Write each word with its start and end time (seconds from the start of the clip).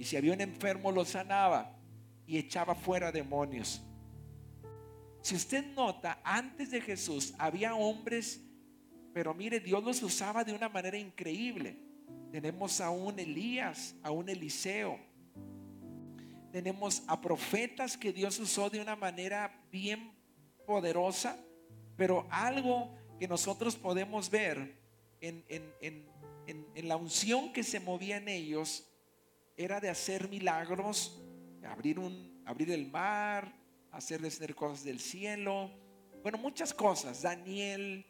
Y 0.00 0.04
si 0.04 0.16
había 0.16 0.32
un 0.32 0.40
enfermo, 0.40 0.90
lo 0.90 1.04
sanaba 1.04 1.76
y 2.26 2.38
echaba 2.38 2.74
fuera 2.74 3.12
demonios. 3.12 3.82
Si 5.20 5.34
usted 5.34 5.62
nota, 5.74 6.22
antes 6.24 6.70
de 6.70 6.80
Jesús 6.80 7.34
había 7.36 7.74
hombres, 7.74 8.40
pero 9.12 9.34
mire, 9.34 9.60
Dios 9.60 9.84
los 9.84 10.02
usaba 10.02 10.42
de 10.42 10.54
una 10.54 10.70
manera 10.70 10.96
increíble. 10.96 11.76
Tenemos 12.32 12.80
a 12.80 12.88
un 12.88 13.18
Elías, 13.18 13.94
a 14.02 14.10
un 14.10 14.30
Eliseo. 14.30 14.98
Tenemos 16.50 17.02
a 17.06 17.20
profetas 17.20 17.98
que 17.98 18.10
Dios 18.10 18.38
usó 18.38 18.70
de 18.70 18.80
una 18.80 18.96
manera 18.96 19.62
bien 19.70 20.14
poderosa, 20.66 21.36
pero 21.98 22.26
algo 22.30 22.96
que 23.18 23.28
nosotros 23.28 23.76
podemos 23.76 24.30
ver 24.30 24.80
en, 25.20 25.44
la 26.88 26.96
unción 26.96 27.52
que 27.52 27.62
se 27.62 27.80
movía 27.80 28.16
en 28.16 28.28
ellos 28.28 28.86
era 29.56 29.80
de 29.80 29.88
hacer 29.88 30.28
milagros, 30.28 31.22
abrir, 31.64 32.70
el 32.70 32.90
mar, 32.90 33.54
hacer 33.90 34.20
descender 34.20 34.54
cosas 34.54 34.84
del 34.84 35.00
cielo, 35.00 35.70
bueno, 36.22 36.38
muchas 36.38 36.74
cosas, 36.74 37.22
Daniel, 37.22 38.04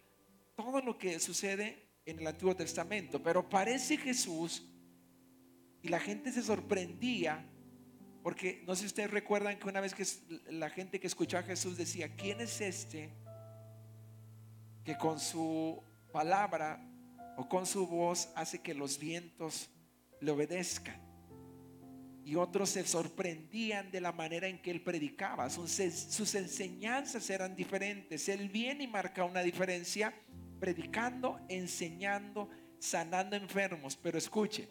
todo 0.56 0.80
lo 0.80 0.98
que 0.98 1.20
sucede 1.20 1.88
en 2.04 2.18
el 2.18 2.26
Antiguo 2.26 2.56
Testamento, 2.56 3.22
pero 3.22 3.48
parece 3.48 3.96
Jesús 3.96 4.66
y 5.82 5.88
la 5.88 6.00
gente 6.00 6.32
se 6.32 6.42
sorprendía 6.42 7.46
porque 8.22 8.62
no 8.66 8.74
sé 8.74 8.80
si 8.80 8.86
ustedes 8.86 9.10
recuerdan 9.10 9.58
que 9.58 9.68
una 9.68 9.80
vez 9.80 9.94
que 9.94 10.04
la 10.50 10.68
gente 10.68 11.00
que 11.00 11.06
escuchaba 11.06 11.42
a 11.42 11.46
Jesús 11.46 11.76
decía, 11.76 12.14
¿quién 12.16 12.40
es 12.40 12.60
este 12.60 13.10
que 14.84 14.96
con 14.98 15.18
su 15.18 15.82
palabra 16.12 16.86
o 17.36 17.48
con 17.48 17.64
su 17.64 17.86
voz 17.86 18.30
hace 18.34 18.60
que 18.60 18.74
los 18.74 18.98
vientos 18.98 19.70
le 20.20 20.30
obedezcan? 20.32 21.09
Y 22.24 22.36
otros 22.36 22.70
se 22.70 22.84
sorprendían 22.84 23.90
de 23.90 24.00
la 24.00 24.12
manera 24.12 24.46
en 24.46 24.60
que 24.60 24.70
él 24.70 24.82
predicaba. 24.82 25.48
Sus, 25.50 25.78
enseñanzas 26.34 27.28
eran 27.30 27.56
diferentes. 27.56 28.28
Él 28.28 28.48
viene 28.48 28.84
y 28.84 28.88
marca 28.88 29.24
una 29.24 29.40
diferencia 29.40 30.14
predicando, 30.58 31.40
enseñando, 31.48 32.48
sanando 32.78 33.36
enfermos. 33.36 33.96
Pero 33.96 34.18
escuche, 34.18 34.68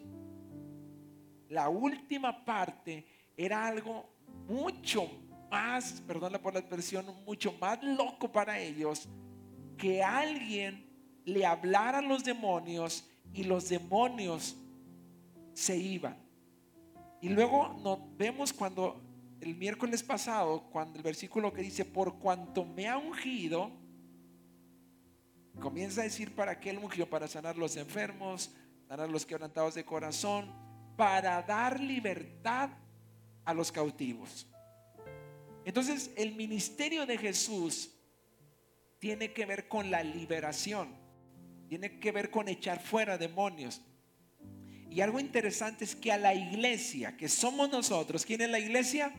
la 1.48 1.68
última 1.68 2.44
parte 2.44 3.06
era 3.36 3.66
algo 3.66 4.08
mucho 4.46 5.10
más, 5.50 6.00
perdón 6.06 6.38
por 6.40 6.54
la 6.54 6.60
expresión, 6.60 7.06
mucho 7.26 7.52
más 7.60 7.82
loco 7.82 8.30
para 8.30 8.58
ellos 8.58 9.08
que 9.80 10.02
alguien 10.02 10.86
le 11.24 11.44
hablara 11.46 11.98
a 11.98 12.02
los 12.02 12.22
demonios 12.22 13.08
y 13.32 13.44
los 13.44 13.68
demonios 13.68 14.56
se 15.54 15.76
iban. 15.76 16.16
Y 17.20 17.28
luego 17.28 17.76
nos 17.82 18.16
vemos 18.16 18.52
cuando 18.52 19.02
el 19.40 19.54
miércoles 19.54 20.02
pasado, 20.02 20.62
cuando 20.70 20.98
el 20.98 21.02
versículo 21.02 21.52
que 21.52 21.62
dice, 21.62 21.84
por 21.84 22.18
cuanto 22.18 22.64
me 22.64 22.88
ha 22.88 22.98
ungido, 22.98 23.70
comienza 25.60 26.00
a 26.00 26.04
decir 26.04 26.34
para 26.34 26.58
qué 26.60 26.70
él 26.70 26.78
ungió, 26.78 27.08
para 27.08 27.28
sanar 27.28 27.56
los 27.56 27.76
enfermos, 27.76 28.54
sanar 28.88 29.10
los 29.10 29.26
quebrantados 29.26 29.74
de 29.74 29.84
corazón, 29.84 30.52
para 30.96 31.42
dar 31.42 31.80
libertad 31.80 32.70
a 33.44 33.54
los 33.54 33.70
cautivos. 33.72 34.46
Entonces, 35.64 36.10
el 36.16 36.34
ministerio 36.34 37.06
de 37.06 37.18
Jesús 37.18 37.90
tiene 38.98 39.32
que 39.32 39.46
ver 39.46 39.68
con 39.68 39.90
la 39.90 40.02
liberación, 40.02 40.94
tiene 41.68 41.98
que 42.00 42.12
ver 42.12 42.30
con 42.30 42.48
echar 42.48 42.80
fuera 42.80 43.18
demonios. 43.18 43.80
Y 44.90 45.00
algo 45.00 45.20
interesante 45.20 45.84
es 45.84 45.94
que 45.94 46.10
a 46.10 46.18
la 46.18 46.34
iglesia, 46.34 47.16
que 47.16 47.28
somos 47.28 47.70
nosotros, 47.70 48.26
¿quién 48.26 48.40
es 48.40 48.50
la 48.50 48.58
iglesia? 48.58 49.12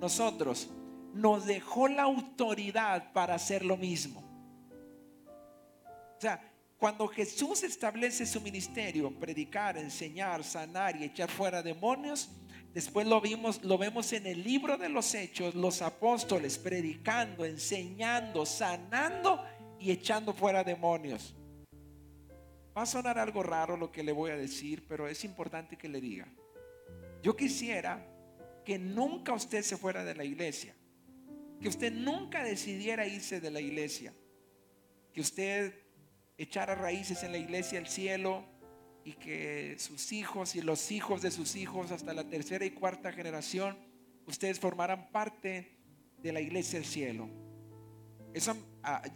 Nosotros, 0.00 0.70
nos 1.12 1.44
dejó 1.44 1.88
la 1.88 2.04
autoridad 2.04 3.12
para 3.12 3.34
hacer 3.34 3.64
lo 3.64 3.76
mismo. 3.76 4.20
O 6.16 6.20
sea, 6.20 6.40
cuando 6.78 7.08
Jesús 7.08 7.64
establece 7.64 8.26
su 8.26 8.40
ministerio, 8.40 9.10
predicar, 9.18 9.76
enseñar, 9.76 10.44
sanar 10.44 10.96
y 10.96 11.04
echar 11.04 11.30
fuera 11.30 11.62
demonios, 11.62 12.30
Después 12.74 13.06
lo 13.06 13.20
vimos, 13.20 13.62
lo 13.64 13.76
vemos 13.76 14.14
en 14.14 14.26
el 14.26 14.42
libro 14.42 14.78
de 14.78 14.88
los 14.88 15.14
hechos, 15.14 15.54
los 15.54 15.82
apóstoles 15.82 16.56
predicando, 16.56 17.44
enseñando, 17.44 18.46
sanando 18.46 19.44
y 19.78 19.90
echando 19.90 20.32
fuera 20.32 20.64
demonios. 20.64 21.34
Va 22.76 22.82
a 22.82 22.86
sonar 22.86 23.18
algo 23.18 23.42
raro 23.42 23.76
lo 23.76 23.92
que 23.92 24.02
le 24.02 24.12
voy 24.12 24.30
a 24.30 24.36
decir, 24.36 24.84
pero 24.88 25.08
es 25.08 25.24
importante 25.24 25.76
que 25.76 25.88
le 25.88 26.00
diga. 26.00 26.26
Yo 27.22 27.36
quisiera 27.36 28.06
que 28.64 28.78
nunca 28.78 29.32
usted 29.32 29.62
se 29.62 29.76
fuera 29.76 30.04
de 30.04 30.14
la 30.14 30.24
iglesia, 30.24 30.74
que 31.60 31.68
usted 31.68 31.92
nunca 31.92 32.42
decidiera 32.42 33.06
irse 33.06 33.40
de 33.40 33.50
la 33.50 33.60
iglesia, 33.60 34.14
que 35.12 35.20
usted 35.20 35.74
echara 36.38 36.74
raíces 36.74 37.22
en 37.22 37.32
la 37.32 37.38
iglesia 37.38 37.78
del 37.78 37.88
cielo, 37.88 38.44
y 39.04 39.14
que 39.14 39.76
sus 39.78 40.12
hijos 40.12 40.54
y 40.54 40.62
los 40.62 40.92
hijos 40.92 41.22
de 41.22 41.30
sus 41.30 41.56
hijos 41.56 41.90
hasta 41.90 42.14
la 42.14 42.28
tercera 42.28 42.64
y 42.64 42.70
cuarta 42.70 43.12
generación, 43.12 43.76
ustedes 44.26 44.60
formarán 44.60 45.10
parte 45.10 45.76
de 46.18 46.32
la 46.32 46.40
iglesia 46.40 46.78
del 46.78 46.88
cielo. 46.88 47.28
Eso 48.32 48.56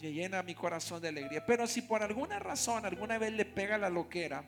llena 0.00 0.42
mi 0.42 0.54
corazón 0.54 1.00
de 1.00 1.08
alegría. 1.08 1.44
Pero 1.46 1.66
si 1.66 1.82
por 1.82 2.02
alguna 2.02 2.38
razón 2.38 2.84
alguna 2.84 3.18
vez 3.18 3.32
le 3.32 3.44
pega 3.44 3.78
la 3.78 3.88
loquera 3.88 4.44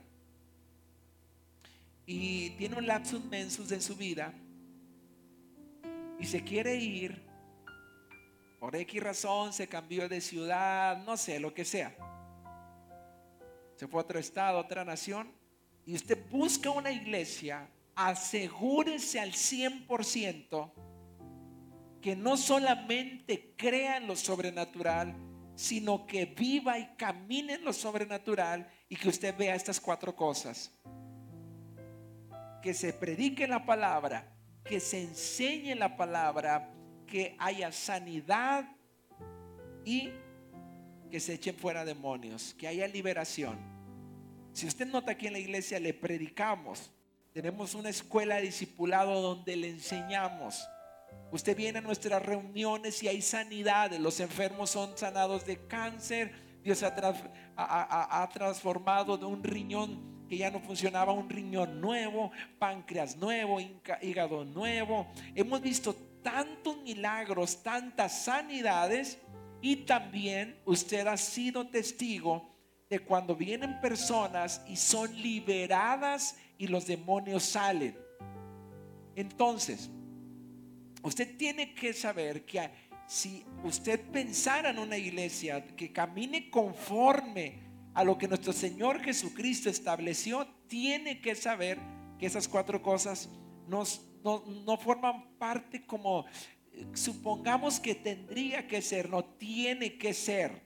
y 2.07 2.51
tiene 2.51 2.77
un 2.77 2.87
lapsus 2.87 3.25
mensus 3.25 3.73
en 3.73 3.81
su 3.81 3.97
vida 3.97 4.33
y 6.19 6.27
se 6.27 6.43
quiere 6.43 6.77
ir, 6.77 7.23
por 8.61 8.75
X 8.75 9.03
razón 9.03 9.53
se 9.53 9.69
cambió 9.69 10.09
de 10.09 10.21
ciudad, 10.21 11.03
no 11.05 11.17
sé, 11.17 11.39
lo 11.39 11.55
que 11.55 11.65
sea 11.65 11.95
se 13.79 13.87
fue 13.87 14.01
a 14.01 14.05
otro 14.05 14.19
estado, 14.19 14.59
a 14.59 14.63
otra 14.63 14.85
nación, 14.85 15.31
y 15.87 15.95
usted 15.95 16.19
busca 16.31 16.69
una 16.69 16.91
iglesia, 16.91 17.69
asegúrese 17.95 19.21
al 19.21 19.31
100% 19.31 20.73
que 22.01 22.15
no 22.15 22.37
solamente 22.37 23.55
crea 23.57 23.97
en 23.97 24.07
lo 24.07 24.17
sobrenatural, 24.17 25.15
sino 25.55 26.07
que 26.07 26.25
viva 26.27 26.79
y 26.79 26.87
camine 26.97 27.55
en 27.55 27.65
lo 27.65 27.73
sobrenatural 27.73 28.71
y 28.89 28.97
que 28.97 29.09
usted 29.09 29.37
vea 29.37 29.55
estas 29.55 29.81
cuatro 29.81 30.15
cosas. 30.15 30.71
Que 32.63 32.73
se 32.75 32.93
predique 32.93 33.49
la 33.49 33.67
palabra, 33.67 34.33
que 34.65 34.79
se 34.79 35.03
enseñe 35.03 35.75
la 35.75 35.97
palabra, 35.97 36.73
que 37.07 37.35
haya 37.39 37.73
sanidad 37.73 38.69
y 39.85 40.13
que 41.11 41.19
se 41.19 41.35
echen 41.35 41.57
fuera 41.57 41.85
demonios, 41.85 42.55
que 42.55 42.69
haya 42.69 42.87
liberación. 42.87 43.59
Si 44.53 44.67
usted 44.67 44.87
nota 44.87 45.13
aquí 45.13 45.27
en 45.27 45.33
la 45.33 45.39
iglesia 45.39 45.81
le 45.81 45.95
predicamos, 45.95 46.91
tenemos 47.33 47.75
una 47.75 47.89
escuela 47.89 48.37
de 48.37 48.43
discipulado 48.43 49.21
donde 49.21 49.57
le 49.57 49.71
enseñamos. 49.71 50.69
Usted 51.31 51.57
viene 51.57 51.79
a 51.79 51.83
nuestras 51.83 52.25
reuniones 52.25 53.03
y 53.03 53.09
hay 53.09 53.21
sanidades, 53.21 54.01
los 54.01 54.19
enfermos 54.21 54.71
son 54.71 54.97
sanados 54.97 55.45
de 55.45 55.67
cáncer, 55.67 56.33
Dios 56.63 56.83
ha, 56.83 58.23
ha 58.23 58.29
transformado 58.31 59.17
de 59.17 59.27
un 59.27 59.43
riñón 59.45 60.27
que 60.29 60.37
ya 60.37 60.51
no 60.51 60.61
funcionaba, 60.61 61.13
un 61.13 61.29
riñón 61.29 61.81
nuevo, 61.81 62.31
páncreas 62.59 63.17
nuevo, 63.17 63.59
hígado 64.03 64.45
nuevo. 64.45 65.07
Hemos 65.35 65.63
visto 65.63 65.95
tantos 66.23 66.77
milagros, 66.83 67.63
tantas 67.63 68.25
sanidades 68.25 69.19
y 69.61 69.77
también 69.77 70.61
usted 70.65 71.07
ha 71.07 71.17
sido 71.17 71.69
testigo 71.69 72.55
de 72.89 73.01
cuando 73.01 73.35
vienen 73.35 73.81
personas 73.81 74.63
y 74.69 74.77
son 74.77 75.15
liberadas 75.21 76.37
y 76.59 76.67
los 76.69 76.87
demonios 76.87 77.43
salen. 77.43 77.97
Entonces, 79.15 79.91
usted 81.09 81.37
tiene 81.37 81.75
que 81.75 81.93
saber 81.93 82.45
que 82.45 82.71
si 83.07 83.45
usted 83.65 84.01
pensara 84.13 84.71
en 84.71 84.79
una 84.79 84.97
iglesia 84.97 85.65
que 85.67 85.93
camine 85.93 86.51
conforme 86.51 87.59
a 87.95 88.05
lo 88.05 88.17
que 88.17 88.29
nuestro 88.29 88.53
Señor 88.53 89.03
Jesucristo 89.03 89.71
estableció, 89.71 90.47
tiene 90.69 91.21
que 91.21 91.35
saber 91.35 91.79
que 92.19 92.27
esas 92.27 92.47
cuatro 92.47 92.83
cosas 92.83 93.29
no, 93.67 93.85
no 94.23 94.77
forman 94.77 95.37
parte 95.39 95.85
como 95.85 96.27
supongamos 96.95 97.81
que 97.81 97.95
tendría 97.95 98.67
que 98.67 98.83
ser, 98.83 99.09
no 99.09 99.25
tiene 99.25 99.97
que 99.97 100.15
ser, 100.15 100.63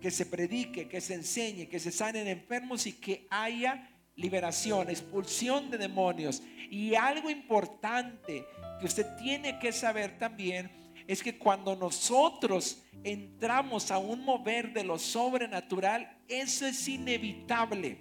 que 0.00 0.10
se 0.10 0.26
predique, 0.26 0.88
que 0.88 1.00
se 1.00 1.14
enseñe, 1.14 1.68
que 1.68 1.78
se 1.78 1.92
sanen 1.92 2.26
enfermos 2.26 2.86
y 2.86 2.92
que 2.92 3.26
haya 3.30 3.93
liberación, 4.16 4.90
expulsión 4.90 5.70
de 5.70 5.78
demonios. 5.78 6.42
Y 6.70 6.94
algo 6.94 7.30
importante 7.30 8.46
que 8.80 8.86
usted 8.86 9.06
tiene 9.16 9.58
que 9.58 9.72
saber 9.72 10.18
también 10.18 10.70
es 11.06 11.22
que 11.22 11.36
cuando 11.36 11.76
nosotros 11.76 12.82
entramos 13.02 13.90
a 13.90 13.98
un 13.98 14.24
mover 14.24 14.72
de 14.72 14.84
lo 14.84 14.98
sobrenatural, 14.98 16.18
eso 16.28 16.66
es 16.66 16.88
inevitable. 16.88 17.98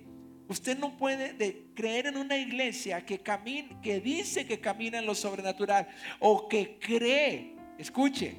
Usted 0.47 0.77
no 0.77 0.97
puede 0.97 1.33
de 1.33 1.71
creer 1.73 2.07
en 2.07 2.17
una 2.17 2.37
iglesia 2.37 3.05
que 3.05 4.01
dice 4.03 4.45
que 4.45 4.59
camina 4.59 4.99
en 4.99 5.05
lo 5.05 5.15
sobrenatural 5.15 5.87
o 6.19 6.47
que 6.47 6.77
cree, 6.79 7.55
escuche, 7.77 8.35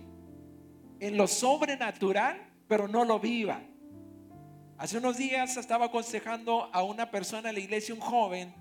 en 1.01 1.17
lo 1.17 1.27
sobrenatural, 1.27 2.41
pero 2.69 2.89
no 2.89 3.05
lo 3.05 3.19
viva. 3.19 3.61
Hace 4.77 4.99
unos 4.99 5.17
días 5.17 5.57
estaba 5.57 5.87
aconsejando 5.87 6.69
a 6.73 6.83
una 6.83 7.09
persona 7.11 7.51
en 7.51 7.55
la 7.55 7.61
iglesia, 7.61 7.95
un 7.95 8.01
joven, 8.01 8.53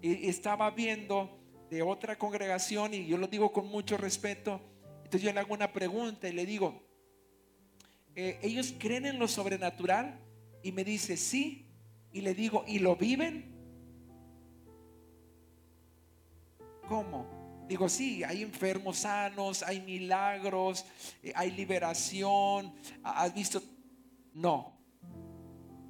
y 0.00 0.28
estaba 0.28 0.70
viendo 0.70 1.40
de 1.68 1.82
otra 1.82 2.16
congregación, 2.16 2.94
y 2.94 3.06
yo 3.06 3.18
lo 3.18 3.26
digo 3.26 3.52
con 3.52 3.66
mucho 3.66 3.96
respeto. 3.96 4.60
Entonces 4.98 5.22
yo 5.22 5.32
le 5.32 5.40
hago 5.40 5.54
una 5.54 5.72
pregunta 5.72 6.28
y 6.28 6.32
le 6.32 6.46
digo, 6.46 6.82
eh, 8.14 8.38
¿ellos 8.42 8.74
creen 8.78 9.06
en 9.06 9.18
lo 9.18 9.26
sobrenatural? 9.26 10.20
Y 10.62 10.70
me 10.70 10.84
dice, 10.84 11.16
sí. 11.16 11.66
Y 12.12 12.20
le 12.20 12.34
digo, 12.34 12.64
¿y 12.68 12.78
lo 12.78 12.94
viven? 12.94 13.52
¿Cómo? 16.88 17.64
Digo, 17.68 17.88
sí, 17.88 18.22
hay 18.22 18.42
enfermos 18.42 18.98
sanos, 18.98 19.64
hay 19.64 19.80
milagros, 19.80 20.86
eh, 21.24 21.32
hay 21.34 21.50
liberación. 21.50 22.72
¿Has 23.02 23.34
visto? 23.34 23.60
No. 24.32 24.75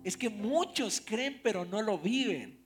Es 0.07 0.17
que 0.17 0.31
muchos 0.31 1.01
creen 1.01 1.41
pero 1.43 1.65
no 1.65 1.83
lo 1.83 1.99
viven. 1.99 2.65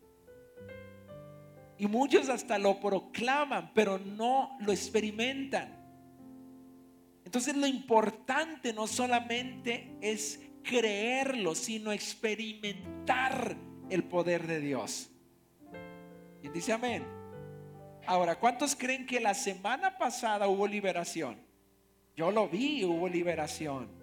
Y 1.79 1.87
muchos 1.87 2.29
hasta 2.29 2.59
lo 2.59 2.79
proclaman, 2.79 3.73
pero 3.73 3.99
no 3.99 4.59
lo 4.61 4.73
experimentan. 4.73 5.75
Entonces 7.25 7.57
lo 7.57 7.67
importante 7.67 8.75
no 8.75 8.87
solamente 8.87 9.97
es 10.03 10.39
creerlo, 10.63 11.55
sino 11.55 11.93
experimentar 11.93 13.57
el 13.89 14.05
poder 14.05 14.47
de 14.47 14.61
Dios. 14.61 15.11
Y 16.43 16.51
dice 16.51 16.75
amén? 16.75 17.07
Ahora, 18.07 18.39
¿cuántos 18.39 18.77
creen 18.77 19.07
que 19.07 19.19
la 19.19 19.33
semana 19.33 19.97
pasada 19.97 20.47
hubo 20.47 20.67
liberación? 20.67 21.41
Yo 22.15 22.31
lo 22.31 22.51
vi, 22.51 22.85
hubo 22.85 23.09
liberación. 23.09 24.00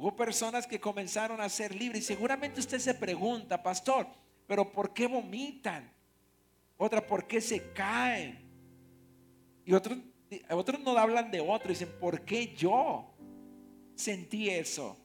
Hubo 0.00 0.16
personas 0.16 0.66
que 0.66 0.80
comenzaron 0.80 1.42
a 1.42 1.48
ser 1.50 1.74
libres. 1.74 2.04
Y 2.04 2.06
seguramente 2.06 2.58
usted 2.58 2.78
se 2.78 2.94
pregunta, 2.94 3.62
pastor, 3.62 4.06
pero 4.46 4.72
¿por 4.72 4.94
qué 4.94 5.06
vomitan? 5.06 5.92
Otra, 6.78 7.06
¿por 7.06 7.26
qué 7.26 7.38
se 7.42 7.70
caen? 7.74 8.38
Y 9.62 9.74
otros, 9.74 9.98
otros 10.48 10.80
no 10.80 10.96
hablan 10.96 11.30
de 11.30 11.42
otro, 11.42 11.68
dicen, 11.68 11.90
¿por 12.00 12.24
qué 12.24 12.54
yo 12.54 13.12
sentí 13.94 14.48
eso? 14.48 14.96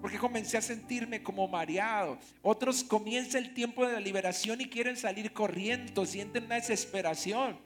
Porque 0.00 0.18
comencé 0.18 0.56
a 0.56 0.62
sentirme 0.62 1.20
como 1.24 1.48
mareado. 1.48 2.16
Otros 2.42 2.84
comienza 2.84 3.38
el 3.38 3.54
tiempo 3.54 3.84
de 3.84 3.94
la 3.94 4.00
liberación 4.00 4.60
y 4.60 4.68
quieren 4.68 4.96
salir 4.96 5.32
corriendo, 5.32 6.06
sienten 6.06 6.44
una 6.44 6.54
desesperación. 6.54 7.58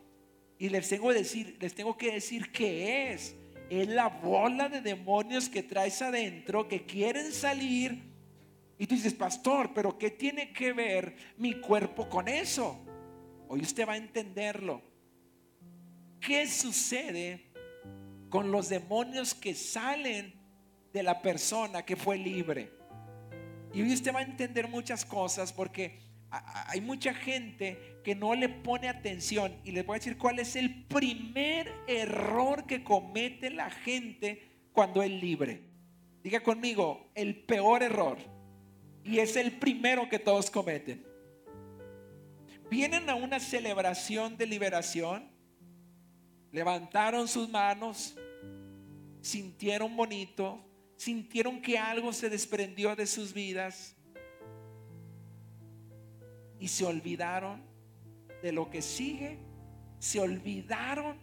Y 0.59 0.71
les 0.71 0.89
tengo, 0.89 1.09
que 1.09 1.15
decir, 1.17 1.59
les 1.61 1.75
tengo 1.75 1.99
que 1.99 2.13
decir 2.13 2.51
qué 2.51 3.13
es. 3.13 3.37
Es 3.71 3.89
la 3.89 4.09
bola 4.09 4.69
de 4.69 4.81
demonios 4.81 5.49
que 5.49 5.63
traes 5.63 6.01
adentro 6.03 6.69
que 6.69 6.85
quieren 6.85 7.33
salir. 7.33 8.03
Y 8.79 8.87
tú 8.87 8.95
dices, 8.95 9.15
pastor, 9.15 9.73
pero 9.75 9.99
¿qué 9.99 10.11
tiene 10.11 10.53
que 10.53 10.73
ver 10.73 11.17
mi 11.39 11.61
cuerpo 11.61 12.09
con 12.09 12.29
eso? 12.29 12.85
Hoy 13.49 13.61
usted 13.61 13.87
va 13.87 13.93
a 13.95 13.97
entenderlo. 13.97 14.83
¿Qué 16.21 16.47
sucede 16.47 17.53
con 18.35 18.51
los 18.51 18.69
demonios 18.69 19.33
que 19.33 19.55
salen 19.55 20.35
de 20.93 21.03
la 21.03 21.21
persona 21.21 21.85
que 21.85 21.97
fue 21.97 22.17
libre. 22.17 22.73
Y 23.73 23.83
hoy 23.83 23.93
usted 23.93 24.15
va 24.15 24.21
a 24.21 24.23
entender 24.23 24.69
muchas 24.69 25.05
cosas 25.05 25.53
porque 25.53 26.01
hay 26.67 26.81
mucha 26.81 27.15
gente 27.15 28.01
que 28.03 28.15
no 28.15 28.35
le 28.35 28.49
pone 28.49 28.89
atención. 28.89 29.55
Y 29.65 29.73
les 29.73 29.85
voy 29.87 29.97
a 29.97 29.99
decir 29.99 30.19
cuál 30.19 30.39
es 30.39 30.57
el 30.57 30.85
primer 30.85 31.73
error 31.87 32.67
que 32.67 32.83
comete 32.83 33.51
la 33.51 33.71
gente 33.71 34.43
cuando 34.73 35.03
es 35.03 35.11
libre. 35.11 35.63
Diga 36.23 36.41
conmigo, 36.43 37.11
el 37.15 37.45
peor 37.45 37.83
error. 37.83 38.19
Y 39.05 39.19
es 39.19 39.37
el 39.37 39.53
primero 39.59 40.09
que 40.09 40.19
todos 40.19 40.51
cometen. 40.51 41.05
Vienen 42.71 43.09
a 43.11 43.15
una 43.15 43.39
celebración 43.39 44.37
de 44.37 44.47
liberación, 44.47 45.31
levantaron 46.51 47.29
sus 47.29 47.49
manos, 47.51 48.17
sintieron 49.21 49.95
bonito, 49.95 50.65
sintieron 50.97 51.61
que 51.61 51.79
algo 51.79 52.13
se 52.13 52.31
desprendió 52.31 52.97
de 52.97 53.07
sus 53.07 53.35
vidas 53.35 53.94
y 56.65 56.69
se 56.69 56.87
olvidaron 56.87 57.63
de 58.43 58.51
lo 58.51 58.71
que 58.71 58.81
sigue, 58.81 59.37
se 59.99 60.19
olvidaron 60.19 61.19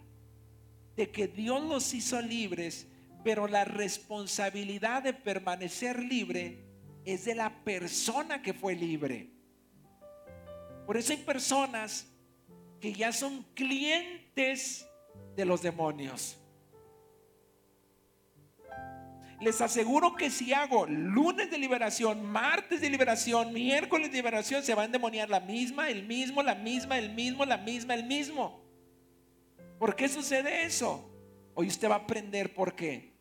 de 0.94 1.10
que 1.10 1.26
Dios 1.26 1.60
los 1.64 1.92
hizo 1.94 2.22
libres, 2.22 2.86
pero 3.24 3.48
la 3.48 3.64
responsabilidad 3.64 5.02
de 5.02 5.12
permanecer 5.12 5.98
libre 5.98 6.64
es 7.04 7.24
de 7.24 7.34
la 7.34 7.64
persona 7.64 8.40
que 8.40 8.54
fue 8.54 8.76
libre. 8.76 9.30
Por 10.86 10.96
eso 10.96 11.12
hay 11.12 11.18
personas 11.18 12.06
que 12.78 12.92
ya 12.92 13.12
son 13.12 13.44
clientes 13.54 14.86
de 15.34 15.44
los 15.44 15.60
demonios. 15.60 16.38
Les 19.42 19.60
aseguro 19.60 20.14
que 20.14 20.30
si 20.30 20.52
hago 20.52 20.86
lunes 20.86 21.50
de 21.50 21.58
liberación, 21.58 22.24
martes 22.24 22.80
de 22.80 22.88
liberación, 22.88 23.52
miércoles 23.52 24.10
de 24.10 24.18
liberación, 24.18 24.62
se 24.62 24.72
va 24.72 24.82
a 24.82 24.84
endemoniar 24.84 25.28
la 25.28 25.40
misma, 25.40 25.90
el 25.90 26.06
mismo, 26.06 26.44
la 26.44 26.54
misma, 26.54 26.96
el 26.96 27.12
mismo, 27.12 27.44
la 27.44 27.56
misma, 27.56 27.94
el 27.94 28.04
mismo. 28.04 28.62
¿Por 29.80 29.96
qué 29.96 30.08
sucede 30.08 30.64
eso? 30.64 31.10
Hoy 31.54 31.66
usted 31.66 31.90
va 31.90 31.96
a 31.96 31.98
aprender 31.98 32.54
por 32.54 32.76
qué. 32.76 33.14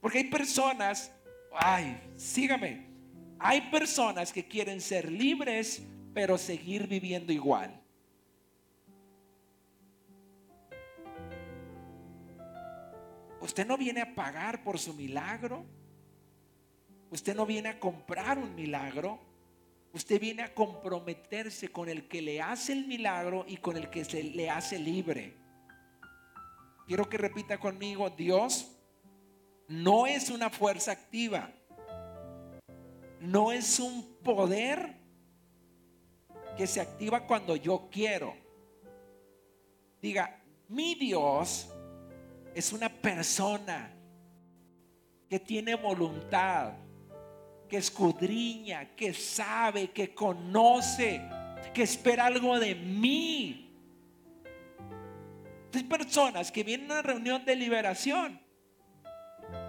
Porque 0.00 0.18
hay 0.18 0.24
personas, 0.24 1.12
ay, 1.52 1.96
sígame, 2.16 2.88
hay 3.38 3.60
personas 3.70 4.32
que 4.32 4.48
quieren 4.48 4.80
ser 4.80 5.12
libres, 5.12 5.80
pero 6.12 6.38
seguir 6.38 6.88
viviendo 6.88 7.32
igual. 7.32 7.81
Usted 13.42 13.66
no 13.66 13.76
viene 13.76 14.00
a 14.00 14.14
pagar 14.14 14.62
por 14.62 14.78
su 14.78 14.94
milagro. 14.94 15.64
Usted 17.10 17.34
no 17.34 17.44
viene 17.44 17.70
a 17.70 17.80
comprar 17.80 18.38
un 18.38 18.54
milagro. 18.54 19.18
Usted 19.92 20.20
viene 20.20 20.44
a 20.44 20.54
comprometerse 20.54 21.68
con 21.68 21.88
el 21.88 22.06
que 22.06 22.22
le 22.22 22.40
hace 22.40 22.72
el 22.72 22.86
milagro 22.86 23.44
y 23.48 23.56
con 23.56 23.76
el 23.76 23.90
que 23.90 24.04
se 24.04 24.22
le 24.22 24.48
hace 24.48 24.78
libre. 24.78 25.34
Quiero 26.86 27.08
que 27.08 27.18
repita 27.18 27.58
conmigo, 27.58 28.10
Dios 28.10 28.76
no 29.66 30.06
es 30.06 30.30
una 30.30 30.48
fuerza 30.48 30.92
activa. 30.92 31.50
No 33.20 33.50
es 33.50 33.80
un 33.80 34.18
poder 34.22 34.98
que 36.56 36.68
se 36.68 36.80
activa 36.80 37.26
cuando 37.26 37.56
yo 37.56 37.88
quiero. 37.90 38.36
Diga, 40.00 40.40
mi 40.68 40.94
Dios 40.94 41.68
es 42.54 42.72
una 42.72 42.88
persona 42.88 43.92
que 45.28 45.40
tiene 45.40 45.74
voluntad, 45.74 46.74
que 47.68 47.78
escudriña, 47.78 48.94
que 48.94 49.14
sabe, 49.14 49.90
que 49.90 50.14
conoce, 50.14 51.22
que 51.72 51.82
espera 51.82 52.26
algo 52.26 52.58
de 52.58 52.74
mí. 52.74 53.70
Hay 55.74 55.84
personas 55.84 56.52
que 56.52 56.62
vienen 56.62 56.90
a 56.90 56.94
una 56.94 57.02
reunión 57.02 57.44
de 57.46 57.56
liberación 57.56 58.38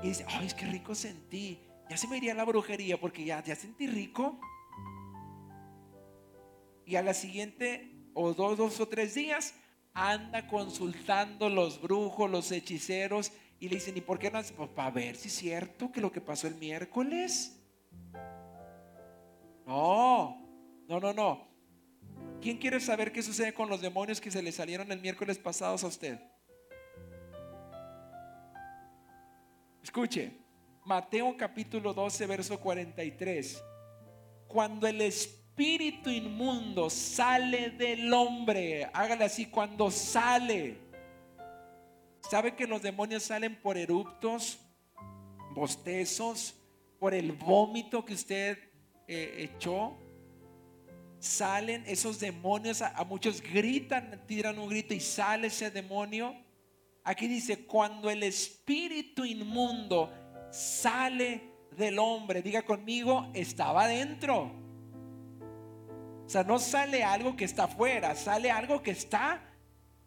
y 0.01 0.07
dicen, 0.09 0.25
ay, 0.29 0.47
es 0.47 0.53
que 0.53 0.65
rico 0.65 0.93
sentí. 0.95 1.59
Ya 1.89 1.97
se 1.97 2.07
me 2.07 2.17
iría 2.17 2.33
la 2.33 2.43
brujería 2.43 2.99
porque 2.99 3.23
ya, 3.23 3.41
sentí 3.55 3.87
rico. 3.87 4.39
Y 6.85 6.97
a 6.97 7.01
la 7.01 7.13
siguiente, 7.13 7.89
o 8.13 8.33
dos 8.33 8.79
o 8.79 8.87
tres 8.87 9.13
días, 9.13 9.55
anda 9.93 10.47
consultando 10.47 11.49
los 11.49 11.81
brujos, 11.81 12.29
los 12.29 12.51
hechiceros, 12.51 13.31
y 13.59 13.69
le 13.69 13.75
dicen, 13.75 13.95
¿y 13.95 14.01
por 14.01 14.19
qué 14.19 14.29
no? 14.29 14.41
Pues 14.41 14.69
para 14.69 14.91
ver 14.91 15.15
si 15.15 15.27
es 15.27 15.35
cierto 15.35 15.91
que 15.91 16.01
lo 16.01 16.11
que 16.11 16.21
pasó 16.21 16.47
el 16.47 16.55
miércoles. 16.55 17.59
No, 19.65 20.37
no, 20.87 20.99
no, 20.99 21.13
no. 21.13 21.47
¿Quién 22.41 22.57
quiere 22.57 22.79
saber 22.81 23.13
qué 23.13 23.23
sucede 23.23 23.53
con 23.53 23.69
los 23.69 23.81
demonios 23.81 24.19
que 24.19 24.31
se 24.31 24.43
le 24.43 24.51
salieron 24.51 24.91
el 24.91 24.99
miércoles 24.99 25.37
pasados 25.37 25.83
a 25.83 25.87
usted? 25.87 26.19
Escuche, 29.81 30.33
Mateo 30.83 31.37
capítulo 31.37 31.93
12, 31.93 32.25
verso 32.27 32.59
43. 32.59 33.63
Cuando 34.47 34.87
el 34.87 35.01
Espíritu 35.01 35.42
espíritu 35.53 36.09
inmundo 36.09 36.89
sale 36.89 37.69
del 37.69 38.11
hombre, 38.11 38.89
hágale 38.91 39.25
así, 39.25 39.45
cuando 39.45 39.91
sale, 39.91 40.79
¿sabe 42.27 42.55
que 42.55 42.65
los 42.65 42.81
demonios 42.81 43.21
salen 43.21 43.61
por 43.61 43.77
eruptos, 43.77 44.57
bostezos, 45.53 46.55
por 46.97 47.13
el 47.13 47.33
vómito 47.33 48.03
que 48.03 48.15
usted 48.15 48.57
eh, 49.07 49.47
echó? 49.51 49.95
salen 51.19 51.83
esos 51.85 52.19
demonios, 52.19 52.81
a, 52.81 52.89
a 52.89 53.05
muchos 53.05 53.39
gritan, 53.39 54.23
tiran 54.25 54.57
un 54.57 54.67
grito 54.67 54.95
y 54.95 54.99
sale 54.99 55.47
ese 55.47 55.69
demonio. 55.69 56.35
Aquí 57.03 57.27
dice, 57.27 57.65
cuando 57.65 58.09
el 58.09 58.23
espíritu 58.23 59.23
inmundo 59.23 60.11
sale 60.51 61.41
del 61.77 61.99
hombre, 61.99 62.41
diga 62.41 62.63
conmigo, 62.63 63.29
estaba 63.33 63.87
dentro. 63.87 64.62
Sea, 66.33 66.43
no 66.43 66.57
sale 66.57 67.03
algo 67.03 67.35
que 67.35 67.45
está 67.45 67.65
afuera, 67.65 68.15
sale 68.15 68.49
algo 68.49 68.81
que 68.81 68.89
está 68.89 69.39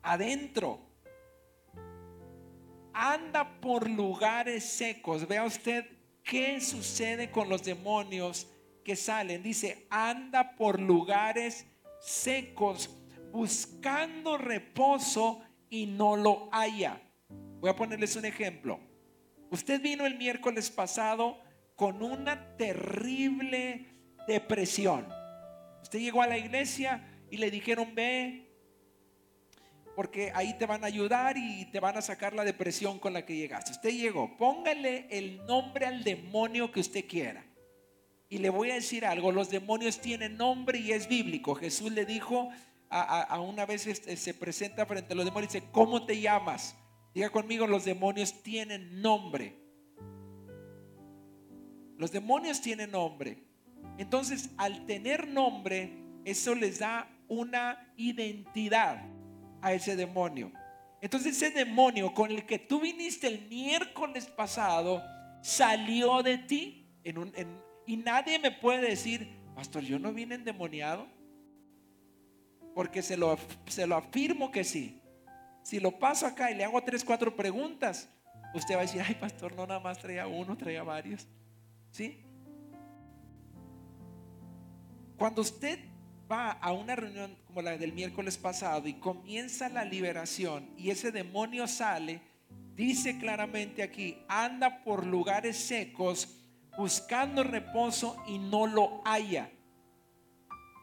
adentro. 0.02 0.80
Anda 2.92 3.60
por 3.60 3.88
lugares 3.88 4.64
secos. 4.64 5.28
Vea 5.28 5.44
usted 5.44 5.86
qué 6.24 6.60
sucede 6.60 7.30
con 7.30 7.48
los 7.48 7.62
demonios 7.62 8.48
que 8.82 8.96
salen. 8.96 9.40
Dice, 9.40 9.86
anda 9.88 10.56
por 10.56 10.80
lugares 10.80 11.64
secos 12.00 12.90
buscando 13.30 14.36
reposo 14.36 15.42
y 15.70 15.86
no 15.86 16.16
lo 16.16 16.48
haya. 16.50 17.00
Voy 17.60 17.70
a 17.70 17.76
ponerles 17.76 18.16
un 18.16 18.24
ejemplo. 18.24 18.80
Usted 19.52 19.80
vino 19.80 20.04
el 20.04 20.18
miércoles 20.18 20.70
pasado 20.70 21.38
con 21.76 22.02
una 22.02 22.56
terrible 22.56 23.86
depresión. 24.26 25.15
Usted 25.86 26.00
llegó 26.00 26.20
a 26.20 26.26
la 26.26 26.36
iglesia 26.36 27.00
y 27.30 27.36
le 27.36 27.48
dijeron, 27.48 27.94
ve, 27.94 28.50
porque 29.94 30.32
ahí 30.34 30.58
te 30.58 30.66
van 30.66 30.82
a 30.82 30.88
ayudar 30.88 31.38
y 31.38 31.66
te 31.66 31.78
van 31.78 31.96
a 31.96 32.02
sacar 32.02 32.34
la 32.34 32.42
depresión 32.42 32.98
con 32.98 33.12
la 33.12 33.24
que 33.24 33.36
llegaste. 33.36 33.70
Usted 33.70 33.90
llegó, 33.90 34.36
póngale 34.36 35.06
el 35.16 35.46
nombre 35.46 35.86
al 35.86 36.02
demonio 36.02 36.72
que 36.72 36.80
usted 36.80 37.06
quiera. 37.06 37.46
Y 38.28 38.38
le 38.38 38.50
voy 38.50 38.72
a 38.72 38.74
decir 38.74 39.06
algo, 39.06 39.30
los 39.30 39.48
demonios 39.48 40.00
tienen 40.00 40.36
nombre 40.36 40.80
y 40.80 40.90
es 40.90 41.06
bíblico. 41.06 41.54
Jesús 41.54 41.92
le 41.92 42.04
dijo 42.04 42.50
a, 42.90 43.40
una 43.40 43.64
vez 43.64 43.86
este, 43.86 44.16
se 44.16 44.34
presenta 44.34 44.86
frente 44.86 45.12
a 45.12 45.16
los 45.16 45.24
demonios 45.24 45.54
y 45.54 45.58
dice, 45.58 45.70
¿cómo 45.70 46.04
te 46.04 46.20
llamas? 46.20 46.74
Diga 47.14 47.30
conmigo, 47.30 47.68
los 47.68 47.84
demonios 47.84 48.42
tienen 48.42 49.00
nombre. 49.00 49.56
Los 51.96 52.10
demonios 52.10 52.60
tienen 52.60 52.90
nombre. 52.90 53.45
Entonces, 53.98 54.50
al 54.56 54.86
tener 54.86 55.28
nombre, 55.28 55.92
eso 56.24 56.54
les 56.54 56.78
da 56.78 57.08
una 57.28 57.92
identidad 57.96 59.02
a 59.62 59.72
ese 59.72 59.96
demonio. 59.96 60.52
Entonces, 61.00 61.36
ese 61.40 61.50
demonio 61.50 62.12
con 62.14 62.30
el 62.30 62.46
que 62.46 62.58
tú 62.58 62.80
viniste 62.80 63.26
el 63.26 63.48
miércoles 63.48 64.26
pasado 64.26 65.02
salió 65.40 66.22
de 66.22 66.38
ti 66.38 66.86
y 67.86 67.96
nadie 67.96 68.38
me 68.38 68.50
puede 68.50 68.88
decir, 68.88 69.28
pastor, 69.54 69.82
yo 69.82 69.98
no 69.98 70.12
vine 70.12 70.34
endemoniado. 70.34 71.06
Porque 72.74 73.00
se 73.02 73.16
lo, 73.16 73.38
se 73.66 73.86
lo 73.86 73.96
afirmo 73.96 74.50
que 74.50 74.64
sí. 74.64 75.00
Si 75.62 75.80
lo 75.80 75.98
paso 75.98 76.26
acá 76.26 76.50
y 76.50 76.54
le 76.54 76.64
hago 76.64 76.82
tres, 76.82 77.04
cuatro 77.04 77.34
preguntas, 77.34 78.08
usted 78.54 78.74
va 78.74 78.80
a 78.80 78.82
decir, 78.82 79.02
ay, 79.06 79.14
pastor, 79.14 79.54
no 79.54 79.66
nada 79.66 79.80
más 79.80 79.98
traía 79.98 80.26
uno, 80.26 80.56
traía 80.56 80.82
varios. 80.82 81.26
¿Sí? 81.90 82.25
Cuando 85.16 85.42
usted 85.42 85.78
va 86.30 86.50
a 86.50 86.72
una 86.72 86.94
reunión 86.94 87.36
como 87.46 87.62
la 87.62 87.78
del 87.78 87.92
miércoles 87.92 88.36
pasado 88.36 88.86
y 88.86 88.94
comienza 88.94 89.68
la 89.68 89.84
liberación 89.84 90.68
y 90.76 90.90
ese 90.90 91.10
demonio 91.10 91.66
sale, 91.66 92.20
dice 92.74 93.18
claramente 93.18 93.82
aquí, 93.82 94.18
anda 94.28 94.82
por 94.84 95.06
lugares 95.06 95.56
secos 95.56 96.36
buscando 96.76 97.42
reposo 97.42 98.22
y 98.26 98.38
no 98.38 98.66
lo 98.66 99.00
haya. 99.04 99.50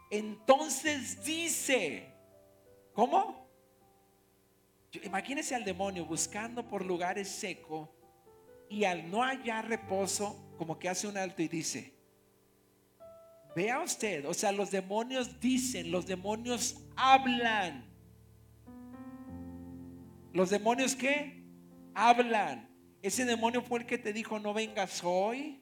Entonces 0.09 1.23
dice, 1.23 2.11
¿cómo? 2.93 3.47
Imagínese 5.03 5.55
al 5.55 5.63
demonio 5.63 6.05
buscando 6.05 6.67
por 6.67 6.85
lugares 6.85 7.27
secos 7.29 7.89
y 8.69 8.85
al 8.85 9.09
no 9.09 9.23
hallar 9.23 9.67
reposo, 9.67 10.53
como 10.57 10.79
que 10.79 10.89
hace 10.89 11.07
un 11.07 11.17
alto 11.17 11.41
y 11.41 11.47
dice, 11.47 11.93
vea 13.55 13.79
usted, 13.81 14.25
o 14.25 14.33
sea, 14.33 14.51
los 14.51 14.71
demonios 14.71 15.39
dicen, 15.39 15.91
los 15.91 16.05
demonios 16.05 16.77
hablan. 16.95 17.85
Los 20.33 20.49
demonios 20.49 20.95
qué? 20.95 21.43
Hablan. 21.93 22.69
Ese 23.01 23.25
demonio 23.25 23.61
fue 23.61 23.79
el 23.79 23.85
que 23.85 23.97
te 23.97 24.13
dijo, 24.13 24.39
no 24.39 24.53
vengas 24.53 25.01
hoy, 25.03 25.61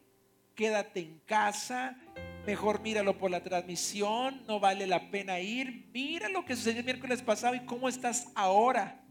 quédate 0.56 1.02
en 1.02 1.20
casa, 1.26 1.98
mejor 2.46 2.82
míralo 2.82 3.18
por 3.18 3.32
la 3.32 3.44
transmisión, 3.44 4.44
no 4.48 4.60
vale 4.60 4.88
la 4.88 5.12
pena 5.12 5.40
ir, 5.40 5.90
mira 5.94 6.30
lo 6.30 6.46
que 6.46 6.56
sucedió 6.56 6.80
el 6.80 6.86
miércoles 6.86 7.22
pasado 7.22 7.56
y 7.56 7.66
cómo 7.66 7.90
estás 7.90 8.32
ahora. 8.36 9.04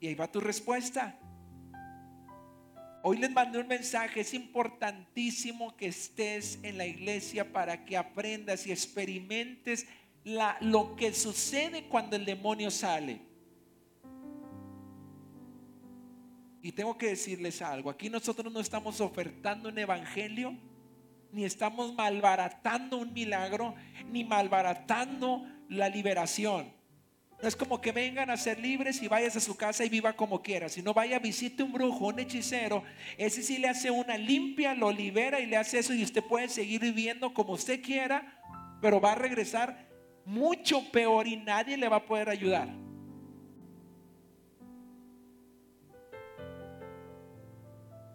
Y 0.00 0.08
ahí 0.08 0.14
va 0.14 0.30
tu 0.30 0.40
respuesta. 0.40 1.18
Hoy 3.02 3.18
les 3.18 3.30
mandé 3.30 3.58
un 3.58 3.68
mensaje, 3.68 4.20
es 4.20 4.34
importantísimo 4.34 5.76
que 5.76 5.86
estés 5.86 6.58
en 6.62 6.78
la 6.78 6.86
iglesia 6.86 7.52
para 7.52 7.84
que 7.84 7.96
aprendas 7.96 8.66
y 8.66 8.72
experimentes 8.72 9.86
lo 10.60 10.96
que 10.96 11.14
sucede 11.14 11.84
cuando 11.84 12.16
el 12.16 12.24
demonio 12.24 12.70
sale. 12.70 13.20
Y 16.60 16.72
tengo 16.72 16.98
que 16.98 17.06
decirles 17.08 17.62
algo, 17.62 17.88
aquí 17.88 18.10
nosotros 18.10 18.52
no 18.52 18.60
estamos 18.60 19.00
ofertando 19.00 19.68
un 19.68 19.78
evangelio, 19.78 20.56
ni 21.30 21.44
estamos 21.44 21.94
malbaratando 21.94 22.98
un 22.98 23.12
milagro, 23.12 23.74
ni 24.10 24.24
malbaratando 24.24 25.46
la 25.68 25.88
liberación. 25.88 26.77
No 27.40 27.46
es 27.46 27.54
como 27.54 27.80
que 27.80 27.92
vengan 27.92 28.30
a 28.30 28.36
ser 28.36 28.58
libres 28.58 29.00
y 29.00 29.06
vayas 29.06 29.36
a 29.36 29.40
su 29.40 29.56
casa 29.56 29.84
y 29.84 29.88
viva 29.88 30.12
como 30.14 30.42
quiera. 30.42 30.68
Si 30.68 30.82
no 30.82 30.92
vaya, 30.92 31.20
visite 31.20 31.62
un 31.62 31.72
brujo, 31.72 32.08
un 32.08 32.18
hechicero. 32.18 32.82
Ese 33.16 33.42
sí 33.44 33.58
le 33.58 33.68
hace 33.68 33.92
una 33.92 34.18
limpia, 34.18 34.74
lo 34.74 34.90
libera 34.90 35.38
y 35.38 35.46
le 35.46 35.56
hace 35.56 35.78
eso 35.78 35.94
y 35.94 36.02
usted 36.02 36.24
puede 36.24 36.48
seguir 36.48 36.80
viviendo 36.80 37.32
como 37.32 37.52
usted 37.52 37.80
quiera, 37.80 38.40
pero 38.80 39.00
va 39.00 39.12
a 39.12 39.14
regresar 39.14 39.88
mucho 40.24 40.90
peor 40.90 41.28
y 41.28 41.36
nadie 41.36 41.76
le 41.76 41.88
va 41.88 41.96
a 41.96 42.04
poder 42.04 42.28
ayudar. 42.28 42.68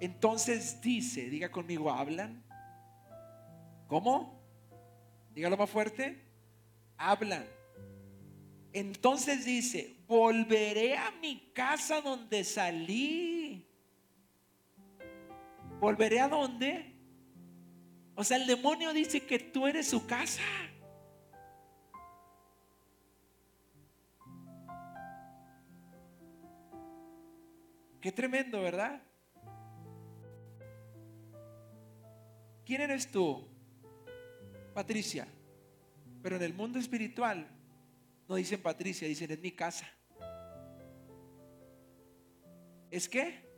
Entonces 0.02 0.82
dice, 0.82 1.30
diga 1.30 1.50
conmigo, 1.50 1.90
hablan. 1.90 2.44
¿Cómo? 3.88 4.38
Dígalo 5.34 5.56
más 5.56 5.70
fuerte. 5.70 6.22
Hablan. 6.98 7.46
Entonces 8.74 9.46
dice, 9.46 9.96
volveré 10.08 10.98
a 10.98 11.12
mi 11.12 11.52
casa 11.54 12.02
donde 12.02 12.44
salí. 12.44 13.68
¿Volveré 15.80 16.20
a 16.20 16.28
dónde? 16.28 16.92
O 18.16 18.24
sea, 18.24 18.38
el 18.38 18.48
demonio 18.48 18.92
dice 18.92 19.26
que 19.26 19.38
tú 19.38 19.68
eres 19.68 19.88
su 19.88 20.08
casa. 20.08 20.42
Qué 28.02 28.12
tremendo, 28.12 28.62
¿verdad? 28.62 29.02
¿Quién 32.66 32.82
eres 32.82 33.10
tú? 33.12 33.48
Patricia. 34.74 35.28
Pero 36.24 36.38
en 36.38 36.42
el 36.42 36.54
mundo 36.54 36.80
espiritual 36.80 37.53
no 38.28 38.36
dicen 38.36 38.62
Patricia, 38.62 39.08
dicen 39.08 39.32
es 39.32 39.40
mi 39.40 39.52
casa. 39.52 39.88
¿Es 42.90 43.10
qué? 43.10 43.50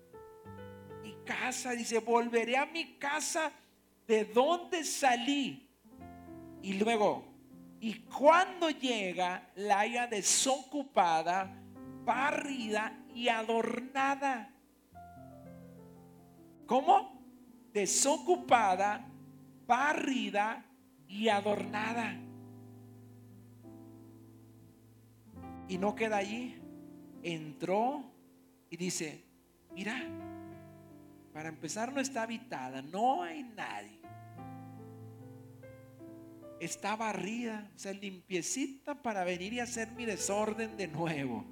Mi 1.04 1.14
casa, 1.26 1.72
dice, 1.72 2.00
volveré 2.00 2.58
a 2.58 2.66
mi 2.66 2.98
casa 2.98 3.52
de 4.08 4.26
donde 4.26 4.84
salí. 4.84 5.70
Y 6.62 6.74
luego, 6.74 7.26
y 7.80 8.00
cuando 8.06 8.70
llega, 8.70 9.52
la 9.56 9.82
haya 9.82 10.08
desocupada, 10.08 11.62
barrida 12.04 12.98
y 13.14 13.28
adornada. 13.28 14.52
¿Cómo? 16.66 17.22
Desocupada, 17.72 19.08
barrida 19.68 20.66
y 21.08 21.28
adornada. 21.28 22.18
Y 25.68 25.78
no 25.78 25.96
queda 25.96 26.18
allí. 26.18 26.56
Entró 27.24 28.04
y 28.70 28.78
dice, 28.78 29.24
mira, 29.74 30.00
para 31.34 31.50
empezar 31.50 31.92
no 31.92 32.00
está 32.00 32.24
habitada, 32.24 32.82
no 32.82 33.24
hay 33.24 33.44
nadie. 33.44 34.00
Está 36.60 36.96
barrida, 36.96 37.70
o 37.76 37.80
sea, 37.80 37.94
limpiecita 37.94 39.02
para 39.02 39.24
venir 39.24 39.54
y 39.54 39.60
hacer 39.60 39.92
mi 39.92 40.06
desorden 40.06 40.78
de 40.78 40.88
nuevo. 40.88 41.44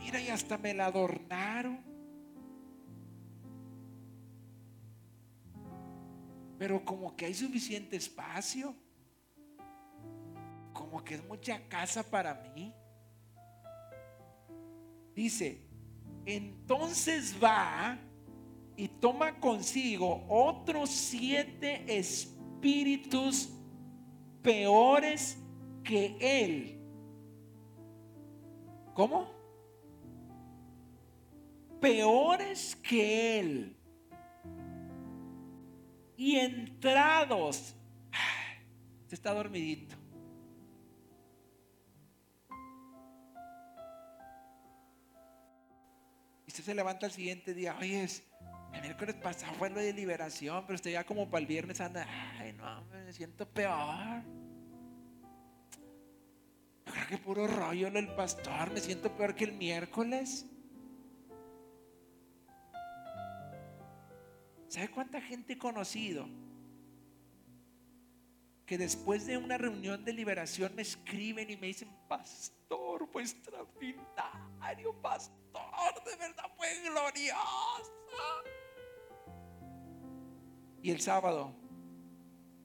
Mira, 0.00 0.20
y 0.20 0.28
hasta 0.28 0.58
me 0.58 0.74
la 0.74 0.86
adornaron. 0.86 1.94
pero 6.58 6.84
como 6.84 7.14
que 7.14 7.26
hay 7.26 7.34
suficiente 7.34 7.96
espacio, 7.96 8.74
como 10.74 11.02
que 11.02 11.14
es 11.14 11.24
mucha 11.24 11.66
casa 11.68 12.02
para 12.02 12.34
mí. 12.54 12.74
Dice, 15.14 15.62
entonces 16.26 17.34
va 17.42 17.98
y 18.76 18.88
toma 18.88 19.38
consigo 19.38 20.26
otros 20.28 20.90
siete 20.90 21.84
espíritus 21.96 23.48
peores 24.42 25.38
que 25.84 26.16
él. 26.20 26.80
¿Cómo? 28.92 29.30
Peores 31.80 32.74
que 32.76 33.38
él. 33.38 33.76
Y 36.16 36.36
entrados. 36.36 37.76
Se 39.06 39.14
está 39.14 39.32
dormidito. 39.32 40.03
Usted 46.54 46.66
se 46.66 46.74
levanta 46.76 47.06
el 47.06 47.12
siguiente 47.12 47.52
día. 47.52 47.76
Oye, 47.80 48.04
el 48.74 48.80
miércoles 48.80 49.16
pasado 49.16 49.52
fue 49.54 49.70
lo 49.70 49.80
de 49.80 49.92
liberación, 49.92 50.64
pero 50.64 50.76
usted 50.76 50.92
ya 50.92 51.04
como 51.04 51.28
para 51.28 51.40
el 51.40 51.46
viernes 51.46 51.80
anda. 51.80 52.06
Ay, 52.38 52.52
no, 52.52 52.84
me 52.84 53.12
siento 53.12 53.44
peor. 53.48 54.22
creo 56.84 57.06
que 57.08 57.18
puro 57.18 57.48
rollo 57.48 57.90
lo 57.90 58.00
del 58.00 58.14
pastor. 58.14 58.70
Me 58.72 58.78
siento 58.78 59.10
peor 59.16 59.34
que 59.34 59.44
el 59.44 59.52
miércoles. 59.52 60.46
¿Sabe 64.68 64.88
cuánta 64.90 65.20
gente 65.20 65.54
he 65.54 65.58
conocido? 65.58 66.28
Que 68.64 68.78
después 68.78 69.26
de 69.26 69.38
una 69.38 69.58
reunión 69.58 70.04
de 70.04 70.12
liberación 70.12 70.72
me 70.76 70.82
escriben 70.82 71.50
y 71.50 71.56
me 71.56 71.66
dicen, 71.66 71.88
pastor, 72.06 73.08
fue 73.10 73.22
extraordinario, 73.22 74.94
pastor, 75.02 75.43
de 76.04 76.16
verdad 76.16 76.44
fue 76.56 76.68
glorioso. 76.80 77.92
Y 80.82 80.90
el 80.90 81.00
sábado, 81.00 81.54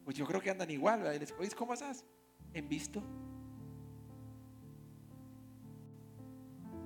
pues 0.04 0.18
yo 0.18 0.26
creo 0.26 0.42
que 0.42 0.50
andan 0.50 0.70
igual, 0.70 1.02
¿verdad? 1.02 1.28
¿cómo 1.56 1.74
estás? 1.74 2.06
¿En 2.54 2.68
visto? 2.68 3.02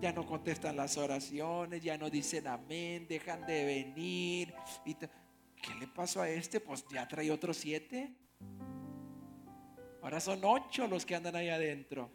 ya 0.03 0.11
no 0.11 0.25
contestan 0.25 0.75
las 0.75 0.97
oraciones, 0.97 1.81
ya 1.81 1.97
no 1.97 2.09
dicen 2.09 2.45
amén, 2.45 3.07
dejan 3.07 3.45
de 3.45 3.63
venir. 3.63 4.53
¿Qué 4.83 5.75
le 5.79 5.87
pasó 5.87 6.21
a 6.21 6.29
este? 6.29 6.59
Pues 6.59 6.85
ya 6.91 7.07
trae 7.07 7.31
otros 7.31 7.55
siete. 7.55 8.13
Ahora 10.01 10.19
son 10.19 10.41
ocho 10.43 10.87
los 10.87 11.05
que 11.05 11.15
andan 11.15 11.37
ahí 11.37 11.47
adentro. 11.47 12.11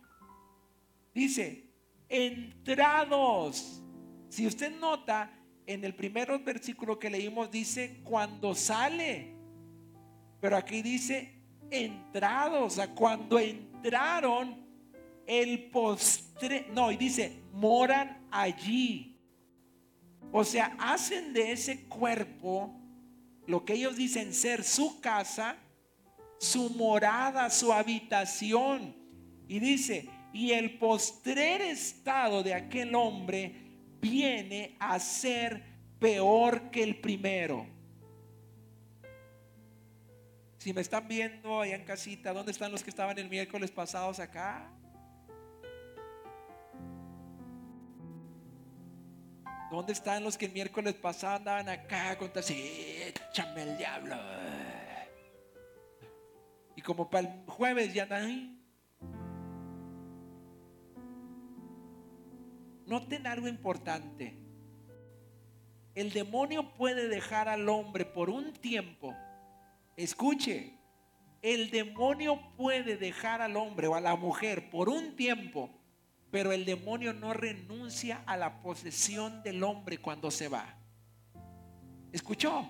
Dice, 1.15 1.68
entrados. 2.09 3.83
Si 4.29 4.47
usted 4.47 4.79
nota, 4.79 5.31
en 5.69 5.85
el 5.85 5.95
primer 5.95 6.39
versículo 6.39 6.99
que 6.99 7.11
leímos 7.11 7.51
dice 7.51 8.01
cuando 8.03 8.55
sale. 8.55 9.35
Pero 10.41 10.57
aquí 10.57 10.81
dice 10.81 11.35
entrados, 11.71 12.73
o 12.73 12.77
sea, 12.77 12.95
cuando 12.95 13.39
entraron 13.39 14.67
el 15.27 15.69
postre, 15.71 16.67
no, 16.73 16.91
y 16.91 16.97
dice, 16.97 17.43
moran 17.53 18.27
allí. 18.31 19.21
O 20.33 20.43
sea, 20.43 20.75
hacen 20.79 21.35
de 21.35 21.53
ese 21.53 21.85
cuerpo 21.87 22.75
lo 23.47 23.63
que 23.67 23.75
ellos 23.75 23.97
dicen 23.97 24.33
ser 24.33 24.65
su 24.65 25.01
casa, 25.01 25.57
su 26.39 26.71
morada, 26.71 27.51
su 27.51 27.75
habitación. 27.75 28.97
Y 29.47 29.59
dice, 29.59 30.09
y 30.33 30.53
el 30.53 30.79
postrer 30.79 31.61
estado 31.63 32.43
de 32.43 32.55
aquel 32.55 32.95
hombre 32.95 33.55
viene 34.01 34.77
a 34.79 34.99
ser 34.99 35.63
peor 35.99 36.71
que 36.71 36.83
el 36.83 37.01
primero. 37.01 37.67
Si 40.59 40.73
me 40.73 40.81
están 40.81 41.09
viendo 41.09 41.61
allá 41.61 41.77
en 41.77 41.85
casita, 41.85 42.33
¿dónde 42.33 42.53
están 42.53 42.73
los 42.73 42.83
que 42.83 42.91
estaban 42.91 43.19
el 43.19 43.29
miércoles 43.29 43.71
pasados 43.71 44.19
acá? 44.19 44.71
¿Dónde 49.71 49.93
están 49.93 50.25
los 50.25 50.39
que 50.39 50.47
el 50.47 50.53
miércoles 50.53 50.95
pasado 50.95 51.37
andaban 51.37 51.69
acá 51.69 52.17
con 52.17 52.31
sí, 52.43 52.97
échame 53.31 53.63
el 53.63 53.77
diablo? 53.77 54.17
Y 56.75 56.81
como 56.81 57.11
para 57.11 57.29
el 57.29 57.45
jueves 57.47 57.93
ya 57.93 58.05
andan 58.05 58.58
Noten 62.89 63.27
algo 63.27 63.47
importante. 63.47 64.35
El 65.95 66.13
demonio 66.13 66.75
puede 66.75 67.07
dejar 67.09 67.49
al 67.49 67.69
hombre 67.69 68.05
por 68.05 68.31
un 68.31 68.53
tiempo. 68.53 69.15
Escuche, 69.97 70.75
el 71.43 71.71
demonio 71.71 72.41
puede 72.57 72.97
dejar 72.97 73.43
al 73.43 73.57
hombre 73.57 73.87
o 73.87 73.95
a 73.95 74.01
la 74.01 74.17
mujer 74.17 74.71
por 74.71 74.89
un 74.89 75.15
tiempo 75.15 75.79
pero 76.31 76.53
el 76.53 76.65
demonio 76.65 77.13
no 77.15 77.33
renuncia 77.33 78.23
a 78.27 78.37
la 78.37 78.61
posesión 78.61 79.43
del 79.43 79.63
hombre 79.63 79.99
cuando 79.99 80.31
se 80.31 80.49
va. 80.49 80.75
¿Escuchó? 82.13 82.69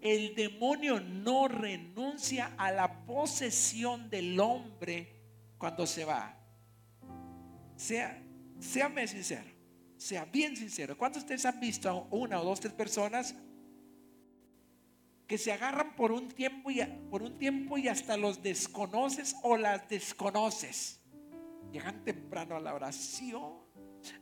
El 0.00 0.34
demonio 0.34 0.98
no 1.00 1.46
renuncia 1.46 2.52
a 2.56 2.72
la 2.72 3.04
posesión 3.04 4.10
del 4.10 4.38
hombre 4.40 5.20
cuando 5.58 5.86
se 5.86 6.04
va. 6.04 6.36
Sea, 7.76 8.20
séame 8.62 9.06
sincero, 9.06 9.50
sea 9.96 10.24
bien 10.24 10.56
sincero. 10.56 10.96
¿Cuántos 10.96 11.22
de 11.22 11.34
ustedes 11.34 11.46
han 11.46 11.60
visto 11.60 12.08
una 12.10 12.40
o 12.40 12.44
dos, 12.44 12.60
tres 12.60 12.72
personas 12.72 13.34
que 15.26 15.38
se 15.38 15.52
agarran 15.52 15.96
por 15.96 16.12
un 16.12 16.28
tiempo 16.28 16.70
y 16.70 16.82
por 17.10 17.22
un 17.22 17.38
tiempo 17.38 17.78
y 17.78 17.88
hasta 17.88 18.16
los 18.16 18.42
desconoces 18.42 19.36
o 19.42 19.56
las 19.56 19.88
desconoces? 19.88 21.02
llegan 21.72 22.04
temprano 22.04 22.56
a 22.56 22.60
la 22.60 22.74
oración, 22.74 23.54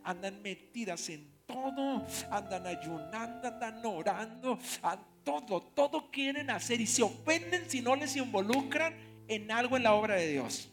andan 0.04 0.40
metidas 0.40 1.08
en 1.08 1.28
todo, 1.46 2.06
andan 2.30 2.66
ayunando, 2.66 3.48
andan 3.48 3.84
orando, 3.84 4.58
a 4.82 4.96
todo, 5.24 5.62
todo 5.74 6.10
quieren 6.10 6.48
hacer 6.50 6.80
y 6.80 6.86
se 6.86 7.02
ofenden 7.02 7.68
si 7.68 7.82
no 7.82 7.96
les 7.96 8.16
involucran 8.16 8.94
en 9.26 9.50
algo 9.50 9.76
en 9.76 9.82
la 9.82 9.94
obra 9.94 10.14
de 10.14 10.28
Dios. 10.28 10.70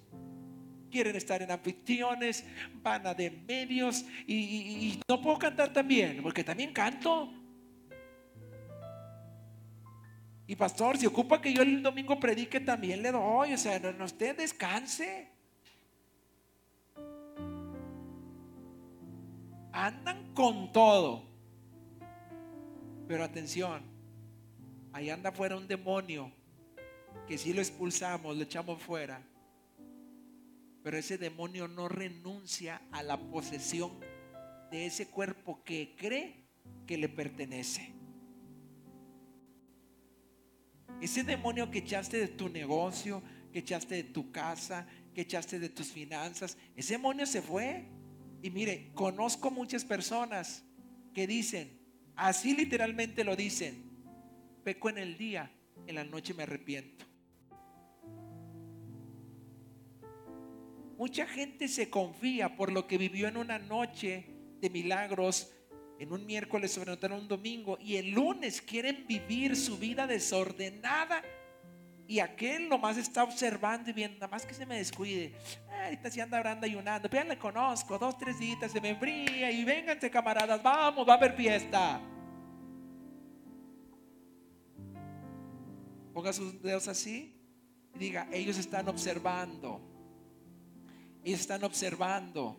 Quieren 0.91 1.15
estar 1.15 1.41
en 1.41 1.51
anfitriones, 1.51 2.45
van 2.81 3.05
a 3.07 3.13
de 3.13 3.29
medios 3.31 4.05
y, 4.25 4.99
no 5.07 5.21
puedo 5.21 5.37
cantar 5.37 5.73
también, 5.73 6.21
porque 6.21 6.43
también 6.43 6.73
canto. 6.73 7.33
Y 10.47 10.55
pastor, 10.55 10.97
si 10.97 11.05
ocupa 11.05 11.41
que 11.41 11.53
yo 11.53 11.61
el 11.61 11.83
domingo 11.83 12.19
predique, 12.19 12.59
también 12.61 13.01
le 13.01 13.11
doy. 13.11 13.53
O 13.53 13.57
sea, 13.57 13.79
no, 13.79 14.05
usted 14.05 14.37
descanse. 14.37 15.37
andan 19.77 20.33
con 20.33 20.71
todo. 20.71 21.23
Pero 23.07 23.23
atención, 23.23 23.83
ahí 24.91 25.09
anda 25.09 25.31
fuera 25.31 25.55
un 25.55 25.67
demonio 25.67 26.31
que 27.27 27.37
si 27.37 27.53
lo 27.53 27.61
expulsamos, 27.61 28.35
lo 28.35 28.43
echamos 28.43 28.81
fuera. 28.81 29.21
Pero 30.87 30.99
ese 30.99 31.17
demonio 31.17 31.67
no 31.67 31.89
renuncia 31.89 32.81
a 32.93 33.03
la 33.03 33.19
posesión 33.19 33.99
de 34.71 34.85
ese 34.85 35.09
cuerpo 35.09 35.61
que 35.65 35.97
cree 35.97 36.45
que 36.85 36.97
le 36.97 37.09
pertenece. 37.09 37.93
Ese 41.01 41.25
demonio 41.25 41.69
que 41.69 41.79
echaste 41.79 42.17
de 42.17 42.29
tu 42.29 42.47
negocio, 42.47 43.21
que 43.51 43.59
echaste 43.59 43.95
de 43.95 44.03
tu 44.05 44.31
casa, 44.31 44.87
que 45.13 45.23
echaste 45.23 45.59
de 45.59 45.67
tus 45.67 45.87
finanzas, 45.87 46.57
ese 46.73 46.93
demonio 46.93 47.25
se 47.25 47.41
fue. 47.41 47.89
Y 48.41 48.49
mire, 48.49 48.89
conozco 48.93 49.51
muchas 49.51 49.83
personas 49.83 50.63
que 51.13 51.27
dicen, 51.27 51.81
así 52.15 52.55
literalmente 52.55 53.25
lo 53.25 53.35
dicen, 53.35 53.91
peco 54.63 54.89
en 54.89 54.99
el 54.99 55.17
día, 55.17 55.51
en 55.85 55.95
la 55.95 56.05
noche 56.05 56.33
me 56.33 56.43
arrepiento. 56.43 57.05
Mucha 60.97 61.27
gente 61.27 61.67
se 61.67 61.89
confía 61.89 62.55
por 62.55 62.71
lo 62.71 62.87
que 62.87 62.97
vivió 62.97 63.27
en 63.27 63.37
una 63.37 63.59
noche 63.59 64.25
de 64.59 64.69
milagros, 64.69 65.53
en 65.99 66.11
un 66.11 66.25
miércoles 66.25 66.71
sobrenatural, 66.71 67.19
un 67.19 67.27
domingo, 67.27 67.77
y 67.79 67.97
el 67.97 68.11
lunes 68.11 68.61
quieren 68.61 69.05
vivir 69.07 69.55
su 69.55 69.77
vida 69.77 70.07
desordenada 70.07 71.23
y 72.07 72.19
aquel 72.19 72.69
nomás 72.69 72.97
está 72.97 73.23
observando 73.23 73.89
y 73.89 73.93
viendo, 73.93 74.15
nada 74.15 74.29
más 74.29 74.45
que 74.45 74.53
se 74.53 74.65
me 74.65 74.77
descuide. 74.77 75.35
ahorita 75.83 76.09
si 76.09 76.21
anda 76.21 76.39
orando 76.39 76.65
ayunando, 76.65 77.09
pero 77.09 77.23
ya 77.23 77.29
le 77.29 77.37
conozco, 77.37 77.99
dos, 77.99 78.17
tres 78.17 78.39
días 78.39 78.71
se 78.71 78.79
me 78.79 78.89
enfría 78.89 79.51
y 79.51 79.63
vénganse 79.65 80.09
camaradas, 80.09 80.63
vamos, 80.63 81.07
va 81.07 81.13
a 81.13 81.17
haber 81.17 81.33
fiesta. 81.33 82.01
Ponga 86.13 86.31
sus 86.33 86.61
dedos 86.61 86.87
así 86.87 87.39
y 87.93 87.99
diga, 87.99 88.27
ellos 88.31 88.57
están 88.57 88.87
observando. 88.87 89.96
Ellos 91.27 91.41
están 91.41 91.65
observando 91.65 92.55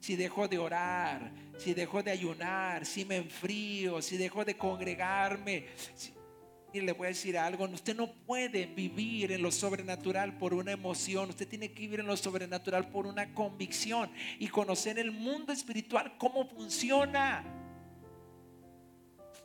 si 0.00 0.16
dejo 0.16 0.48
de 0.48 0.58
orar, 0.58 1.30
si 1.56 1.72
dejo 1.72 2.02
de 2.02 2.10
ayunar, 2.10 2.84
si 2.84 3.04
me 3.04 3.14
enfrío, 3.14 4.02
si 4.02 4.16
dejo 4.16 4.44
de 4.44 4.56
congregarme. 4.56 5.66
Y 6.72 6.80
le 6.80 6.90
voy 6.90 7.04
a 7.06 7.08
decir 7.10 7.38
algo, 7.38 7.64
usted 7.66 7.94
no 7.94 8.12
puede 8.26 8.66
vivir 8.66 9.30
en 9.30 9.40
lo 9.40 9.52
sobrenatural 9.52 10.36
por 10.36 10.52
una 10.52 10.72
emoción, 10.72 11.28
usted 11.28 11.46
tiene 11.46 11.70
que 11.70 11.82
vivir 11.82 12.00
en 12.00 12.08
lo 12.08 12.16
sobrenatural 12.16 12.88
por 12.88 13.06
una 13.06 13.32
convicción 13.34 14.10
y 14.40 14.48
conocer 14.48 14.98
el 14.98 15.12
mundo 15.12 15.52
espiritual, 15.52 16.16
cómo 16.18 16.44
funciona. 16.48 17.44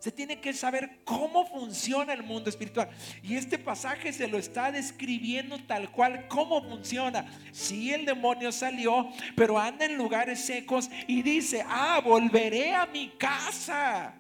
Usted 0.04 0.16
tiene 0.16 0.42
que 0.42 0.52
saber 0.52 1.00
cómo 1.06 1.46
funciona 1.46 2.12
el 2.12 2.24
mundo 2.24 2.50
espiritual. 2.50 2.90
Y 3.22 3.36
este 3.36 3.58
pasaje 3.58 4.12
se 4.12 4.28
lo 4.28 4.38
está 4.38 4.70
describiendo 4.70 5.58
tal 5.60 5.94
cual 5.94 6.28
cómo 6.28 6.62
funciona. 6.62 7.26
Si 7.54 7.94
el 7.94 8.04
demonio 8.04 8.52
salió, 8.52 9.08
pero 9.34 9.58
anda 9.58 9.86
en 9.86 9.96
lugares 9.96 10.42
secos 10.42 10.90
y 11.08 11.22
dice, 11.22 11.64
ah, 11.66 12.02
volveré 12.04 12.74
a 12.74 12.86
mi 12.86 13.12
casa. 13.12 14.14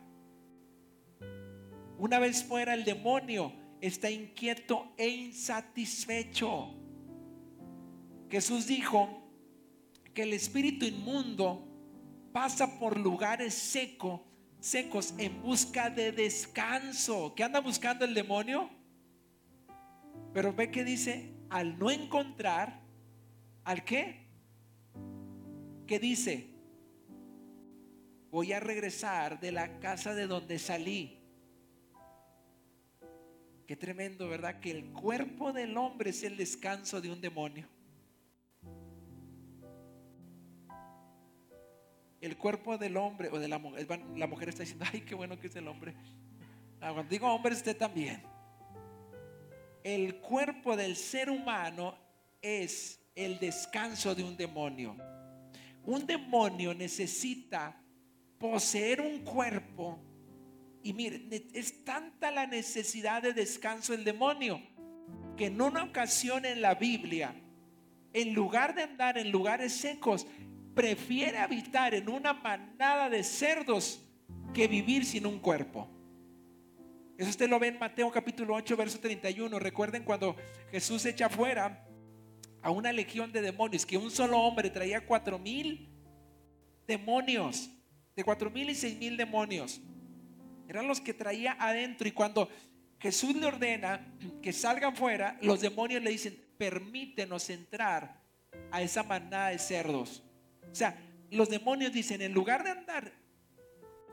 Una 1.98 2.18
vez 2.18 2.46
fuera 2.46 2.76
el 2.76 2.86
demonio 2.86 3.52
está 3.82 4.10
inquieto 4.10 4.94
e 4.96 5.10
insatisfecho. 5.10 6.76
Jesús 8.32 8.68
dijo 8.68 9.22
que 10.14 10.24
el 10.24 10.32
espíritu 10.32 10.86
inmundo 10.86 11.68
pasa 12.32 12.80
por 12.80 12.98
lugares 12.98 13.54
secos 13.54 14.22
secos 14.64 15.14
en 15.18 15.42
busca 15.42 15.90
de 15.90 16.14
descanso. 16.14 17.34
¿Qué 17.36 17.44
anda 17.44 17.60
buscando 17.60 18.06
el 18.06 18.14
demonio? 18.14 18.70
Pero 20.34 20.54
ve 20.54 20.72
que 20.72 20.86
dice, 20.86 21.34
al 21.50 21.78
no 21.78 21.92
encontrar, 21.92 22.80
¿al 23.66 23.84
qué? 23.84 24.26
¿Qué 25.86 26.00
dice? 26.00 26.48
Voy 28.32 28.54
a 28.54 28.62
regresar 28.62 29.42
de 29.42 29.52
la 29.52 29.82
casa 29.82 30.16
de 30.16 30.28
donde 30.28 30.58
salí. 30.58 31.20
Qué 33.68 33.76
tremendo, 33.76 34.30
¿verdad? 34.30 34.62
Que 34.62 34.72
el 34.72 34.86
cuerpo 34.94 35.52
del 35.52 35.76
hombre 35.76 36.12
es 36.12 36.24
el 36.24 36.38
descanso 36.38 37.02
de 37.02 37.12
un 37.12 37.20
demonio. 37.20 37.68
El 42.24 42.38
cuerpo 42.38 42.78
del 42.78 42.96
hombre 42.96 43.28
o 43.34 43.38
de 43.38 43.50
la 43.50 43.60
mujer, 43.60 43.86
la 44.16 44.28
mujer 44.28 44.48
está 44.48 44.64
diciendo, 44.64 44.86
ay, 44.94 45.02
qué 45.02 45.14
bueno 45.14 45.38
que 45.38 45.48
es 45.48 45.56
el 45.58 45.68
hombre. 45.68 45.94
Ah, 46.80 46.94
cuando 46.94 47.10
digo 47.10 47.28
hombre, 47.28 47.54
usted 47.54 47.76
también. 47.76 48.24
El 49.84 50.16
cuerpo 50.22 50.78
del 50.78 50.96
ser 50.96 51.30
humano 51.30 51.98
es 52.42 53.02
el 53.14 53.40
descanso 53.40 54.16
de 54.16 54.24
un 54.24 54.38
demonio. 54.38 54.96
Un 55.84 56.08
demonio 56.08 56.74
necesita 56.74 57.78
poseer 58.40 59.02
un 59.02 59.20
cuerpo. 59.26 60.00
Y 60.82 60.94
mire, 60.94 61.28
es 61.54 61.84
tanta 61.84 62.32
la 62.32 62.48
necesidad 62.48 63.22
de 63.22 63.34
descanso 63.34 63.92
del 63.92 64.06
demonio 64.06 64.62
que 65.36 65.48
en 65.48 65.62
una 65.62 65.84
ocasión 65.84 66.46
en 66.46 66.62
la 66.62 66.76
Biblia, 66.76 67.36
en 68.14 68.34
lugar 68.34 68.76
de 68.76 68.84
andar 68.84 69.18
en 69.18 69.30
lugares 69.30 69.74
secos, 69.74 70.26
prefiere 70.74 71.38
habitar 71.38 71.94
en 71.94 72.10
una 72.10 72.34
manada 72.34 73.10
de 73.10 73.24
cerdos 73.24 74.04
que 74.54 74.68
vivir 74.68 75.06
sin 75.06 75.26
un 75.26 75.40
cuerpo. 75.40 75.90
Eso 77.18 77.30
usted 77.30 77.50
lo 77.50 77.60
ve 77.60 77.68
en 77.68 77.80
Mateo 77.80 78.12
capítulo 78.12 78.56
8, 78.56 78.76
verso 78.76 79.00
31. 79.00 79.60
Recuerden 79.60 80.04
cuando 80.04 80.36
Jesús 80.72 81.06
echa 81.06 81.30
fuera 81.30 81.88
a 82.62 82.72
una 82.72 82.92
legión 82.92 83.32
de 83.32 83.42
demonios, 83.42 83.86
que 83.86 83.98
un 83.98 84.10
solo 84.10 84.40
hombre 84.40 84.70
traía 84.70 85.06
cuatro 85.06 85.38
mil 85.38 85.90
demonios, 86.88 87.70
de 88.16 88.24
cuatro 88.24 88.50
mil 88.50 88.70
y 88.70 88.76
seis 88.76 88.98
mil 88.98 89.16
demonios. 89.16 89.82
Eran 90.68 90.88
los 90.88 91.02
que 91.02 91.14
traía 91.14 91.56
adentro. 91.60 92.08
Y 92.08 92.12
cuando 92.12 92.50
Jesús 93.00 93.36
le 93.36 93.46
ordena 93.46 94.16
que 94.42 94.54
salgan 94.54 94.96
fuera, 94.96 95.38
los 95.42 95.62
demonios 95.62 96.02
le 96.02 96.12
dicen, 96.12 96.42
permítenos 96.58 97.50
entrar 97.50 98.22
a 98.72 98.82
esa 98.82 99.04
manada 99.04 99.50
de 99.50 99.60
cerdos. 99.60 100.23
O 100.74 100.76
sea, 100.76 100.98
los 101.30 101.50
demonios 101.50 101.94
dicen, 101.94 102.24
en 102.24 102.34
lugar 102.34 102.64
de 102.64 102.72
andar 102.72 103.12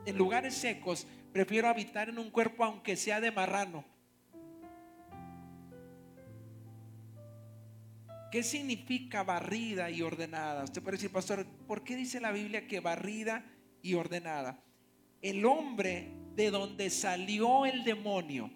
en 0.05 0.15
lugares 0.15 0.53
secos, 0.53 1.07
prefiero 1.33 1.67
habitar 1.67 2.07
en 2.09 2.19
un 2.19 2.29
cuerpo 2.29 2.63
aunque 2.63 2.95
sea 2.95 3.19
de 3.19 3.31
marrano. 3.31 3.83
¿Qué 8.31 8.43
significa 8.43 9.23
barrida 9.23 9.89
y 9.89 10.03
ordenada? 10.03 10.63
Usted 10.63 10.83
puede 10.83 10.97
decir, 10.97 11.11
pastor, 11.11 11.47
¿por 11.67 11.83
qué 11.83 11.95
dice 11.95 12.21
la 12.21 12.31
Biblia 12.31 12.67
que 12.67 12.79
barrida 12.79 13.43
y 13.81 13.95
ordenada? 13.95 14.63
El 15.19 15.43
hombre 15.45 16.13
de 16.35 16.51
donde 16.51 16.91
salió 16.91 17.65
el 17.65 17.83
demonio 17.83 18.51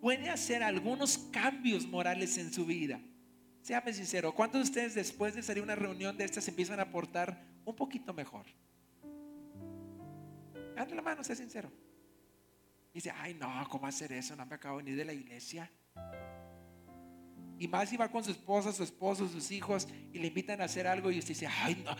puede 0.00 0.28
hacer 0.28 0.64
algunos 0.64 1.18
cambios 1.18 1.86
morales 1.86 2.36
en 2.36 2.52
su 2.52 2.66
vida. 2.66 3.00
Séame 3.62 3.92
sincero, 3.94 4.34
¿cuántos 4.34 4.60
de 4.60 4.64
ustedes 4.64 4.94
después 4.94 5.36
de 5.36 5.42
salir 5.42 5.60
a 5.60 5.64
una 5.64 5.76
reunión 5.76 6.16
de 6.16 6.24
estas 6.24 6.48
empiezan 6.48 6.80
a 6.80 6.90
portar 6.90 7.40
un 7.64 7.76
poquito 7.76 8.12
mejor? 8.12 8.44
Dale 10.74 10.96
la 10.96 11.02
mano, 11.02 11.22
sea 11.22 11.36
sincero. 11.36 11.70
dice, 12.92 13.12
ay 13.12 13.34
no, 13.34 13.48
¿cómo 13.70 13.86
hacer 13.86 14.12
eso? 14.12 14.34
No 14.34 14.44
me 14.44 14.56
acabo 14.56 14.78
de 14.78 14.84
venir 14.84 14.98
de 14.98 15.04
la 15.04 15.12
iglesia. 15.12 15.70
Y 17.56 17.68
más 17.68 17.88
si 17.88 17.96
va 17.96 18.10
con 18.10 18.24
su 18.24 18.32
esposa, 18.32 18.72
su 18.72 18.82
esposo, 18.82 19.28
sus 19.28 19.52
hijos 19.52 19.86
y 20.12 20.18
le 20.18 20.26
invitan 20.26 20.60
a 20.60 20.64
hacer 20.64 20.88
algo 20.88 21.12
y 21.12 21.20
usted 21.20 21.28
dice, 21.28 21.46
ay 21.46 21.80
no, 21.84 21.96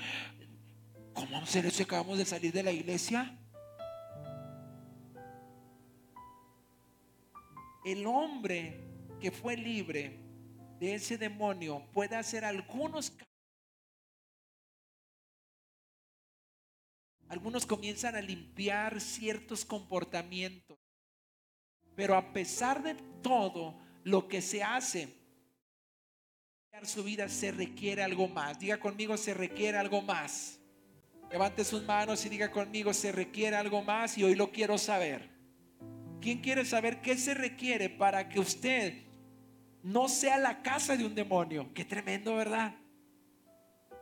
¿cómo 1.13 1.39
hacer 1.39 1.65
eso? 1.65 1.85
Acabamos 1.85 2.19
de 2.19 2.25
salir 2.25 2.53
de 2.53 2.65
la 2.65 2.73
iglesia. 2.73 3.39
El 7.85 8.05
hombre 8.05 8.81
que 9.21 9.31
fue 9.31 9.57
libre 9.57 10.22
de 10.83 10.97
ese 10.97 11.17
demonio 11.17 11.87
puede 11.93 12.17
hacer 12.17 12.45
algunos 12.45 13.13
Algunos 17.29 17.65
comienzan 17.65 18.15
a 18.15 18.21
limpiar 18.21 19.01
ciertos 19.01 19.65
comportamientos. 19.65 20.77
Pero 21.97 22.15
a 22.15 22.33
pesar 22.35 22.83
de 22.83 22.95
todo 23.23 23.79
lo 24.05 24.29
que 24.29 24.43
se 24.43 24.63
hace, 24.63 25.09
su 26.83 27.03
vida 27.05 27.29
se 27.31 27.53
requiere 27.53 28.03
algo 28.03 28.29
más. 28.29 28.59
Diga 28.59 28.79
conmigo, 28.79 29.17
se 29.17 29.33
requiere 29.33 29.79
algo 29.79 30.03
más. 30.03 30.61
Levante 31.31 31.65
sus 31.65 31.83
manos 31.85 32.27
y 32.27 32.29
diga 32.29 32.51
conmigo, 32.51 32.93
se 32.93 33.13
requiere 33.13 33.57
algo 33.57 33.81
más 33.83 34.19
y 34.19 34.25
hoy 34.25 34.35
lo 34.35 34.53
quiero 34.53 34.77
saber. 34.77 35.31
¿Quién 36.21 36.41
quiere 36.41 36.67
saber 36.67 37.01
qué 37.01 37.17
se 37.17 37.33
requiere 37.33 37.89
para 37.89 38.29
que 38.29 38.41
usted 38.41 39.12
no 39.83 40.09
sea 40.09 40.39
la 40.39 40.63
casa 40.63 40.97
de 40.97 41.05
un 41.05 41.15
demonio. 41.15 41.73
Qué 41.75 41.85
tremendo, 41.85 42.37
¿verdad? 42.37 42.75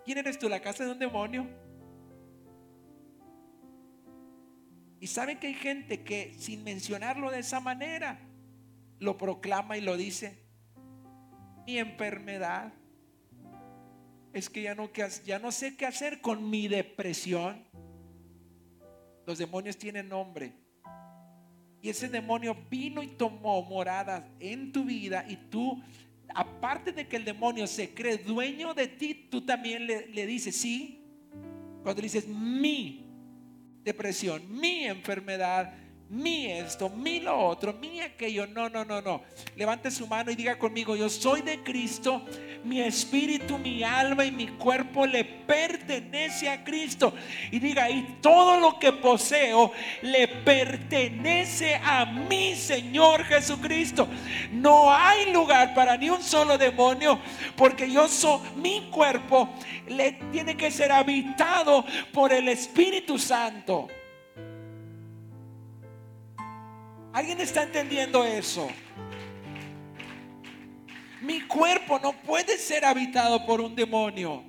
¿Quién 0.04 0.18
eres 0.18 0.38
tú? 0.38 0.48
¿La 0.48 0.60
casa 0.60 0.84
de 0.84 0.92
un 0.92 0.98
demonio? 0.98 1.46
Y 5.00 5.06
saben 5.06 5.38
que 5.38 5.46
hay 5.46 5.54
gente 5.54 6.04
que 6.04 6.34
sin 6.38 6.62
mencionarlo 6.62 7.30
de 7.30 7.38
esa 7.38 7.60
manera, 7.60 8.20
lo 8.98 9.16
proclama 9.16 9.78
y 9.78 9.80
lo 9.80 9.96
dice. 9.96 10.44
Mi 11.66 11.78
enfermedad 11.78 12.74
es 14.32 14.50
que 14.50 14.62
ya 14.62 14.74
no, 14.74 14.90
ya 15.24 15.38
no 15.38 15.52
sé 15.52 15.76
qué 15.76 15.86
hacer 15.86 16.20
con 16.20 16.48
mi 16.50 16.68
depresión. 16.68 17.64
Los 19.26 19.38
demonios 19.38 19.78
tienen 19.78 20.08
nombre. 20.08 20.54
Y 21.82 21.88
ese 21.88 22.08
demonio 22.08 22.56
vino 22.70 23.02
y 23.02 23.08
tomó 23.08 23.62
morada 23.62 24.28
en 24.38 24.70
tu 24.72 24.84
vida 24.84 25.24
y 25.28 25.36
tú, 25.36 25.82
aparte 26.34 26.92
de 26.92 27.08
que 27.08 27.16
el 27.16 27.24
demonio 27.24 27.66
se 27.66 27.94
cree 27.94 28.18
dueño 28.18 28.74
de 28.74 28.88
ti, 28.88 29.14
tú 29.30 29.40
también 29.40 29.86
le, 29.86 30.08
le 30.08 30.26
dices, 30.26 30.56
sí, 30.56 31.02
cuando 31.82 32.02
dices 32.02 32.26
mi 32.28 33.06
depresión, 33.82 34.42
mi 34.48 34.84
enfermedad, 34.84 35.72
mi 36.10 36.50
esto, 36.50 36.88
mi 36.88 37.20
lo 37.20 37.38
otro, 37.38 37.72
mi 37.72 38.00
aquello. 38.00 38.44
No, 38.48 38.68
no, 38.68 38.84
no, 38.84 39.00
no. 39.00 39.22
Levante 39.54 39.92
su 39.92 40.08
mano 40.08 40.32
y 40.32 40.34
diga 40.34 40.58
conmigo, 40.58 40.96
yo 40.96 41.08
soy 41.08 41.40
de 41.42 41.62
Cristo, 41.62 42.22
mi 42.64 42.80
espíritu, 42.80 43.56
mi 43.58 43.84
alma 43.84 44.24
y 44.24 44.32
mi 44.32 44.48
cuerpo 44.48 45.06
le 45.06 45.24
pertenece 45.24 46.50
a 46.50 46.64
Cristo. 46.64 47.14
Y 47.52 47.60
diga, 47.60 47.88
y 47.88 48.18
todo 48.20 48.58
lo 48.58 48.76
que 48.80 48.92
poseo 48.92 49.72
le 50.02 50.26
pertenece 50.26 51.76
a 51.76 52.04
mi 52.04 52.56
Señor 52.56 53.22
Jesucristo. 53.24 54.08
No 54.50 54.92
hay 54.92 55.32
lugar 55.32 55.74
para 55.74 55.96
ni 55.96 56.10
un 56.10 56.22
solo 56.22 56.58
demonio, 56.58 57.20
porque 57.56 57.88
yo 57.88 58.08
soy, 58.08 58.40
mi 58.56 58.90
cuerpo 58.90 59.48
le 59.86 60.12
tiene 60.32 60.56
que 60.56 60.72
ser 60.72 60.90
habitado 60.90 61.84
por 62.12 62.32
el 62.32 62.48
Espíritu 62.48 63.16
Santo. 63.16 63.86
¿Alguien 67.12 67.40
está 67.40 67.64
entendiendo 67.64 68.24
eso? 68.24 68.68
Mi 71.22 71.42
cuerpo 71.42 71.98
no 71.98 72.12
puede 72.22 72.56
ser 72.56 72.84
habitado 72.84 73.44
por 73.44 73.60
un 73.60 73.74
demonio. 73.74 74.44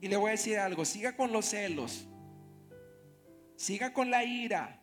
Y 0.00 0.08
le 0.08 0.16
voy 0.16 0.28
a 0.28 0.32
decir 0.32 0.58
algo, 0.58 0.84
siga 0.84 1.16
con 1.16 1.32
los 1.32 1.46
celos, 1.46 2.06
siga 3.56 3.92
con 3.92 4.10
la 4.10 4.24
ira, 4.24 4.80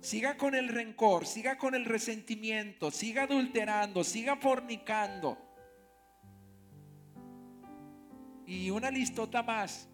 siga 0.00 0.36
con 0.36 0.54
el 0.54 0.68
rencor, 0.68 1.26
siga 1.26 1.58
con 1.58 1.74
el 1.74 1.84
resentimiento, 1.84 2.90
siga 2.90 3.24
adulterando, 3.24 4.04
siga 4.04 4.36
fornicando. 4.36 5.36
Y 8.46 8.70
una 8.70 8.90
listota 8.90 9.42
más. 9.42 9.89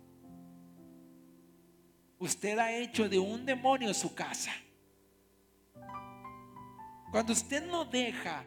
Usted 2.18 2.59
ha 2.59 2.72
hecho 2.72 3.09
de 3.09 3.18
un 3.18 3.44
demonio 3.44 3.92
su 3.92 4.14
casa. 4.14 4.52
Cuando 7.11 7.33
usted 7.33 7.66
no 7.66 7.85
deja 7.85 8.44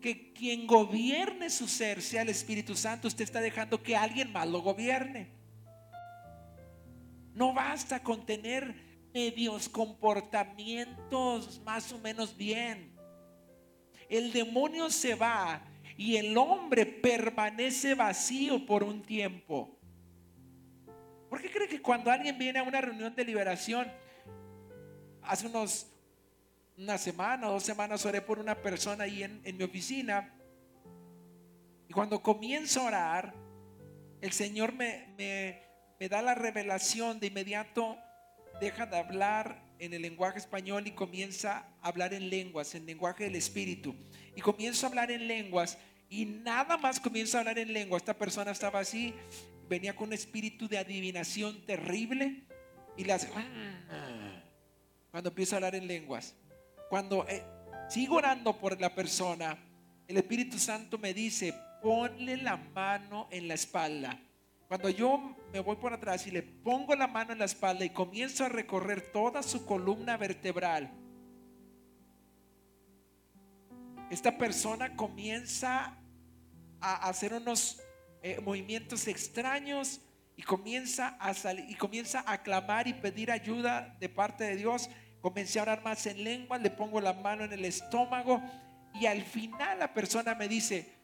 que 0.00 0.32
quien 0.32 0.66
gobierne 0.66 1.50
su 1.50 1.66
ser 1.66 2.00
sea 2.00 2.22
el 2.22 2.28
Espíritu 2.28 2.74
Santo, 2.76 3.08
usted 3.08 3.24
está 3.24 3.40
dejando 3.40 3.82
que 3.82 3.96
alguien 3.96 4.32
más 4.32 4.46
lo 4.46 4.60
gobierne. 4.60 5.32
No 7.34 7.52
basta 7.52 8.02
con 8.02 8.24
tener 8.24 8.74
medios 9.12 9.68
comportamientos 9.68 11.60
más 11.64 11.92
o 11.92 11.98
menos 11.98 12.36
bien. 12.36 12.96
El 14.08 14.32
demonio 14.32 14.90
se 14.90 15.14
va 15.14 15.62
y 15.96 16.16
el 16.16 16.36
hombre 16.36 16.86
permanece 16.86 17.94
vacío 17.94 18.64
por 18.64 18.82
un 18.82 19.02
tiempo. 19.02 19.77
¿Por 21.28 21.40
qué 21.42 21.50
cree 21.50 21.68
que 21.68 21.82
cuando 21.82 22.10
alguien 22.10 22.38
viene 22.38 22.58
a 22.58 22.62
una 22.62 22.80
reunión 22.80 23.14
de 23.14 23.24
liberación, 23.24 23.90
hace 25.22 25.46
unos 25.46 25.86
una 26.78 26.96
semana 26.96 27.48
o 27.48 27.52
dos 27.54 27.64
semanas 27.64 28.06
oré 28.06 28.22
por 28.22 28.38
una 28.38 28.54
persona 28.54 29.04
ahí 29.04 29.24
en, 29.24 29.56
mi 29.56 29.64
oficina. 29.64 30.32
Y 31.88 31.92
cuando 31.92 32.22
comienzo 32.22 32.82
a 32.82 32.84
orar, 32.84 33.34
el 34.20 34.32
Señor 34.32 34.72
me, 34.72 35.08
me, 35.98 36.08
da 36.08 36.22
la 36.22 36.36
revelación 36.36 37.18
de 37.18 37.26
inmediato, 37.26 37.98
deja 38.60 38.86
de 38.86 38.96
hablar 38.96 39.60
en 39.80 39.92
el 39.92 40.02
lenguaje 40.02 40.38
español 40.38 40.86
y 40.86 40.92
comienza 40.92 41.66
a 41.82 41.88
hablar 41.88 42.14
en 42.14 42.30
lenguas, 42.30 42.74
en 42.76 42.86
lenguaje 42.86 43.24
del 43.24 43.34
Espíritu. 43.34 43.96
Y 44.36 44.40
comienzo 44.40 44.86
a 44.86 44.90
hablar 44.90 45.10
en 45.10 45.26
lenguas 45.26 45.78
y 46.08 46.26
nada 46.26 46.76
más 46.76 47.00
comienzo 47.00 47.38
a 47.38 47.40
hablar 47.40 47.58
en 47.58 47.72
lengua. 47.72 47.98
Esta 47.98 48.14
persona 48.14 48.52
estaba 48.52 48.78
así, 48.78 49.14
venía 49.68 49.94
con 49.94 50.08
un 50.08 50.14
espíritu 50.14 50.68
de 50.68 50.78
adivinación 50.78 51.64
terrible 51.66 52.44
y 52.96 53.04
le 53.04 53.12
hace... 53.12 53.28
Cuando 55.10 55.30
empiezo 55.30 55.54
a 55.54 55.56
hablar 55.56 55.74
en 55.74 55.86
lenguas. 55.86 56.34
Cuando 56.90 57.26
eh, 57.28 57.42
sigo 57.88 58.16
orando 58.16 58.58
por 58.58 58.80
la 58.80 58.94
persona, 58.94 59.58
el 60.06 60.16
Espíritu 60.16 60.58
Santo 60.58 60.98
me 60.98 61.14
dice, 61.14 61.54
ponle 61.82 62.36
la 62.36 62.56
mano 62.56 63.28
en 63.30 63.48
la 63.48 63.54
espalda. 63.54 64.20
Cuando 64.68 64.90
yo 64.90 65.34
me 65.52 65.60
voy 65.60 65.76
por 65.76 65.94
atrás 65.94 66.26
y 66.26 66.30
le 66.30 66.42
pongo 66.42 66.94
la 66.94 67.06
mano 67.06 67.32
en 67.32 67.38
la 67.38 67.46
espalda 67.46 67.84
y 67.84 67.90
comienzo 67.90 68.44
a 68.44 68.48
recorrer 68.50 69.12
toda 69.12 69.42
su 69.42 69.64
columna 69.64 70.16
vertebral, 70.18 70.92
esta 74.10 74.36
persona 74.36 74.94
comienza 74.94 75.98
a 76.80 77.08
hacer 77.08 77.32
unos 77.34 77.80
eh, 78.22 78.40
movimientos 78.40 79.06
extraños 79.08 80.00
y 80.36 80.42
comienza 80.42 81.16
a 81.20 81.34
salir 81.34 81.66
y 81.68 81.74
comienza 81.74 82.22
a 82.26 82.42
clamar 82.42 82.86
y 82.86 82.94
pedir 82.94 83.30
ayuda 83.30 83.96
de 84.00 84.08
parte 84.08 84.44
de 84.44 84.56
Dios 84.56 84.88
Comencé 85.20 85.58
a 85.58 85.62
orar 85.62 85.82
más 85.82 86.06
en 86.06 86.22
lengua, 86.22 86.58
le 86.58 86.70
pongo 86.70 87.00
la 87.00 87.12
mano 87.12 87.44
en 87.44 87.52
el 87.52 87.64
estómago 87.64 88.40
y 88.94 89.06
al 89.06 89.22
final 89.22 89.80
la 89.80 89.92
persona 89.92 90.34
me 90.34 90.48
dice, 90.48 90.94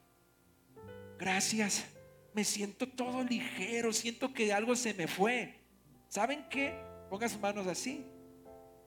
gracias, 1.18 1.84
me 2.32 2.44
siento 2.44 2.88
todo 2.88 3.24
ligero, 3.24 3.92
siento 3.92 4.32
que 4.32 4.52
algo 4.52 4.76
se 4.76 4.94
me 4.94 5.08
fue. 5.08 5.60
¿Saben 6.08 6.46
qué? 6.48 6.78
Ponga 7.10 7.28
sus 7.28 7.40
manos 7.40 7.66
así 7.66 8.06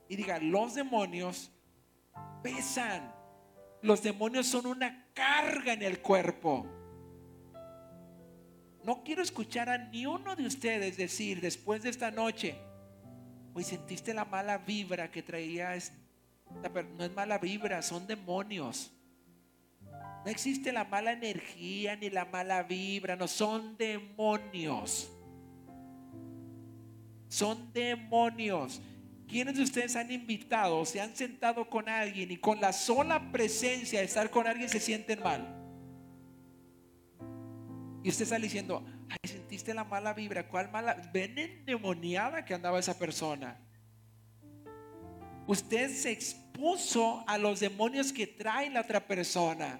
y 0.07 0.15
diga, 0.15 0.39
los 0.39 0.75
demonios 0.75 1.51
pesan. 2.41 3.13
Los 3.81 4.01
demonios 4.01 4.47
son 4.47 4.65
una 4.65 5.07
carga 5.13 5.73
en 5.73 5.83
el 5.83 6.01
cuerpo. 6.01 6.65
No 8.87 9.03
quiero 9.03 9.21
escuchar 9.21 9.67
a 9.67 9.77
ni 9.77 10.05
uno 10.05 10.33
de 10.37 10.47
ustedes 10.47 10.95
decir 10.95 11.41
después 11.41 11.83
de 11.83 11.89
esta 11.89 12.09
noche, 12.09 12.55
Hoy 13.53 13.63
sentiste 13.63 14.13
la 14.13 14.23
mala 14.23 14.59
vibra 14.59 15.09
que 15.09 15.23
traía 15.23 15.75
no 16.95 17.03
es 17.03 17.11
mala 17.15 17.39
vibra, 17.39 17.81
son 17.81 18.05
demonios. 18.05 18.91
No 20.23 20.29
existe 20.29 20.71
la 20.71 20.83
mala 20.83 21.11
energía 21.13 21.95
ni 21.95 22.11
la 22.11 22.25
mala 22.25 22.61
vibra, 22.61 23.15
no 23.15 23.27
son 23.27 23.75
demonios. 23.75 25.11
Son 27.27 27.73
demonios. 27.73 28.79
¿Quiénes 29.27 29.57
de 29.57 29.63
ustedes 29.63 29.95
han 29.95 30.11
invitado, 30.11 30.85
se 30.85 31.01
han 31.01 31.15
sentado 31.15 31.67
con 31.67 31.89
alguien 31.89 32.29
y 32.29 32.37
con 32.37 32.61
la 32.61 32.71
sola 32.71 33.31
presencia 33.31 33.99
de 33.99 34.05
estar 34.05 34.29
con 34.29 34.45
alguien 34.45 34.69
se 34.69 34.79
sienten 34.79 35.23
mal? 35.23 35.66
Y 38.03 38.09
usted 38.09 38.23
está 38.23 38.37
diciendo, 38.37 38.85
ay, 39.09 39.29
sentiste 39.29 39.73
la 39.73 39.83
mala 39.83 40.13
vibra, 40.13 40.47
¿cuál 40.47 40.71
mala? 40.71 40.95
Ven 41.13 41.37
endemoniada 41.37 42.45
que 42.45 42.53
andaba 42.53 42.79
esa 42.79 42.97
persona. 42.97 43.59
Usted 45.47 45.89
se 45.89 46.11
expuso 46.11 47.23
a 47.27 47.37
los 47.37 47.59
demonios 47.59 48.11
que 48.11 48.27
trae 48.27 48.69
la 48.69 48.81
otra 48.81 49.05
persona. 49.05 49.79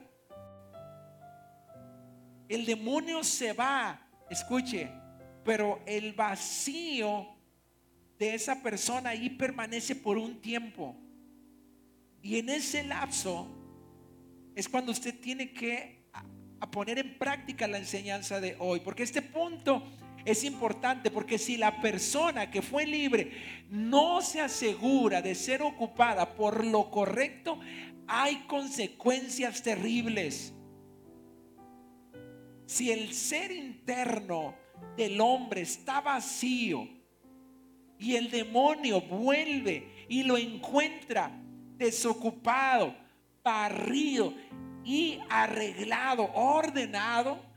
El 2.47 2.65
demonio 2.65 3.23
se 3.23 3.51
va, 3.51 4.07
escuche, 4.29 4.89
pero 5.43 5.81
el 5.85 6.13
vacío 6.13 7.27
de 8.17 8.33
esa 8.33 8.61
persona 8.61 9.09
ahí 9.09 9.29
permanece 9.29 9.95
por 9.95 10.17
un 10.17 10.41
tiempo. 10.41 10.95
Y 12.21 12.39
en 12.39 12.49
ese 12.49 12.83
lapso 12.83 13.47
es 14.55 14.67
cuando 14.67 14.91
usted 14.91 15.19
tiene 15.19 15.53
que 15.53 15.96
a 16.59 16.69
poner 16.69 16.99
en 16.99 17.17
práctica 17.17 17.67
la 17.67 17.77
enseñanza 17.77 18.39
de 18.39 18.55
hoy. 18.59 18.79
Porque 18.79 19.03
este 19.03 19.21
punto 19.21 19.83
es 20.25 20.43
importante, 20.43 21.11
porque 21.11 21.37
si 21.37 21.57
la 21.57 21.79
persona 21.81 22.51
que 22.51 22.61
fue 22.61 22.85
libre 22.85 23.31
no 23.69 24.21
se 24.21 24.41
asegura 24.41 25.21
de 25.21 25.35
ser 25.35 25.61
ocupada 25.61 26.35
por 26.35 26.65
lo 26.65 26.89
correcto, 26.91 27.59
hay 28.07 28.43
consecuencias 28.47 29.61
terribles. 29.61 30.53
Si 32.65 32.91
el 32.91 33.13
ser 33.13 33.51
interno 33.51 34.55
del 34.97 35.21
hombre 35.21 35.61
está 35.61 36.01
vacío 36.01 36.87
y 37.97 38.15
el 38.15 38.29
demonio 38.29 39.01
vuelve 39.01 40.05
y 40.09 40.23
lo 40.23 40.37
encuentra 40.37 41.31
desocupado, 41.77 42.95
barrido, 43.43 44.33
y 44.83 45.19
arreglado, 45.29 46.31
ordenado, 46.33 47.47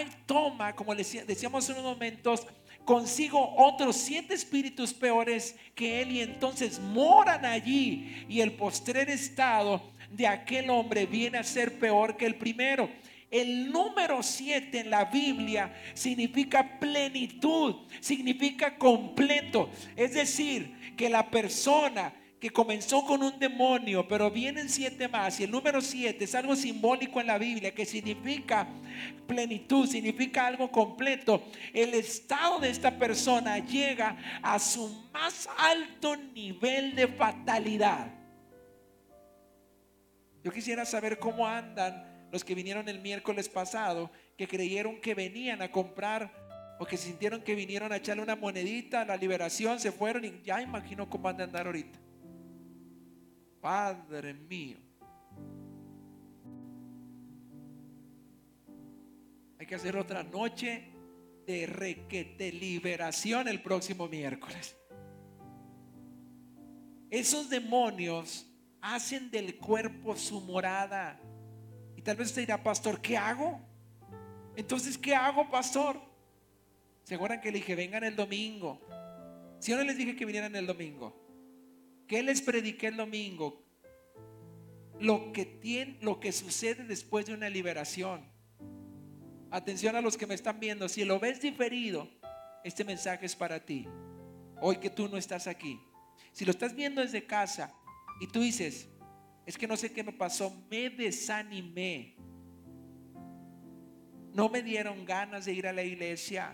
y 0.00 0.10
toma, 0.26 0.74
como 0.74 0.94
decíamos 0.94 1.68
en 1.68 1.78
unos 1.78 1.94
momentos, 1.94 2.46
consigo 2.84 3.54
otros 3.56 3.96
siete 3.96 4.34
espíritus 4.34 4.92
peores 4.92 5.56
que 5.74 6.02
él 6.02 6.12
y 6.12 6.20
entonces 6.20 6.80
moran 6.80 7.44
allí 7.44 8.26
y 8.28 8.40
el 8.40 8.52
postrer 8.52 9.08
estado 9.10 9.82
de 10.10 10.26
aquel 10.26 10.70
hombre 10.70 11.06
viene 11.06 11.38
a 11.38 11.44
ser 11.44 11.78
peor 11.78 12.16
que 12.16 12.26
el 12.26 12.34
primero. 12.34 12.90
El 13.30 13.70
número 13.70 14.22
siete 14.22 14.80
en 14.80 14.90
la 14.90 15.04
Biblia 15.04 15.72
significa 15.94 16.78
plenitud, 16.78 17.86
significa 18.00 18.76
completo. 18.76 19.70
Es 19.96 20.14
decir, 20.14 20.94
que 20.96 21.08
la 21.08 21.30
persona 21.30 22.12
que 22.40 22.50
comenzó 22.50 23.04
con 23.04 23.22
un 23.22 23.38
demonio, 23.38 24.06
pero 24.06 24.30
vienen 24.30 24.68
siete 24.68 25.08
más. 25.08 25.40
Y 25.40 25.44
el 25.44 25.50
número 25.50 25.80
siete 25.80 26.24
es 26.24 26.34
algo 26.34 26.54
simbólico 26.54 27.20
en 27.20 27.28
la 27.28 27.38
Biblia 27.38 27.74
que 27.74 27.86
significa 27.86 28.68
plenitud, 29.26 29.88
significa 29.88 30.46
algo 30.46 30.70
completo. 30.70 31.42
El 31.72 31.94
estado 31.94 32.58
de 32.60 32.70
esta 32.70 32.98
persona 32.98 33.58
llega 33.58 34.16
a 34.42 34.58
su 34.58 35.08
más 35.12 35.48
alto 35.56 36.16
nivel 36.16 36.94
de 36.94 37.08
fatalidad. 37.08 38.12
Yo 40.44 40.52
quisiera 40.52 40.84
saber 40.84 41.18
cómo 41.18 41.46
andan 41.46 42.28
los 42.30 42.44
que 42.44 42.54
vinieron 42.54 42.88
el 42.88 43.00
miércoles 43.00 43.48
pasado, 43.48 44.10
que 44.36 44.46
creyeron 44.46 45.00
que 45.00 45.14
venían 45.14 45.62
a 45.62 45.70
comprar 45.70 46.30
o 46.78 46.84
que 46.84 46.98
sintieron 46.98 47.40
que 47.40 47.54
vinieron 47.54 47.92
a 47.92 47.96
echarle 47.96 48.22
una 48.22 48.36
monedita 48.36 49.00
a 49.00 49.04
la 49.06 49.16
liberación, 49.16 49.80
se 49.80 49.90
fueron 49.90 50.26
y 50.26 50.42
ya 50.44 50.60
imagino 50.60 51.08
cómo 51.08 51.28
han 51.28 51.38
de 51.38 51.44
andar 51.44 51.66
ahorita. 51.66 52.05
Padre 53.60 54.34
mío. 54.34 54.78
Hay 59.58 59.66
que 59.66 59.74
hacer 59.74 59.96
otra 59.96 60.22
noche 60.22 60.92
de 61.46 61.66
requete 61.66 62.52
liberación 62.52 63.48
el 63.48 63.62
próximo 63.62 64.08
miércoles. 64.08 64.76
esos 67.10 67.48
demonios 67.48 68.46
hacen 68.80 69.30
del 69.30 69.56
cuerpo 69.56 70.16
su 70.16 70.40
morada. 70.40 71.18
Y 71.96 72.02
tal 72.02 72.16
vez 72.16 72.28
usted 72.28 72.42
dirá, 72.42 72.62
pastor, 72.62 73.00
¿qué 73.00 73.16
hago? 73.16 73.60
Entonces, 74.54 74.98
¿qué 74.98 75.14
hago, 75.14 75.48
pastor? 75.50 76.00
¿Se 77.04 77.14
acuerdan 77.14 77.40
que 77.40 77.50
le 77.50 77.58
dije, 77.58 77.74
vengan 77.74 78.04
el 78.04 78.16
domingo? 78.16 78.80
Si 79.58 79.70
yo 79.70 79.76
no 79.76 79.84
les 79.84 79.96
dije 79.96 80.16
que 80.16 80.24
vinieran 80.24 80.54
el 80.56 80.66
domingo, 80.66 81.25
¿qué 82.06 82.22
les 82.22 82.40
prediqué 82.42 82.88
el 82.88 82.96
domingo? 82.96 83.62
Lo 84.98 85.32
que, 85.32 85.44
tiene, 85.44 85.98
lo 86.00 86.20
que 86.20 86.32
sucede 86.32 86.84
después 86.84 87.26
de 87.26 87.34
una 87.34 87.50
liberación. 87.50 88.24
Atención 89.50 89.94
a 89.96 90.00
los 90.00 90.16
que 90.16 90.26
me 90.26 90.34
están 90.34 90.58
viendo, 90.58 90.88
si 90.88 91.04
lo 91.04 91.20
ves 91.20 91.40
diferido, 91.40 92.08
este 92.64 92.84
mensaje 92.84 93.26
es 93.26 93.36
para 93.36 93.64
ti. 93.64 93.86
Hoy 94.60 94.76
que 94.76 94.90
tú 94.90 95.08
no 95.08 95.16
estás 95.16 95.46
aquí. 95.46 95.78
Si 96.32 96.44
lo 96.44 96.50
estás 96.50 96.74
viendo 96.74 97.00
desde 97.00 97.24
casa 97.24 97.72
y 98.20 98.26
tú 98.26 98.40
dices, 98.40 98.88
es 99.46 99.56
que 99.56 99.68
no 99.68 99.76
sé 99.76 99.92
qué 99.92 100.02
me 100.02 100.12
pasó, 100.12 100.52
me 100.70 100.90
desanimé. 100.90 102.16
No 104.32 104.48
me 104.48 104.62
dieron 104.62 105.04
ganas 105.04 105.44
de 105.44 105.52
ir 105.52 105.66
a 105.66 105.72
la 105.72 105.82
iglesia. 105.82 106.52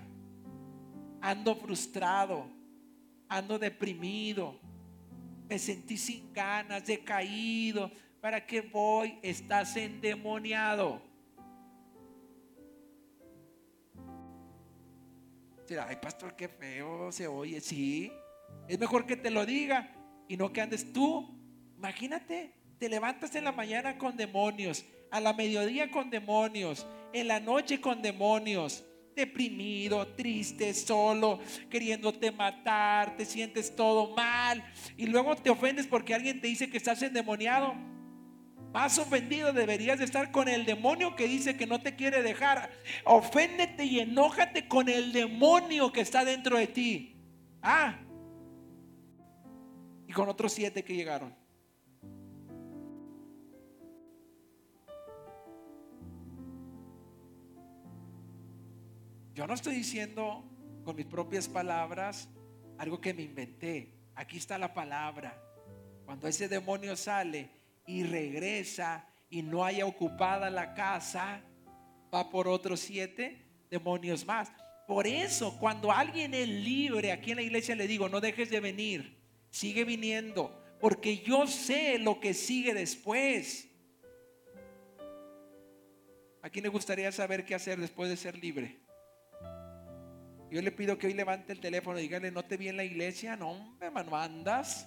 Ando 1.21 1.57
frustrado, 1.57 2.49
ando 3.29 3.59
deprimido, 3.59 4.61
me 5.53 5.59
sentí 5.59 5.99
sin 5.99 6.33
ganas, 6.33 6.87
decaído. 6.87 7.93
¿Para 8.23 8.47
qué 8.47 8.62
voy? 8.62 9.19
Estás 9.21 9.77
endemoniado. 9.77 11.03
ay, 15.87 15.97
pastor, 16.01 16.35
qué 16.37 16.49
feo 16.49 17.12
se 17.12 17.27
oye. 17.27 17.61
Sí, 17.61 18.11
es 18.67 18.79
mejor 18.79 19.05
que 19.05 19.15
te 19.15 19.31
lo 19.31 19.45
diga 19.45 19.95
y 20.27 20.38
no 20.38 20.55
que 20.55 20.62
andes 20.62 20.91
tú. 20.91 21.38
Imagínate, 21.77 22.55
te 22.79 22.88
levantas 22.88 23.35
en 23.35 23.45
la 23.45 23.53
mañana 23.53 23.99
con 23.99 24.17
demonios, 24.17 24.87
a 25.11 25.21
la 25.21 25.35
mediodía 25.35 25.91
con 25.91 26.09
demonios, 26.09 26.87
en 27.12 27.29
la 27.29 27.41
noche 27.41 27.79
con 27.79 28.01
demonios, 28.01 28.87
deprimido, 29.14 30.07
triste, 30.09 30.72
solo, 30.75 31.40
queriéndote 31.70 32.31
matar, 32.31 33.16
te 33.16 33.25
sientes 33.25 33.75
todo 33.75 34.14
mal 34.14 34.64
y 34.96 35.07
luego 35.07 35.37
te 35.37 35.51
ofendes 35.51 35.87
porque 35.87 36.14
alguien 36.14 36.40
te 36.40 36.48
dice 36.48 36.70
que 36.70 36.77
estás 36.77 37.03
endemoniado. 37.03 37.75
Más 38.72 38.98
ofendido 38.98 39.53
deberías 39.53 39.98
de 39.98 40.07
estar 40.07 40.31
con 40.31 40.48
el 40.48 40.64
demonio 40.64 41.14
que 41.14 41.29
dice 41.29 41.57
que 41.57 41.66
no 41.66 41.83
te 41.83 41.94
quiere 41.94 42.22
dejar. 42.22 42.70
Oféndete 43.05 43.85
y 43.85 44.01
enójate 44.01 44.66
con 44.66 44.88
el 44.88 45.12
demonio 45.12 45.92
que 45.92 46.01
está 46.01 46.25
dentro 46.25 46.57
de 46.57 46.66
ti. 46.68 47.16
Ah. 47.61 47.98
Y 50.09 50.12
con 50.12 50.29
otros 50.29 50.55
siete 50.55 50.83
que 50.83 50.94
llegaron. 50.94 51.42
Yo 59.35 59.47
no 59.47 59.55
estoy 59.55 59.75
diciendo 59.77 60.45
con 60.85 60.95
mis 60.95 61.07
propias 61.07 61.49
palabras 61.49 62.29
algo 62.77 63.01
que 63.01 63.14
me 63.14 63.23
inventé. 63.23 63.95
Aquí 64.14 64.37
está 64.37 64.59
la 64.59 64.75
palabra. 64.75 65.42
Cuando 66.05 66.29
ese 66.29 66.49
demonio 66.49 66.97
sale 66.97 67.49
y 67.87 68.03
regresa 68.03 69.09
y 69.31 69.42
no 69.42 69.64
haya 69.64 69.87
ocupada 69.87 70.51
la 70.51 70.75
casa, 70.75 71.42
va 72.14 72.29
por 72.29 72.47
otros 72.47 72.81
siete 72.81 73.47
demonios 73.71 74.27
más. 74.27 74.53
Por 74.87 75.07
eso, 75.07 75.57
cuando 75.59 75.90
alguien 75.90 76.35
es 76.35 76.49
libre, 76.49 77.11
aquí 77.11 77.31
en 77.31 77.37
la 77.37 77.42
iglesia 77.42 77.75
le 77.75 77.87
digo, 77.87 78.11
no 78.11 78.21
dejes 78.21 78.51
de 78.51 78.61
venir, 78.61 79.18
sigue 79.49 79.85
viniendo, 79.85 80.62
porque 80.79 81.18
yo 81.18 81.47
sé 81.47 81.99
lo 81.99 82.21
que 82.21 82.35
sigue 82.35 82.75
después. 82.75 83.71
¿A 86.42 86.51
quién 86.51 86.64
le 86.64 86.68
gustaría 86.68 87.11
saber 87.12 87.47
qué 87.47 87.55
hacer 87.55 87.81
después 87.81 88.11
de 88.11 88.16
ser 88.18 88.37
libre? 88.37 88.82
Yo 90.53 90.61
le 90.61 90.71
pido 90.71 90.99
que 90.99 91.07
hoy 91.07 91.15
levante 91.15 91.51
el 91.55 91.61
teléfono 91.61 91.99
y 91.99 92.03
dígale, 92.03 92.31
no 92.31 92.45
te 92.45 92.59
vi 92.59 92.71
la 92.73 92.85
iglesia, 92.85 93.37
no 93.37 93.75
me 93.81 93.91
mandas. 93.91 94.87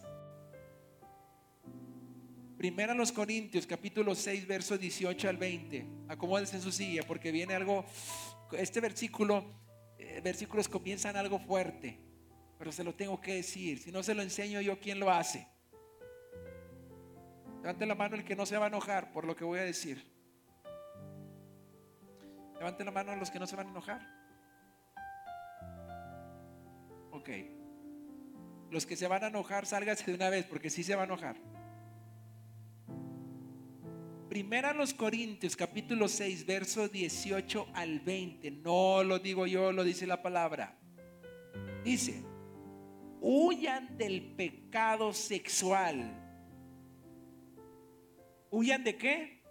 Primera 2.55 2.93
los 2.93 3.11
Corintios, 3.11 3.65
capítulo 3.65 4.13
6, 4.13 4.45
verso 4.45 4.77
18 4.77 5.27
al 5.27 5.37
20. 5.37 5.87
Acomódese 6.07 6.57
en 6.57 6.61
su 6.61 6.71
silla 6.71 7.01
porque 7.07 7.31
viene 7.31 7.55
algo, 7.55 7.83
este 8.51 8.79
versículo, 8.79 9.43
eh, 9.97 10.21
versículos 10.23 10.69
comienzan 10.69 11.17
algo 11.17 11.39
fuerte, 11.39 11.99
pero 12.59 12.71
se 12.71 12.83
lo 12.83 12.93
tengo 12.93 13.19
que 13.19 13.33
decir. 13.33 13.79
Si 13.79 13.91
no 13.91 14.03
se 14.03 14.13
lo 14.13 14.21
enseño 14.21 14.61
yo, 14.61 14.79
¿quién 14.79 14.99
lo 14.99 15.09
hace? 15.09 15.47
Levante 17.63 17.87
la 17.87 17.95
mano 17.95 18.15
el 18.15 18.23
que 18.23 18.35
no 18.35 18.45
se 18.45 18.55
va 18.55 18.65
a 18.65 18.67
enojar 18.67 19.11
por 19.11 19.25
lo 19.25 19.35
que 19.35 19.43
voy 19.43 19.57
a 19.57 19.63
decir. 19.63 20.05
Levante 22.59 22.85
la 22.85 22.91
mano 22.91 23.13
a 23.13 23.15
los 23.15 23.31
que 23.31 23.39
no 23.39 23.47
se 23.47 23.55
van 23.55 23.65
a 23.65 23.71
enojar. 23.71 24.24
Ok. 27.15 27.29
Los 28.71 28.85
que 28.85 28.97
se 28.97 29.07
van 29.07 29.23
a 29.23 29.27
enojar, 29.27 29.65
sálgase 29.65 30.03
de 30.05 30.15
una 30.15 30.29
vez, 30.29 30.45
porque 30.45 30.69
sí 30.69 30.83
se 30.83 30.95
va 30.95 31.03
a 31.03 31.05
enojar. 31.05 31.37
Primera 34.27 34.73
los 34.73 34.93
Corintios, 34.93 35.55
capítulo 35.55 36.09
6, 36.09 36.45
verso 36.45 36.89
18 36.89 37.67
al 37.73 38.01
20. 38.01 38.51
No 38.51 39.01
lo 39.03 39.19
digo 39.19 39.47
yo, 39.47 39.71
lo 39.71 39.85
dice 39.85 40.05
la 40.05 40.21
palabra. 40.21 40.77
Dice, 41.85 42.21
huyan 43.21 43.97
del 43.97 44.35
pecado 44.35 45.13
sexual. 45.13 46.21
¿Huyan 48.49 48.83
de 48.83 48.97
qué? 48.97 49.41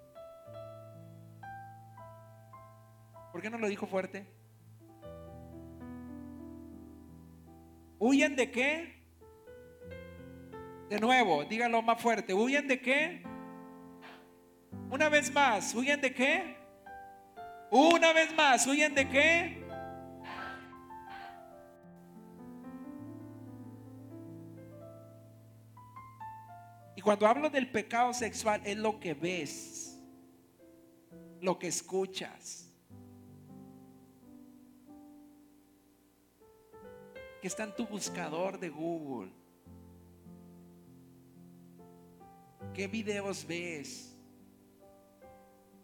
¿Por 3.33 3.41
qué 3.41 3.49
no 3.49 3.57
lo 3.57 3.69
dijo 3.69 3.87
fuerte? 3.87 4.34
¿Huyen 8.07 8.37
de 8.37 8.51
qué? 8.51 9.03
De 10.91 11.01
nuevo, 11.01 11.43
díganlo 11.47 11.81
más 11.81 11.99
fuerte. 11.99 12.35
¿Huyen 12.35 12.69
de 12.69 12.79
qué? 12.79 13.23
Una 14.91 15.09
vez 15.09 15.33
más, 15.33 15.75
¿huyen 15.75 16.03
de 16.03 16.13
qué? 16.13 16.55
Una 17.71 18.13
vez 18.13 18.35
más, 18.35 18.67
¿huyen 18.67 18.95
de 18.95 19.09
qué? 19.09 19.65
Y 26.97 27.01
cuando 27.01 27.27
hablo 27.27 27.49
del 27.49 27.71
pecado 27.71 28.13
sexual 28.13 28.61
es 28.67 28.77
lo 28.77 29.01
que 29.01 29.15
ves, 29.15 29.99
lo 31.41 31.59
que 31.59 31.69
escuchas 31.69 32.64
que 37.45 37.49
está 37.49 37.65
en 37.65 37.77
tu 37.77 37.87
buscador 37.87 38.59
de 38.59 38.71
Google. 38.71 39.31
¿Qué 42.73 42.89
videos 42.89 43.47
ves? 43.47 44.17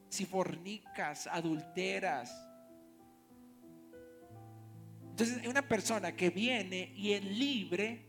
Si 0.09 0.25
fornicas, 0.25 1.27
adulteras. 1.27 2.35
Entonces, 5.11 5.46
una 5.46 5.61
persona 5.61 6.16
que 6.16 6.31
viene 6.31 6.94
y 6.96 7.12
es 7.12 7.25
libre, 7.27 8.07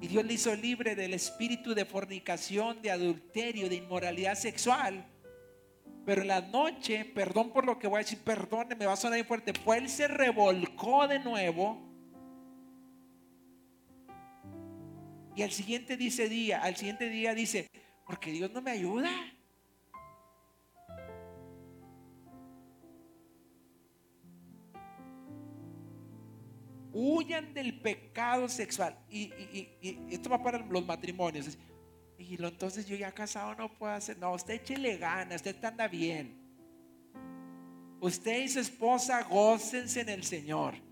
y 0.00 0.08
Dios 0.08 0.24
le 0.24 0.32
hizo 0.32 0.52
libre 0.56 0.96
del 0.96 1.14
espíritu 1.14 1.72
de 1.72 1.84
fornicación, 1.84 2.82
de 2.82 2.90
adulterio, 2.90 3.68
de 3.68 3.76
inmoralidad 3.76 4.34
sexual. 4.34 5.06
Pero 6.04 6.22
en 6.22 6.26
la 6.26 6.40
noche, 6.40 7.04
perdón 7.04 7.52
por 7.52 7.64
lo 7.64 7.78
que 7.78 7.86
voy 7.86 7.98
a 7.98 8.02
decir, 8.02 8.18
perdón, 8.24 8.66
me 8.76 8.86
va 8.86 8.94
a 8.94 8.96
sonar 8.96 9.20
muy 9.20 9.24
fuerte, 9.28 9.52
pues 9.52 9.82
él 9.82 9.88
se 9.88 10.08
revolcó 10.08 11.06
de 11.06 11.20
nuevo 11.20 11.89
Y 15.40 15.42
al 15.42 15.52
siguiente 15.52 15.96
dice 15.96 16.28
día, 16.28 16.60
al 16.60 16.76
siguiente 16.76 17.08
día 17.08 17.34
dice, 17.34 17.70
porque 18.04 18.30
Dios 18.30 18.50
no 18.52 18.60
me 18.60 18.72
ayuda. 18.72 19.10
Huyan 26.92 27.54
del 27.54 27.80
pecado 27.80 28.50
sexual. 28.50 28.98
Y, 29.08 29.32
esto 30.10 30.28
va 30.28 30.42
para 30.42 30.58
los 30.58 30.84
matrimonios. 30.84 31.56
Y 32.18 32.36
lo, 32.36 32.48
entonces 32.48 32.84
yo 32.84 32.94
ya 32.94 33.10
casado 33.10 33.54
no 33.54 33.72
puedo 33.72 33.94
hacer. 33.94 34.18
No, 34.18 34.34
usted 34.34 34.52
échele 34.52 34.98
ganas, 34.98 35.36
usted 35.36 35.64
anda 35.64 35.88
bien. 35.88 36.38
Usted 37.98 38.42
y 38.42 38.48
su 38.50 38.60
esposa 38.60 39.22
gócense 39.22 40.02
en 40.02 40.10
el 40.10 40.22
Señor. 40.22 40.89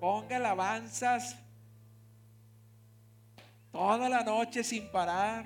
Ponga 0.00 0.36
alabanzas 0.36 1.36
toda 3.70 4.08
la 4.08 4.24
noche 4.24 4.64
sin 4.64 4.90
parar. 4.90 5.44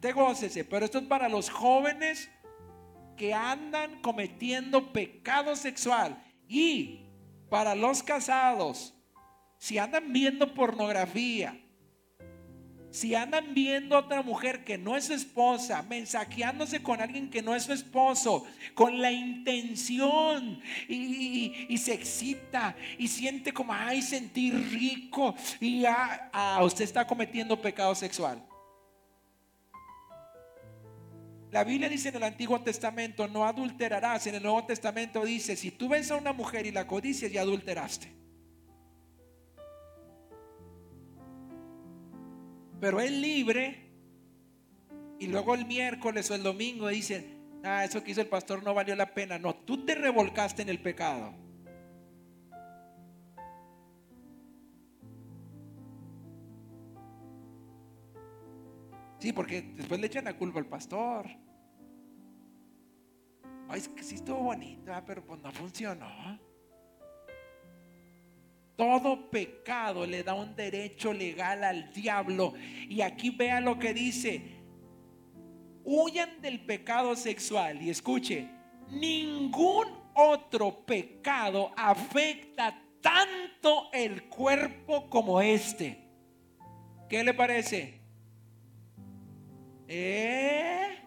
Te 0.00 0.12
gócese, 0.12 0.64
pero 0.64 0.84
esto 0.84 0.98
es 0.98 1.04
para 1.04 1.28
los 1.28 1.50
jóvenes 1.50 2.30
que 3.16 3.34
andan 3.34 4.00
cometiendo 4.02 4.92
pecado 4.92 5.56
sexual 5.56 6.22
y 6.46 7.10
para 7.50 7.74
los 7.74 8.02
casados 8.02 8.94
si 9.58 9.78
andan 9.78 10.12
viendo 10.12 10.54
pornografía, 10.54 11.58
si 12.90 13.14
andan 13.14 13.52
viendo 13.52 13.96
a 13.96 14.00
otra 14.00 14.22
mujer 14.22 14.64
que 14.64 14.78
no 14.78 14.96
es 14.96 15.04
su 15.06 15.14
esposa, 15.14 15.82
mensajeándose 15.82 16.82
con 16.82 17.00
alguien 17.00 17.28
que 17.28 17.42
no 17.42 17.54
es 17.54 17.64
su 17.64 17.72
esposo, 17.72 18.46
con 18.74 19.00
la 19.00 19.12
intención 19.12 20.60
y, 20.88 21.76
se 21.78 21.92
excita 21.92 22.74
y 22.98 23.08
siente 23.08 23.52
como, 23.52 23.72
ay, 23.72 24.02
sentir 24.02 24.54
rico 24.70 25.34
y 25.60 25.80
ya, 25.82 26.30
ah, 26.32 26.62
usted 26.64 26.84
está 26.84 27.06
cometiendo 27.06 27.60
pecado 27.60 27.94
sexual. 27.94 28.42
La 31.50 31.64
Biblia 31.64 31.88
dice 31.88 32.08
en 32.10 32.16
el 32.16 32.22
Antiguo 32.24 32.60
Testamento, 32.60 33.28
no 33.28 33.46
adulterarás. 33.46 34.26
En 34.26 34.34
el 34.34 34.42
Nuevo 34.42 34.64
Testamento 34.64 35.24
dice, 35.24 35.56
si 35.56 35.70
tú 35.70 35.88
ves 35.88 36.10
a 36.10 36.16
una 36.16 36.32
mujer 36.32 36.66
y 36.66 36.72
la 36.72 36.86
codicias, 36.86 37.32
ya 37.32 37.42
adulteraste. 37.42 38.25
Pero 42.80 43.00
es 43.00 43.10
libre 43.10 43.86
y 45.18 45.26
luego 45.28 45.54
el 45.54 45.64
miércoles 45.64 46.30
o 46.30 46.34
el 46.34 46.42
domingo 46.42 46.88
dice, 46.88 47.38
ah, 47.64 47.84
eso 47.84 48.02
que 48.02 48.10
hizo 48.10 48.20
el 48.20 48.28
pastor 48.28 48.62
no 48.62 48.74
valió 48.74 48.94
la 48.94 49.14
pena. 49.14 49.38
No, 49.38 49.54
tú 49.54 49.84
te 49.84 49.94
revolcaste 49.94 50.62
en 50.62 50.68
el 50.68 50.80
pecado. 50.80 51.32
Sí, 59.18 59.32
porque 59.32 59.62
después 59.62 59.98
le 59.98 60.06
echan 60.06 60.24
la 60.24 60.36
culpa 60.36 60.58
al 60.58 60.66
pastor. 60.66 61.26
Ay, 63.68 63.80
es 63.80 63.88
que 63.88 64.02
sí 64.02 64.16
estuvo 64.16 64.38
bonito, 64.38 64.92
pero 65.06 65.24
pues 65.24 65.40
no 65.40 65.50
funcionó. 65.50 66.06
Todo 68.76 69.30
pecado 69.30 70.04
le 70.06 70.22
da 70.22 70.34
un 70.34 70.54
derecho 70.54 71.12
legal 71.12 71.64
al 71.64 71.90
diablo. 71.92 72.52
Y 72.88 73.00
aquí 73.00 73.30
vea 73.30 73.60
lo 73.60 73.78
que 73.78 73.94
dice. 73.94 74.42
Huyan 75.82 76.42
del 76.42 76.60
pecado 76.60 77.16
sexual. 77.16 77.80
Y 77.80 77.88
escuche, 77.88 78.48
ningún 78.90 79.88
otro 80.14 80.84
pecado 80.84 81.72
afecta 81.76 82.82
tanto 83.00 83.90
el 83.92 84.24
cuerpo 84.24 85.08
como 85.08 85.40
este. 85.40 86.06
¿Qué 87.08 87.24
le 87.24 87.32
parece? 87.32 88.00
¿Eh? 89.88 90.98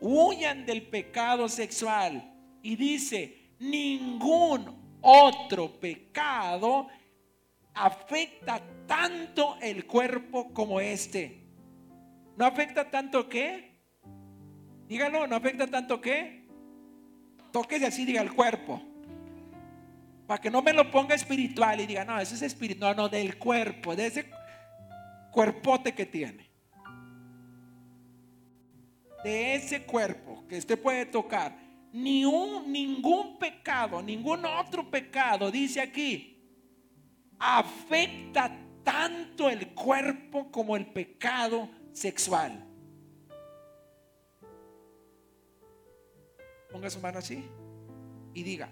Huyan 0.00 0.64
del 0.64 0.86
pecado 0.86 1.48
sexual. 1.48 2.32
Y 2.62 2.76
dice, 2.76 3.52
ningún 3.58 4.77
otro 5.00 5.78
pecado 5.78 6.88
afecta 7.74 8.60
tanto 8.86 9.56
el 9.60 9.86
cuerpo 9.86 10.52
como 10.52 10.80
este. 10.80 11.44
¿No 12.36 12.46
afecta 12.46 12.90
tanto 12.90 13.28
qué? 13.28 13.78
Dígalo, 14.86 15.26
¿no 15.26 15.36
afecta 15.36 15.66
tanto 15.66 16.00
qué? 16.00 16.46
Tóquese 17.52 17.86
así, 17.86 18.04
diga 18.04 18.22
el 18.22 18.32
cuerpo. 18.32 18.82
Para 20.26 20.40
que 20.40 20.50
no 20.50 20.62
me 20.62 20.72
lo 20.72 20.90
ponga 20.90 21.14
espiritual 21.14 21.80
y 21.80 21.86
diga, 21.86 22.04
no, 22.04 22.18
eso 22.20 22.34
es 22.34 22.42
espiritual, 22.42 22.96
no, 22.96 23.04
no, 23.04 23.08
del 23.08 23.38
cuerpo, 23.38 23.96
de 23.96 24.06
ese 24.06 24.30
cuerpote 25.30 25.94
que 25.94 26.06
tiene. 26.06 26.50
De 29.24 29.54
ese 29.54 29.84
cuerpo 29.84 30.44
que 30.48 30.58
usted 30.58 30.80
puede 30.80 31.06
tocar 31.06 31.67
ni 31.92 32.24
un, 32.24 32.70
ningún 32.70 33.38
pecado, 33.38 34.02
ningún 34.02 34.44
otro 34.44 34.90
pecado, 34.90 35.50
dice 35.50 35.80
aquí, 35.80 36.38
afecta 37.38 38.56
tanto 38.82 39.48
el 39.48 39.74
cuerpo 39.74 40.50
como 40.50 40.76
el 40.76 40.86
pecado 40.86 41.68
sexual. 41.92 42.64
Ponga 46.70 46.90
su 46.90 47.00
mano 47.00 47.18
así 47.18 47.44
y 48.34 48.42
diga, 48.42 48.68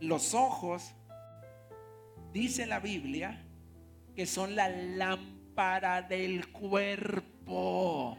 los 0.00 0.34
ojos, 0.34 0.94
dice 2.32 2.66
la 2.66 2.80
Biblia, 2.80 3.44
que 4.14 4.26
son 4.26 4.54
la 4.54 4.68
lámpara 4.68 6.02
del 6.02 6.52
cuerpo. 6.52 8.18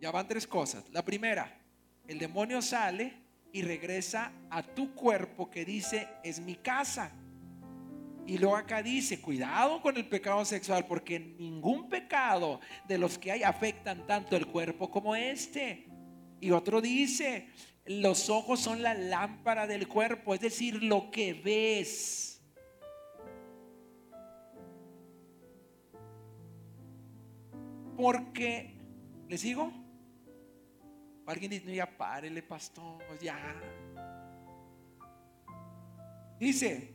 Ya 0.00 0.10
van 0.10 0.28
tres 0.28 0.46
cosas. 0.46 0.84
La 0.90 1.04
primera, 1.04 1.58
el 2.06 2.18
demonio 2.18 2.60
sale 2.62 3.14
y 3.52 3.62
regresa 3.62 4.32
a 4.50 4.62
tu 4.62 4.94
cuerpo 4.94 5.50
que 5.50 5.64
dice, 5.64 6.08
es 6.22 6.40
mi 6.40 6.56
casa. 6.56 7.12
Y 8.26 8.38
luego 8.38 8.56
acá 8.56 8.82
dice, 8.82 9.20
cuidado 9.20 9.80
con 9.80 9.96
el 9.96 10.06
pecado 10.06 10.44
sexual, 10.44 10.84
porque 10.86 11.20
ningún 11.20 11.88
pecado 11.88 12.60
de 12.86 12.98
los 12.98 13.18
que 13.18 13.32
hay 13.32 13.42
afectan 13.44 14.06
tanto 14.06 14.36
el 14.36 14.46
cuerpo 14.46 14.90
como 14.90 15.14
este. 15.14 15.86
Y 16.40 16.50
otro 16.50 16.80
dice, 16.80 17.48
los 17.86 18.28
ojos 18.28 18.60
son 18.60 18.82
la 18.82 18.94
lámpara 18.94 19.66
del 19.66 19.86
cuerpo, 19.86 20.34
es 20.34 20.40
decir, 20.40 20.82
lo 20.82 21.10
que 21.10 21.34
ves. 21.34 22.44
Porque, 27.96 28.76
¿le 29.28 29.38
sigo? 29.38 29.85
Alguien 31.26 31.50
dice, 31.50 31.66
no, 31.66 31.72
ya 31.72 31.86
párele, 31.86 32.42
pastor, 32.42 33.02
ya. 33.20 33.36
Dice, 36.38 36.94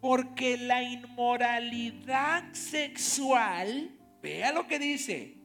porque 0.00 0.56
la 0.56 0.82
inmoralidad 0.82 2.52
sexual, 2.52 3.90
vea 4.20 4.52
lo 4.52 4.66
que 4.66 4.80
dice, 4.80 5.36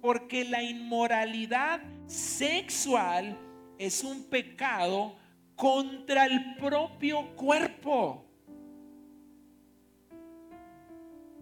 porque 0.00 0.44
la 0.44 0.62
inmoralidad 0.62 1.80
sexual 2.06 3.38
es 3.78 4.02
un 4.02 4.24
pecado 4.24 5.16
contra 5.54 6.26
el 6.26 6.56
propio 6.56 7.34
cuerpo. 7.36 8.24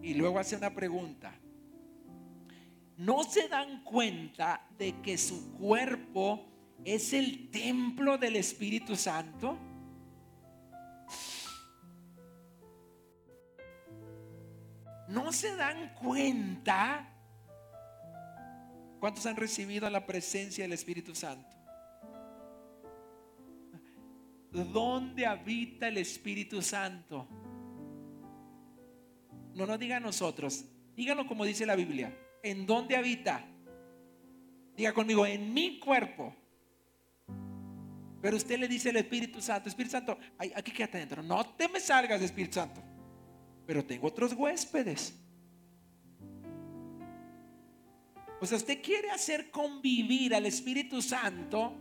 Y 0.03 0.13
luego 0.13 0.37
hace 0.37 0.55
una 0.55 0.73
pregunta 0.73 1.33
no 2.97 3.23
se 3.23 3.47
dan 3.47 3.83
cuenta 3.83 4.67
de 4.77 5.01
que 5.01 5.17
su 5.17 5.53
cuerpo 5.53 6.45
es 6.83 7.13
el 7.13 7.49
templo 7.51 8.17
del 8.17 8.35
Espíritu 8.35 8.95
Santo? 8.95 9.57
¿No 15.07 15.31
se 15.31 15.55
dan 15.55 15.93
cuenta? 15.93 17.13
¿Cuántos 18.99 19.25
han 19.27 19.35
recibido 19.35 19.87
la 19.89 20.05
presencia 20.05 20.63
del 20.63 20.73
Espíritu 20.73 21.13
Santo? 21.13 21.55
¿Dónde 24.51 25.27
habita 25.27 25.87
el 25.87 25.97
Espíritu 25.97 26.63
Santo? 26.63 27.27
No 29.53 29.65
nos 29.67 29.77
diga 29.77 29.97
a 29.97 29.99
nosotros, 29.99 30.65
díganlo 30.95 31.27
como 31.27 31.45
dice 31.45 31.65
la 31.65 31.75
Biblia. 31.75 32.26
¿En 32.43 32.65
dónde 32.65 32.95
habita? 32.95 33.45
Diga 34.75 34.93
conmigo, 34.93 35.25
en 35.25 35.53
mi 35.53 35.79
cuerpo. 35.79 36.35
Pero 38.21 38.37
usted 38.37 38.59
le 38.59 38.67
dice 38.67 38.89
al 38.89 38.97
Espíritu 38.97 39.41
Santo, 39.41 39.69
Espíritu 39.69 39.91
Santo, 39.91 40.17
aquí 40.37 40.71
quédate 40.71 40.97
adentro. 40.97 41.23
No 41.23 41.45
te 41.55 41.67
me 41.67 41.79
salgas, 41.79 42.21
Espíritu 42.21 42.55
Santo. 42.55 42.81
Pero 43.65 43.85
tengo 43.85 44.07
otros 44.07 44.33
huéspedes. 44.33 45.13
O 48.39 48.45
sea, 48.45 48.57
usted 48.57 48.81
quiere 48.81 49.09
hacer 49.09 49.49
convivir 49.49 50.35
al 50.35 50.45
Espíritu 50.45 51.01
Santo 51.01 51.73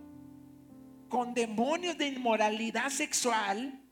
con 1.08 1.34
demonios 1.34 1.96
de 1.98 2.08
inmoralidad 2.08 2.88
sexual 2.88 3.85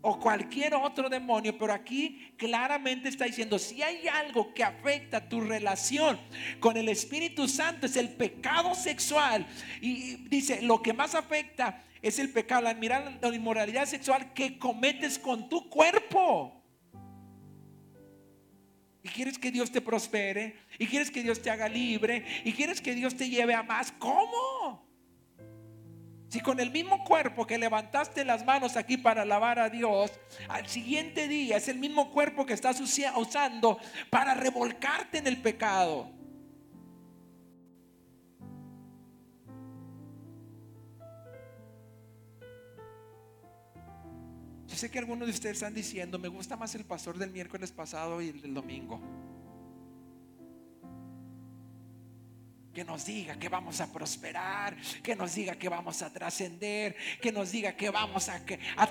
o 0.00 0.18
cualquier 0.18 0.74
otro 0.74 1.08
demonio, 1.08 1.58
pero 1.58 1.72
aquí 1.72 2.32
claramente 2.36 3.08
está 3.08 3.24
diciendo, 3.24 3.58
si 3.58 3.82
hay 3.82 4.06
algo 4.06 4.54
que 4.54 4.62
afecta 4.62 5.28
tu 5.28 5.40
relación 5.40 6.18
con 6.60 6.76
el 6.76 6.88
Espíritu 6.88 7.48
Santo 7.48 7.86
es 7.86 7.96
el 7.96 8.10
pecado 8.10 8.74
sexual. 8.74 9.46
Y 9.80 10.16
dice, 10.28 10.62
lo 10.62 10.82
que 10.82 10.92
más 10.92 11.14
afecta 11.14 11.84
es 12.00 12.18
el 12.18 12.30
pecado, 12.30 12.62
la, 12.62 12.74
la 12.74 13.34
inmoralidad 13.34 13.86
sexual 13.86 14.32
que 14.32 14.58
cometes 14.58 15.18
con 15.18 15.48
tu 15.48 15.68
cuerpo. 15.68 16.54
Y 19.02 19.08
quieres 19.08 19.38
que 19.38 19.50
Dios 19.50 19.70
te 19.70 19.80
prospere, 19.80 20.56
y 20.78 20.86
quieres 20.86 21.10
que 21.10 21.22
Dios 21.22 21.40
te 21.40 21.50
haga 21.50 21.68
libre, 21.68 22.24
y 22.44 22.52
quieres 22.52 22.80
que 22.80 22.94
Dios 22.94 23.16
te 23.16 23.28
lleve 23.28 23.54
a 23.54 23.62
más. 23.62 23.92
¿Cómo? 23.92 24.87
Si 26.28 26.40
con 26.40 26.60
el 26.60 26.70
mismo 26.70 27.04
cuerpo 27.04 27.46
que 27.46 27.56
levantaste 27.56 28.22
las 28.24 28.44
manos 28.44 28.76
aquí 28.76 28.98
para 28.98 29.22
alabar 29.22 29.58
a 29.58 29.70
Dios, 29.70 30.12
al 30.48 30.66
siguiente 30.66 31.26
día 31.26 31.56
es 31.56 31.68
el 31.68 31.78
mismo 31.78 32.10
cuerpo 32.10 32.44
que 32.44 32.52
estás 32.52 32.80
usando 32.80 33.78
para 34.10 34.34
revolcarte 34.34 35.18
en 35.18 35.26
el 35.26 35.40
pecado. 35.40 36.10
Yo 44.66 44.76
sé 44.76 44.90
que 44.90 44.98
algunos 44.98 45.26
de 45.26 45.32
ustedes 45.32 45.56
están 45.56 45.72
diciendo, 45.72 46.18
me 46.18 46.28
gusta 46.28 46.58
más 46.58 46.74
el 46.74 46.84
pastor 46.84 47.16
del 47.16 47.30
miércoles 47.30 47.72
pasado 47.72 48.20
y 48.20 48.28
el 48.28 48.42
del 48.42 48.52
domingo. 48.52 49.00
Que 52.78 52.84
nos 52.84 53.06
diga 53.06 53.36
que 53.36 53.48
vamos 53.48 53.80
a 53.80 53.92
prosperar, 53.92 54.76
que 55.02 55.16
nos 55.16 55.34
diga 55.34 55.56
que 55.56 55.68
vamos 55.68 56.00
a 56.00 56.12
trascender, 56.12 56.94
que 57.20 57.32
nos 57.32 57.50
diga 57.50 57.72
que 57.72 57.90
vamos 57.90 58.28
a, 58.28 58.40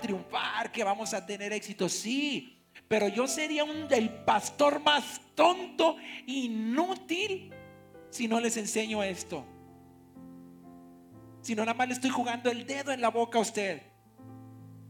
triunfar, 0.02 0.74
que 0.74 0.84
vamos 0.84 1.14
a 1.14 1.26
tener 1.26 1.54
éxito. 1.54 1.88
Sí, 1.88 2.68
pero 2.90 3.08
yo 3.08 3.28
sería 3.28 3.64
un 3.64 3.88
del 3.88 4.10
pastor 4.10 4.82
más 4.82 5.22
tonto, 5.36 5.96
inútil, 6.26 7.54
si 8.10 8.28
no 8.28 8.42
les 8.42 8.58
enseño 8.58 9.02
esto. 9.04 9.46
Si 11.42 11.56
no, 11.56 11.62
nada 11.62 11.74
más 11.74 11.88
le 11.88 11.94
estoy 11.94 12.10
jugando 12.10 12.52
el 12.52 12.68
dedo 12.68 12.92
en 12.92 13.00
la 13.00 13.10
boca 13.10 13.38
a 13.38 13.42
usted 13.42 13.84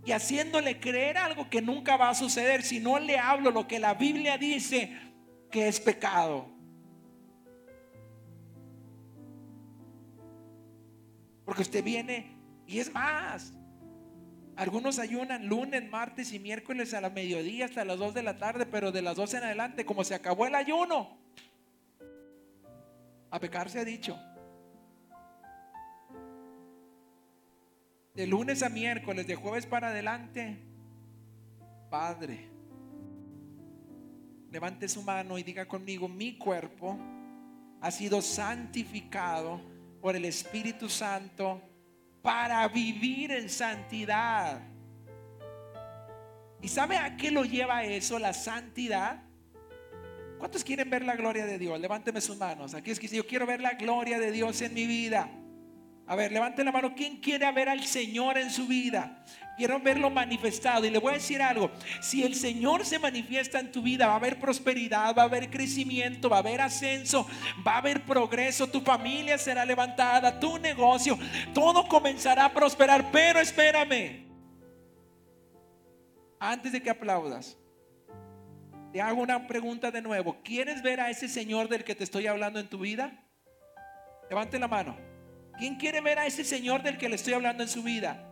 y 0.06 0.12
haciéndole 0.12 0.80
creer 0.80 1.20
algo 1.20 1.52
que 1.52 1.62
nunca 1.62 1.98
va 1.98 2.10
a 2.10 2.16
suceder 2.16 2.64
si 2.64 2.80
no 2.80 2.98
le 2.98 3.20
hablo 3.20 3.52
lo 3.52 3.68
que 3.68 3.78
la 3.78 3.94
Biblia 3.94 4.40
dice 4.40 4.98
que 5.52 5.68
es 5.68 5.80
pecado. 5.80 6.57
Porque 11.48 11.62
usted 11.62 11.82
viene 11.82 12.28
y 12.68 12.80
es 12.80 12.94
más. 12.94 13.54
Algunos 14.58 15.00
ayunan 15.00 15.48
lunes, 15.48 15.90
martes 15.90 16.34
y 16.34 16.40
miércoles 16.40 16.94
a 16.94 17.00
la 17.00 17.10
mediodía 17.10 17.64
hasta 17.64 17.86
las 17.86 17.98
2 17.98 18.14
de 18.16 18.22
la 18.22 18.38
tarde, 18.38 18.66
pero 18.66 18.92
de 18.92 19.02
las 19.02 19.16
12 19.16 19.38
en 19.38 19.44
adelante, 19.46 19.86
como 19.86 20.04
se 20.04 20.14
acabó 20.14 20.46
el 20.46 20.56
ayuno, 20.56 21.18
a 23.32 23.40
pecar 23.40 23.70
se 23.70 23.80
ha 23.80 23.86
dicho. 23.86 24.20
De 28.14 28.28
lunes 28.28 28.62
a 28.62 28.68
miércoles, 28.68 29.26
de 29.26 29.36
jueves 29.36 29.66
para 29.66 29.88
adelante, 29.88 30.58
Padre, 31.90 32.50
levante 34.52 34.90
su 34.90 35.02
mano 35.02 35.38
y 35.38 35.44
diga 35.44 35.66
conmigo, 35.66 36.10
mi 36.10 36.38
cuerpo 36.38 37.00
ha 37.80 37.90
sido 37.90 38.22
santificado 38.22 39.77
por 40.02 40.16
el 40.16 40.26
Espíritu 40.26 40.90
Santo 40.90 41.62
para 42.22 42.68
vivir 42.68 43.32
en 43.32 43.50
santidad. 43.50 44.62
¿Y 46.62 46.68
sabe 46.68 46.98
a 46.98 47.16
qué 47.16 47.32
lo 47.32 47.46
lleva 47.46 47.84
eso, 47.84 48.20
la 48.20 48.34
santidad? 48.34 49.24
¿Cuántos 50.38 50.64
quieren 50.64 50.90
ver 50.90 51.04
la 51.04 51.16
gloria 51.16 51.46
de 51.46 51.58
Dios? 51.58 51.80
Levánteme 51.80 52.22
sus 52.22 52.38
manos. 52.38 52.74
Aquí 52.74 52.92
es 52.92 53.00
que 53.00 53.08
yo 53.08 53.26
quiero 53.26 53.46
ver 53.46 53.62
la 53.62 53.74
gloria 53.74 54.20
de 54.20 54.32
Dios 54.32 54.62
en 54.62 54.74
mi 54.74 54.86
vida. 54.86 55.30
A 56.08 56.16
ver, 56.16 56.32
levante 56.32 56.64
la 56.64 56.72
mano. 56.72 56.96
¿Quién 56.96 57.18
quiere 57.18 57.52
ver 57.52 57.68
al 57.68 57.84
Señor 57.86 58.38
en 58.38 58.50
su 58.50 58.66
vida? 58.66 59.24
Quiero 59.58 59.80
verlo 59.80 60.10
manifestado. 60.10 60.86
Y 60.86 60.90
le 60.90 61.00
voy 61.00 61.12
a 61.12 61.16
decir 61.16 61.42
algo. 61.42 61.70
Si 62.00 62.24
el 62.24 62.34
Señor 62.36 62.86
se 62.86 62.98
manifiesta 62.98 63.60
en 63.60 63.74
tu 63.74 63.82
vida, 63.82 64.08
va 64.08 64.14
a 64.14 64.18
haber 64.18 64.40
prosperidad, 64.40 65.14
va 65.14 65.24
a 65.24 65.26
haber 65.26 65.50
crecimiento, 65.50 66.30
va 66.30 66.38
a 66.38 66.40
haber 66.40 66.62
ascenso, 66.62 67.28
va 67.66 67.74
a 67.74 67.78
haber 67.80 68.06
progreso. 68.06 68.68
Tu 68.68 68.80
familia 68.80 69.38
será 69.38 69.66
levantada, 69.66 70.40
tu 70.40 70.58
negocio, 70.58 71.20
todo 71.54 71.88
comenzará 71.90 72.46
a 72.46 72.54
prosperar. 72.54 73.12
Pero 73.12 73.40
espérame. 73.40 74.28
Antes 76.40 76.72
de 76.72 76.82
que 76.82 76.90
aplaudas, 76.90 77.58
te 78.94 79.02
hago 79.02 79.22
una 79.22 79.46
pregunta 79.46 79.92
de 79.92 80.02
nuevo. 80.02 80.38
¿Quieres 80.44 80.82
ver 80.82 81.02
a 81.02 81.10
ese 81.10 81.28
Señor 81.28 81.68
del 81.68 81.84
que 81.84 81.96
te 81.96 82.06
estoy 82.06 82.28
hablando 82.28 82.60
en 82.60 82.70
tu 82.70 82.80
vida? 82.80 83.26
Levante 84.30 84.58
la 84.58 84.68
mano. 84.68 85.17
¿Quién 85.58 85.76
quiere 85.76 86.02
ver 86.02 86.20
a 86.20 86.26
ese 86.28 86.44
Señor 86.44 86.84
del 86.84 86.98
que 86.98 87.10
le 87.10 87.16
estoy 87.16 87.34
hablando 87.34 87.64
en 87.64 87.70
su 87.70 87.82
vida? 87.82 88.24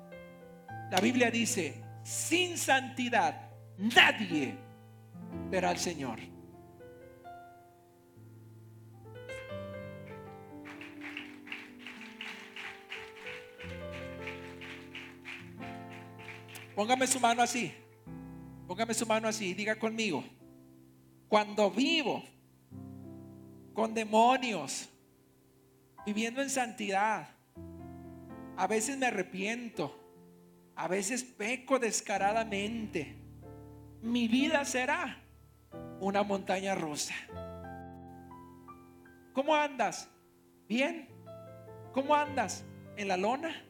La 0.92 1.00
Biblia 1.02 1.32
dice, 1.32 1.82
sin 2.04 2.58
santidad 2.58 3.50
nadie 3.78 4.56
verá 5.50 5.72
al 5.72 5.80
Señor. 5.80 6.20
Póngame 16.76 17.08
su 17.08 17.20
mano 17.20 17.42
así. 17.42 17.74
Póngame 18.68 18.94
su 18.94 19.06
mano 19.06 19.28
así. 19.28 19.54
Diga 19.54 19.76
conmigo. 19.80 20.24
Cuando 21.28 21.72
vivo 21.72 22.24
con 23.74 23.94
demonios, 23.94 24.90
viviendo 26.06 26.42
en 26.42 26.50
santidad. 26.50 27.28
A 28.58 28.68
veces 28.68 28.98
me 28.98 29.08
arrepiento, 29.08 29.94
a 30.76 30.88
veces 30.88 31.24
peco 31.24 31.80
descaradamente. 31.80 33.18
Mi 34.02 34.28
vida 34.28 34.64
será 34.66 35.22
una 36.00 36.24
montaña 36.24 36.76
rusa. 36.76 37.16
¿Cómo 39.34 39.56
andas? 39.56 40.10
¿Bien? 40.70 41.10
¿Cómo 41.92 42.16
andas? 42.16 42.64
¿En 42.96 43.08
la 43.08 43.18
lona? 43.18 43.66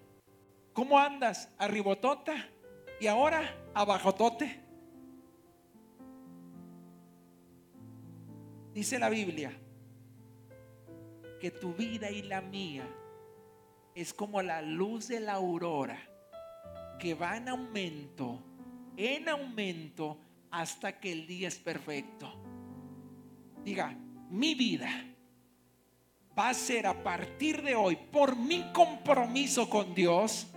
¿Cómo 0.74 1.00
andas? 1.00 1.50
¿Arribotota? 1.58 2.36
¿Y 3.00 3.08
ahora 3.08 3.56
abajotote? 3.74 4.62
Dice 8.74 9.00
la 9.00 9.10
Biblia 9.10 9.58
que 11.46 11.52
tu 11.52 11.76
vida 11.76 12.10
y 12.10 12.24
la 12.24 12.42
mía 12.42 12.90
es 13.94 14.16
como 14.16 14.42
la 14.42 14.64
luz 14.64 15.10
de 15.10 15.20
la 15.20 15.34
aurora 15.34 16.00
que 16.98 17.14
va 17.14 17.38
en 17.38 17.50
aumento, 17.50 18.42
en 18.98 19.30
aumento 19.30 20.18
hasta 20.50 21.00
que 21.00 21.12
el 21.12 21.28
día 21.28 21.48
es 21.48 21.60
perfecto. 21.60 22.34
Diga, 23.64 23.96
mi 24.32 24.56
vida 24.56 24.90
va 26.36 26.50
a 26.50 26.54
ser 26.56 26.88
a 26.88 27.04
partir 27.04 27.62
de 27.62 27.76
hoy, 27.76 27.96
por 27.96 28.36
mi 28.36 28.64
compromiso 28.74 29.70
con 29.70 29.94
Dios, 29.94 30.48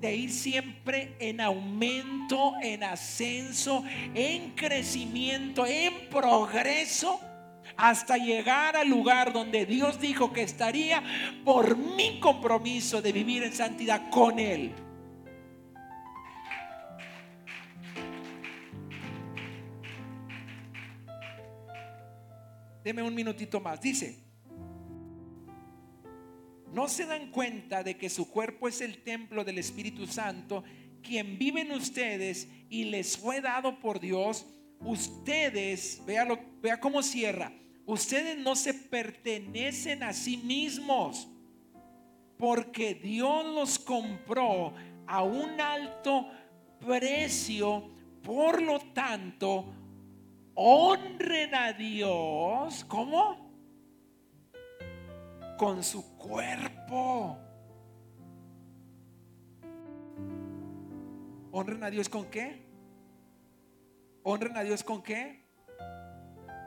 de 0.00 0.16
ir 0.16 0.32
siempre 0.32 1.14
en 1.20 1.40
aumento, 1.40 2.54
en 2.60 2.82
ascenso, 2.82 3.84
en 4.16 4.50
crecimiento, 4.56 5.64
en 5.64 6.08
progreso 6.10 7.20
hasta 7.76 8.16
llegar 8.16 8.76
al 8.76 8.88
lugar 8.88 9.32
donde 9.32 9.66
Dios 9.66 10.00
dijo 10.00 10.32
que 10.32 10.42
estaría 10.42 11.02
por 11.44 11.76
mi 11.76 12.20
compromiso 12.20 13.02
de 13.02 13.12
vivir 13.12 13.42
en 13.42 13.52
santidad 13.52 14.10
con 14.10 14.38
Él. 14.38 14.72
Deme 22.84 23.02
un 23.02 23.14
minutito 23.14 23.60
más. 23.60 23.80
Dice, 23.80 24.18
¿no 26.72 26.86
se 26.86 27.06
dan 27.06 27.30
cuenta 27.30 27.82
de 27.82 27.96
que 27.96 28.10
su 28.10 28.30
cuerpo 28.30 28.68
es 28.68 28.82
el 28.82 29.02
templo 29.02 29.42
del 29.42 29.58
Espíritu 29.58 30.06
Santo, 30.06 30.62
quien 31.02 31.38
vive 31.38 31.62
en 31.62 31.72
ustedes 31.72 32.46
y 32.68 32.84
les 32.84 33.16
fue 33.16 33.40
dado 33.40 33.80
por 33.80 34.00
Dios? 34.00 34.46
Ustedes, 34.80 36.02
vea, 36.04 36.28
vea 36.60 36.78
cómo 36.78 37.02
cierra 37.02 37.50
Ustedes 37.86 38.38
no 38.38 38.56
se 38.56 38.72
pertenecen 38.72 40.02
a 40.02 40.12
sí 40.12 40.38
mismos 40.38 41.28
porque 42.38 42.94
Dios 42.94 43.44
los 43.44 43.78
compró 43.78 44.72
a 45.06 45.22
un 45.22 45.60
alto 45.60 46.28
precio. 46.80 47.90
Por 48.22 48.62
lo 48.62 48.80
tanto, 48.92 49.66
honren 50.54 51.54
a 51.54 51.72
Dios. 51.74 52.84
¿Cómo? 52.88 53.52
Con 55.58 55.84
su 55.84 56.16
cuerpo. 56.16 57.38
¿Honren 61.52 61.84
a 61.84 61.90
Dios 61.90 62.08
con 62.08 62.24
qué? 62.30 62.66
¿Honren 64.22 64.56
a 64.56 64.62
Dios 64.62 64.82
con 64.82 65.02
qué? 65.02 65.43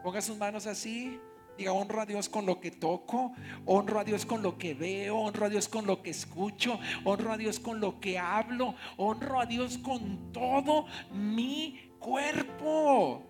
Ponga 0.08 0.22
sus 0.22 0.38
manos 0.38 0.66
así. 0.68 1.20
Diga, 1.58 1.74
honro 1.74 2.00
a 2.00 2.06
Dios 2.06 2.30
con 2.30 2.46
lo 2.46 2.62
que 2.62 2.72
toco, 2.72 3.34
honro 3.66 4.00
a 4.00 4.06
Dios 4.06 4.26
con 4.26 4.42
lo 4.42 4.58
que 4.58 4.74
veo, 4.74 5.18
honro 5.18 5.48
a 5.48 5.50
Dios 5.50 5.68
con 5.68 5.86
lo 5.86 6.02
que 6.02 6.12
escucho, 6.12 6.80
honro 7.04 7.34
a 7.34 7.36
Dios 7.36 7.60
con 7.60 7.82
lo 7.82 8.00
que 8.00 8.18
hablo, 8.18 8.74
honro 8.96 9.42
a 9.42 9.46
Dios 9.46 9.78
con 9.78 10.32
todo 10.32 10.86
mi 11.12 11.92
cuerpo. 12.00 13.22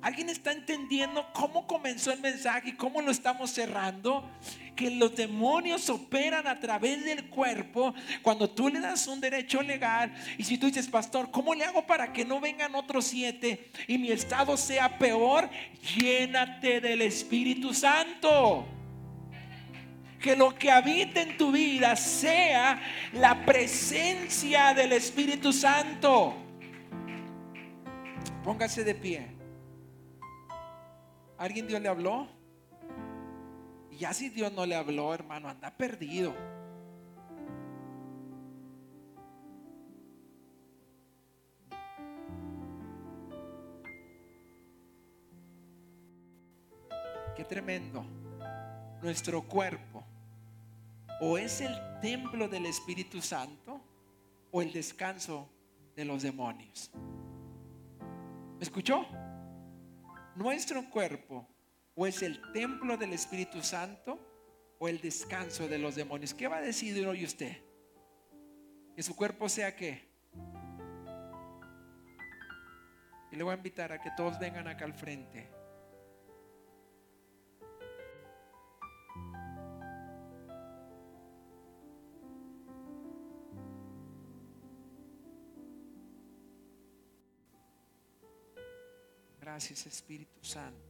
¿Alguien 0.00 0.30
está 0.30 0.52
entendiendo 0.52 1.26
cómo 1.34 1.66
comenzó 1.66 2.10
el 2.10 2.20
mensaje 2.20 2.70
y 2.70 2.76
cómo 2.76 3.02
lo 3.02 3.10
estamos 3.10 3.50
cerrando? 3.50 4.30
Que 4.78 4.92
los 4.92 5.16
demonios 5.16 5.90
operan 5.90 6.46
a 6.46 6.60
través 6.60 7.04
del 7.04 7.24
cuerpo 7.28 7.92
cuando 8.22 8.48
tú 8.48 8.68
le 8.68 8.78
das 8.78 9.08
un 9.08 9.20
derecho 9.20 9.60
legal. 9.60 10.14
Y 10.38 10.44
si 10.44 10.56
tú 10.56 10.66
dices, 10.66 10.86
pastor, 10.86 11.32
¿cómo 11.32 11.52
le 11.52 11.64
hago 11.64 11.84
para 11.84 12.12
que 12.12 12.24
no 12.24 12.38
vengan 12.38 12.76
otros 12.76 13.06
siete 13.06 13.72
y 13.88 13.98
mi 13.98 14.12
estado 14.12 14.56
sea 14.56 14.96
peor? 14.96 15.50
Llénate 15.96 16.80
del 16.80 17.02
Espíritu 17.02 17.74
Santo. 17.74 18.68
que 20.20 20.36
lo 20.36 20.54
que 20.54 20.70
habita 20.70 21.22
en 21.22 21.36
tu 21.36 21.50
vida 21.50 21.96
sea 21.96 22.80
la 23.12 23.44
presencia 23.44 24.74
del 24.74 24.92
Espíritu 24.92 25.52
Santo. 25.52 26.36
Póngase 28.44 28.84
de 28.84 28.94
pie. 28.94 29.26
¿Alguien 31.36 31.66
Dios 31.66 31.80
le 31.80 31.88
habló? 31.88 32.37
Ya 33.98 34.14
si 34.14 34.28
Dios 34.28 34.52
no 34.52 34.64
le 34.64 34.76
habló, 34.76 35.12
hermano, 35.12 35.48
anda 35.48 35.76
perdido. 35.76 36.32
Qué 47.34 47.44
tremendo. 47.44 48.04
Nuestro 49.02 49.42
cuerpo 49.42 50.04
o 51.20 51.36
es 51.36 51.60
el 51.60 51.76
templo 52.00 52.48
del 52.48 52.66
Espíritu 52.66 53.20
Santo 53.20 53.80
o 54.52 54.62
el 54.62 54.72
descanso 54.72 55.50
de 55.96 56.04
los 56.04 56.22
demonios. 56.22 56.92
¿Me 58.58 58.62
escuchó? 58.62 59.04
Nuestro 60.36 60.88
cuerpo 60.88 61.48
o 62.00 62.06
es 62.06 62.22
el 62.22 62.40
templo 62.52 62.96
del 62.96 63.12
Espíritu 63.12 63.60
Santo 63.60 64.20
o 64.78 64.86
el 64.86 65.00
descanso 65.00 65.66
de 65.66 65.78
los 65.78 65.96
demonios. 65.96 66.32
¿Qué 66.32 66.46
va 66.46 66.58
a 66.58 66.60
decidir 66.60 67.04
hoy 67.04 67.24
usted? 67.24 67.56
Que 68.94 69.02
su 69.02 69.16
cuerpo 69.16 69.48
sea 69.48 69.74
qué? 69.74 70.08
Y 73.32 73.36
le 73.36 73.42
voy 73.42 73.52
a 73.52 73.56
invitar 73.56 73.90
a 73.90 74.00
que 74.00 74.12
todos 74.16 74.38
vengan 74.38 74.68
acá 74.68 74.84
al 74.84 74.94
frente. 74.94 75.50
Gracias 89.40 89.84
Espíritu 89.84 90.44
Santo. 90.44 90.87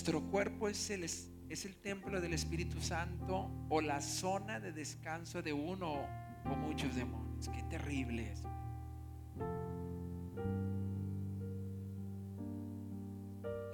Nuestro 0.00 0.22
cuerpo 0.30 0.66
es 0.66 0.88
el, 0.88 1.04
es 1.04 1.66
el 1.66 1.76
templo 1.76 2.22
del 2.22 2.32
Espíritu 2.32 2.80
Santo 2.80 3.50
o 3.68 3.82
la 3.82 4.00
zona 4.00 4.58
de 4.58 4.72
descanso 4.72 5.42
de 5.42 5.52
uno 5.52 6.06
o 6.46 6.56
muchos 6.56 6.94
demonios. 6.94 7.50
Qué 7.50 7.62
terrible 7.64 8.32
es. 8.32 8.42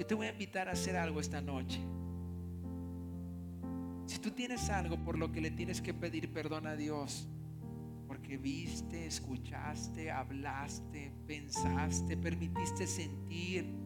Yo 0.01 0.05
te 0.05 0.15
voy 0.17 0.27
a 0.27 0.33
invitar 0.33 0.69
a 0.69 0.73
hacer 0.73 0.97
algo 0.97 1.21
esta 1.21 1.41
noche. 1.41 1.79
Si 4.07 4.19
tú 4.19 4.33
tienes 4.33 4.69
algo 4.69 4.97
por 5.05 5.17
lo 5.17 5.31
que 5.31 5.41
le 5.41 5.53
tienes 5.53 5.81
que 5.81 5.95
pedir 5.95 6.33
perdón 6.33 6.67
a 6.67 6.75
Dios, 6.75 7.29
porque 8.09 8.37
viste, 8.37 9.07
escuchaste, 9.07 10.11
hablaste, 10.11 11.13
pensaste, 11.29 12.17
permitiste 12.17 12.89
sentir, 12.89 13.86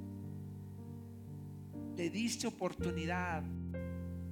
le 1.96 2.10
diste 2.10 2.46
oportunidad 2.46 3.42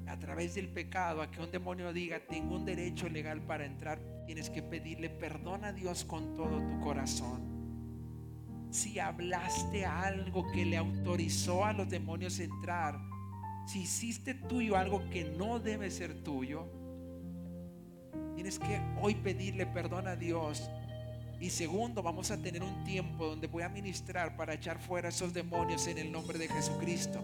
a 0.07 0.19
través 0.19 0.55
del 0.55 0.69
pecado 0.69 1.21
a 1.21 1.31
que 1.31 1.41
un 1.41 1.51
demonio 1.51 1.93
diga, 1.93 2.21
tengo 2.21 2.57
un 2.57 2.65
derecho 2.65 3.09
legal 3.09 3.43
para 3.43 3.67
entrar, 3.67 3.99
tienes 4.27 4.49
que 4.51 4.63
pedirle 4.63 5.11
perdón 5.11 5.65
a 5.65 5.73
Dios 5.73 6.05
con 6.05 6.35
todo 6.35 6.61
tu 6.67 6.81
corazón. 6.81 7.59
Si 8.71 8.99
hablaste 8.99 9.85
algo 9.85 10.51
que 10.51 10.65
le 10.65 10.77
autorizó 10.77 11.65
a 11.65 11.73
los 11.73 11.89
demonios 11.89 12.39
entrar, 12.39 12.99
si 13.67 13.81
hiciste 13.81 14.35
tuyo 14.35 14.77
algo 14.77 15.09
que 15.11 15.25
no 15.25 15.59
debe 15.59 15.91
ser 15.91 16.23
tuyo, 16.23 16.67
tienes 18.35 18.59
que 18.59 18.81
hoy 19.03 19.15
pedirle 19.15 19.67
perdón 19.67 20.09
a 20.09 20.17
Dios. 20.17 20.71
Y 21.41 21.51
segundo, 21.51 22.03
vamos 22.03 22.31
a 22.31 22.41
tener 22.41 22.63
un 22.63 22.83
tiempo 22.85 23.27
donde 23.27 23.47
voy 23.47 23.63
a 23.63 23.69
ministrar 23.69 24.37
para 24.37 24.55
echar 24.55 24.79
fuera 24.79 25.11
esos 25.11 25.33
demonios 25.33 25.87
en 25.87 25.99
el 25.99 26.11
nombre 26.11 26.39
de 26.39 26.49
Jesucristo. 26.49 27.21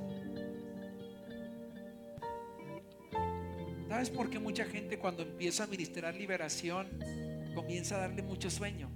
¿Sabes 3.95 4.11
por 4.11 4.29
qué 4.29 4.41
mucha 4.41 4.65
gente 4.65 4.99
cuando 4.99 5.23
empieza 5.23 5.63
a 5.63 5.67
ministrar 5.69 6.17
liberación 6.17 6.89
comienza 7.55 7.95
a 7.95 8.01
darle 8.01 8.23
mucho 8.23 8.51
sueño? 8.51 8.91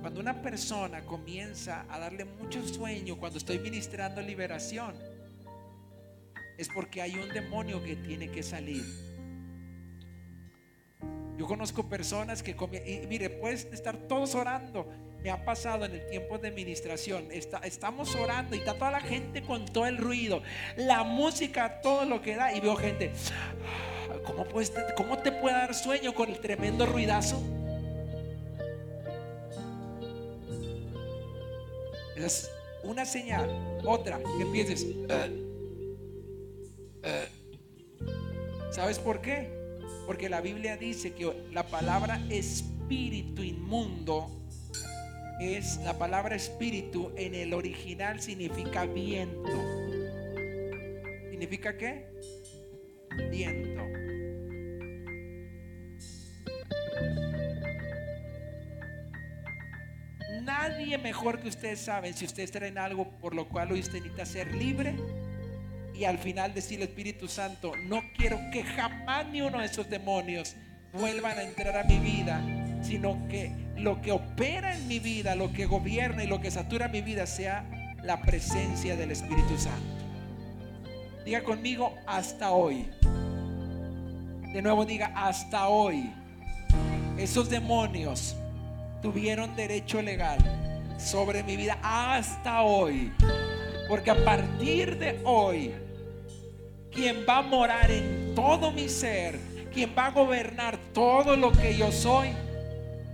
Cuando 0.00 0.18
una 0.18 0.42
persona 0.42 1.06
comienza 1.06 1.86
a 1.88 2.00
darle 2.00 2.24
mucho 2.24 2.66
sueño 2.66 3.16
cuando 3.16 3.38
estoy 3.38 3.60
ministrando 3.60 4.20
liberación, 4.20 4.96
es 6.58 6.68
porque 6.68 7.00
hay 7.00 7.14
un 7.14 7.28
demonio 7.28 7.80
que 7.80 7.94
tiene 7.94 8.28
que 8.28 8.42
salir. 8.42 8.82
Yo 11.38 11.46
conozco 11.46 11.88
personas 11.88 12.42
que, 12.42 12.56
y 12.84 13.06
mire, 13.06 13.30
puedes 13.30 13.66
estar 13.66 13.96
todos 14.08 14.34
orando 14.34 14.84
me 15.22 15.30
ha 15.30 15.44
pasado 15.44 15.84
en 15.84 15.94
el 15.94 16.06
tiempo 16.06 16.38
de 16.38 16.48
administración. 16.48 17.28
estamos 17.32 18.14
orando 18.14 18.54
y 18.54 18.60
está 18.60 18.74
toda 18.74 18.92
la 18.92 19.00
gente 19.00 19.42
con 19.42 19.66
todo 19.66 19.86
el 19.86 19.98
ruido, 19.98 20.42
la 20.76 21.02
música, 21.02 21.80
todo 21.80 22.04
lo 22.04 22.22
que 22.22 22.36
da. 22.36 22.54
Y 22.54 22.60
veo 22.60 22.76
gente, 22.76 23.12
¿cómo, 24.24 24.44
puedes, 24.44 24.72
cómo 24.96 25.18
te 25.18 25.32
puede 25.32 25.56
dar 25.56 25.74
sueño 25.74 26.14
con 26.14 26.28
el 26.28 26.38
tremendo 26.38 26.86
ruidazo? 26.86 27.42
Es 32.16 32.50
una 32.82 33.04
señal, 33.04 33.48
otra, 33.84 34.18
que 34.18 34.42
empieces. 34.42 34.84
Eh, 35.08 35.44
eh". 37.02 37.28
¿Sabes 38.70 38.98
por 38.98 39.20
qué? 39.20 39.56
Porque 40.06 40.28
la 40.28 40.40
Biblia 40.40 40.76
dice 40.76 41.12
que 41.12 41.48
la 41.52 41.66
palabra 41.66 42.20
espíritu 42.28 43.42
inmundo 43.42 44.37
es 45.40 45.78
la 45.78 45.96
palabra 45.98 46.36
espíritu 46.36 47.12
en 47.16 47.34
el 47.34 47.54
original 47.54 48.20
significa 48.20 48.86
viento. 48.86 49.64
¿Significa 51.30 51.76
qué? 51.76 52.06
Viento. 53.30 53.82
Nadie 60.42 60.98
mejor 60.98 61.40
que 61.40 61.48
ustedes 61.48 61.80
saben 61.80 62.14
si 62.14 62.24
ustedes 62.24 62.50
traen 62.50 62.78
algo 62.78 63.10
por 63.18 63.34
lo 63.34 63.48
cual 63.48 63.72
hoy 63.72 63.80
usted 63.80 64.00
necesita 64.00 64.26
ser 64.26 64.54
libre 64.54 64.96
y 65.94 66.04
al 66.04 66.18
final 66.18 66.54
decirle 66.54 66.84
Espíritu 66.84 67.26
Santo, 67.28 67.72
no 67.86 68.02
quiero 68.16 68.38
que 68.52 68.62
jamás 68.62 69.26
ni 69.28 69.42
uno 69.42 69.58
de 69.58 69.66
esos 69.66 69.90
demonios 69.90 70.54
vuelvan 70.92 71.38
a 71.38 71.42
entrar 71.42 71.76
a 71.76 71.84
mi 71.84 71.98
vida, 71.98 72.40
sino 72.82 73.26
que 73.28 73.52
lo 73.76 74.00
que 74.00 74.12
opera 74.12 74.74
en 74.74 74.88
mi 74.88 74.98
vida, 74.98 75.34
lo 75.34 75.52
que 75.52 75.66
gobierna 75.66 76.24
y 76.24 76.26
lo 76.26 76.40
que 76.40 76.50
satura 76.50 76.88
mi 76.88 77.00
vida 77.00 77.26
sea 77.26 77.64
la 78.02 78.20
presencia 78.22 78.96
del 78.96 79.10
Espíritu 79.10 79.56
Santo. 79.58 79.98
Diga 81.24 81.42
conmigo 81.42 81.94
hasta 82.06 82.52
hoy. 82.52 82.88
De 84.52 84.62
nuevo 84.62 84.84
diga 84.84 85.12
hasta 85.14 85.68
hoy. 85.68 86.10
Esos 87.18 87.50
demonios 87.50 88.36
tuvieron 89.02 89.54
derecho 89.56 90.00
legal 90.00 90.38
sobre 90.98 91.42
mi 91.42 91.56
vida 91.56 91.78
hasta 91.82 92.62
hoy. 92.62 93.12
Porque 93.88 94.10
a 94.10 94.24
partir 94.24 94.98
de 94.98 95.20
hoy, 95.24 95.72
quien 96.90 97.24
va 97.28 97.38
a 97.38 97.42
morar 97.42 97.90
en 97.90 98.34
todo 98.34 98.70
mi 98.72 98.88
ser, 98.88 99.38
quien 99.72 99.94
va 99.96 100.06
a 100.06 100.10
gobernar 100.10 100.78
todo 100.92 101.36
lo 101.36 101.52
que 101.52 101.76
yo 101.76 101.92
soy, 101.92 102.28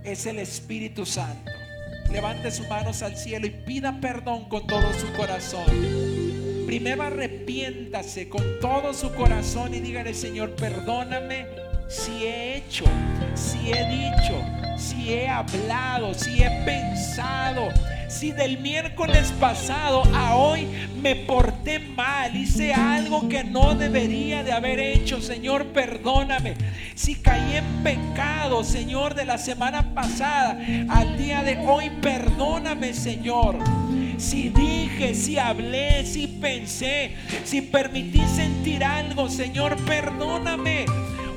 es 0.05 0.25
el 0.25 0.39
Espíritu 0.39 1.05
Santo. 1.05 1.51
Levante 2.11 2.51
sus 2.51 2.67
manos 2.67 3.01
al 3.01 3.17
cielo 3.17 3.47
y 3.47 3.49
pida 3.49 3.99
perdón 3.99 4.47
con 4.47 4.67
todo 4.67 4.93
su 4.93 5.11
corazón. 5.13 5.65
Primero 6.65 7.03
arrepiéntase 7.03 8.29
con 8.29 8.43
todo 8.59 8.93
su 8.93 9.11
corazón 9.13 9.73
y 9.73 9.79
dígale, 9.79 10.13
Señor, 10.13 10.55
perdóname 10.55 11.47
si 11.87 12.25
he 12.25 12.57
hecho, 12.57 12.85
si 13.33 13.71
he 13.71 13.87
dicho, 13.87 14.43
si 14.77 15.13
he 15.13 15.27
hablado, 15.27 16.13
si 16.13 16.43
he 16.43 16.49
pensado 16.65 17.69
si 18.07 18.31
del 18.31 18.59
miércoles 18.59 19.33
pasado 19.39 20.03
a 20.13 20.35
hoy 20.35 20.67
me 21.01 21.15
porté 21.15 21.79
mal, 21.79 22.35
hice 22.35 22.73
algo 22.73 23.27
que 23.29 23.43
no 23.43 23.75
debería 23.75 24.43
de 24.43 24.51
haber 24.51 24.79
hecho, 24.79 25.21
Señor, 25.21 25.67
perdóname. 25.67 26.55
Si 26.95 27.15
caí 27.15 27.57
en 27.57 27.83
pecado, 27.83 28.63
Señor, 28.63 29.15
de 29.15 29.25
la 29.25 29.37
semana 29.37 29.93
pasada 29.93 30.57
al 30.89 31.17
día 31.17 31.43
de 31.43 31.57
hoy, 31.57 31.91
perdóname, 32.01 32.93
Señor. 32.93 33.57
Si 34.17 34.49
dije, 34.49 35.13
si 35.13 35.37
hablé, 35.37 36.05
si 36.05 36.27
pensé, 36.27 37.15
si 37.43 37.61
permití 37.61 38.21
sentir 38.33 38.83
algo, 38.83 39.29
Señor, 39.29 39.75
perdóname. 39.85 40.85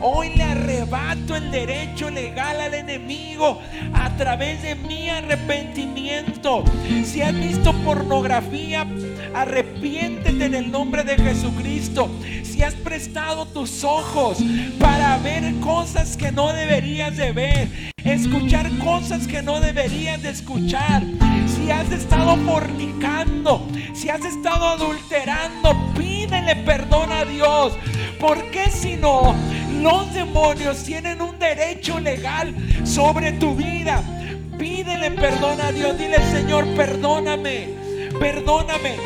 Hoy 0.01 0.31
le 0.37 0.45
arrebato 0.45 1.35
el 1.35 1.51
derecho 1.51 2.09
legal 2.11 2.61
al 2.61 2.75
enemigo 2.75 3.61
a 3.93 4.17
través 4.17 4.63
de 4.63 4.77
mi 4.77 5.09
arrepentimiento. 5.09 6.65
Si 7.05 7.21
has 7.21 7.35
visto 7.35 7.73
pornografía, 7.85 8.87
arrepiéntete 9.35 10.45
en 10.45 10.55
el 10.55 10.71
nombre 10.71 11.03
de 11.03 11.17
Jesucristo. 11.17 12.11
Si 12.45 12.63
has 12.63 12.75
prestado 12.75 13.47
tus 13.47 13.83
ojos 13.83 14.39
para 14.79 15.19
ver 15.19 15.53
cosas 15.61 16.17
que 16.17 16.31
no 16.31 16.53
deberías 16.53 17.17
de 17.17 17.33
ver, 17.33 17.69
escuchar 18.05 18.71
cosas 18.79 19.27
que 19.27 19.43
no 19.43 19.61
deberías 19.61 20.23
de 20.23 20.31
escuchar, 20.31 21.03
si 21.47 21.71
has 21.73 21.91
estado 21.91 22.37
fornicando, 22.37 23.67
si 23.95 24.11
has 24.11 24.25
estado 24.25 24.69
adulterando, 24.69 25.77
pídele 25.97 26.55
perdón 26.57 27.11
a 27.11 27.25
Dios. 27.25 27.73
Porque 28.21 28.69
si 28.71 28.97
no, 28.97 29.35
los 29.83 30.13
demonios 30.13 30.83
tienen 30.85 31.21
un 31.21 31.39
derecho 31.39 31.99
legal 32.01 32.55
sobre 32.85 33.33
tu 33.33 33.55
vida. 33.55 34.03
Pídele 34.59 35.11
perdón 35.13 35.61
a 35.61 35.73
Dios. 35.73 35.97
Dile, 35.99 36.19
Señor, 36.31 36.67
perdóname. 36.75 37.69
Perdóname. 38.19 38.97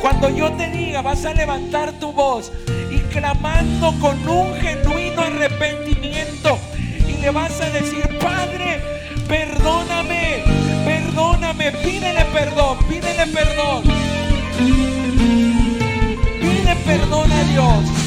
Cuando 0.00 0.30
yo 0.30 0.52
te 0.52 0.70
diga, 0.70 1.02
vas 1.02 1.24
a 1.24 1.34
levantar 1.34 1.92
tu 1.92 2.12
voz 2.12 2.52
y 2.90 2.98
clamando 3.12 3.92
con 4.00 4.28
un 4.28 4.54
genuino 4.54 5.22
arrepentimiento. 5.22 6.58
Y 7.08 7.20
le 7.20 7.30
vas 7.30 7.60
a 7.60 7.70
decir, 7.70 8.18
Padre, 8.18 8.80
perdóname. 9.28 10.44
Perdóname. 10.84 11.72
Pídele 11.72 12.24
perdón. 12.32 12.78
Pídele 12.88 13.26
perdón. 13.26 13.82
Pide 16.40 16.76
perdón 16.84 17.32
a 17.32 17.44
Dios. 17.44 17.99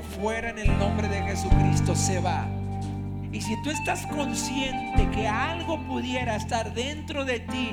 Fuera 0.00 0.50
en 0.50 0.58
el 0.58 0.78
nombre 0.78 1.08
de 1.08 1.22
Jesucristo, 1.22 1.94
se 1.94 2.20
va. 2.20 2.48
Y 3.32 3.40
si 3.40 3.60
tú 3.62 3.70
estás 3.70 4.06
consciente 4.06 5.08
que 5.10 5.26
algo 5.26 5.78
pudiera 5.86 6.36
estar 6.36 6.72
dentro 6.72 7.24
de 7.24 7.40
ti, 7.40 7.72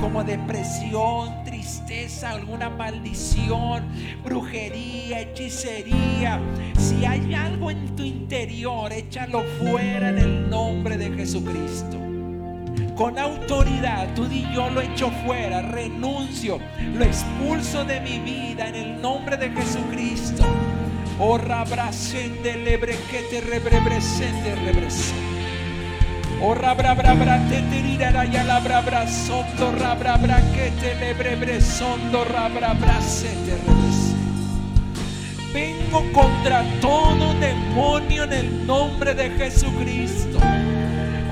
como 0.00 0.22
depresión, 0.22 1.44
tristeza, 1.44 2.30
alguna 2.30 2.70
maldición, 2.70 3.84
brujería, 4.22 5.20
hechicería. 5.20 6.40
Si 6.78 7.04
hay 7.04 7.34
algo 7.34 7.70
en 7.70 7.96
tu 7.96 8.02
interior, 8.04 8.92
échalo 8.92 9.42
fuera 9.60 10.10
en 10.10 10.18
el 10.18 10.50
nombre 10.50 10.96
de 10.96 11.10
Jesucristo. 11.10 11.98
Con 12.94 13.18
autoridad, 13.18 14.14
tú 14.14 14.26
di 14.26 14.44
yo 14.52 14.70
lo 14.70 14.80
echo 14.80 15.10
fuera, 15.24 15.62
renuncio, 15.62 16.58
lo 16.94 17.04
expulso 17.04 17.84
de 17.84 18.00
mi 18.00 18.18
vida 18.18 18.68
en 18.68 18.74
el 18.74 19.02
nombre 19.02 19.36
de 19.36 19.50
Jesucristo. 19.50 20.44
Oh 21.20 21.36
rabrasende 21.36 22.56
lebre 22.58 22.96
que 23.10 23.22
te 23.22 23.40
rebrebresende 23.40 24.54
rebrese. 24.54 25.14
Oh 26.40 26.54
rabrabra 26.54 27.08
te 27.48 27.60
tirirá 27.62 28.24
ya 28.24 28.44
la 28.44 28.60
brabra 28.60 29.04
sondo 29.08 29.72
rabrabra 29.72 30.40
que 30.54 30.70
te 30.80 30.94
lebrebresondo 30.94 32.24
rabrabra 32.24 33.00
se 33.00 33.28
te. 33.28 33.58
Vengo 35.52 36.04
contra 36.12 36.62
todo 36.80 37.34
demonio 37.40 38.22
en 38.22 38.32
el 38.32 38.66
nombre 38.66 39.12
de 39.12 39.30
Jesucristo. 39.30 40.38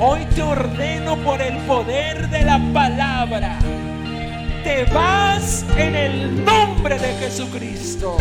Hoy 0.01 0.27
te 0.35 0.43
ordeno 0.43 1.17
por 1.19 1.41
el 1.41 1.57
poder 1.59 2.29
de 2.29 2.43
la 2.43 2.59
palabra. 2.73 3.61
Te 4.65 4.85
vas 4.87 5.65
en 5.77 5.95
el 5.95 6.45
nombre 6.45 6.99
de 6.99 7.15
Jesucristo 7.21 8.17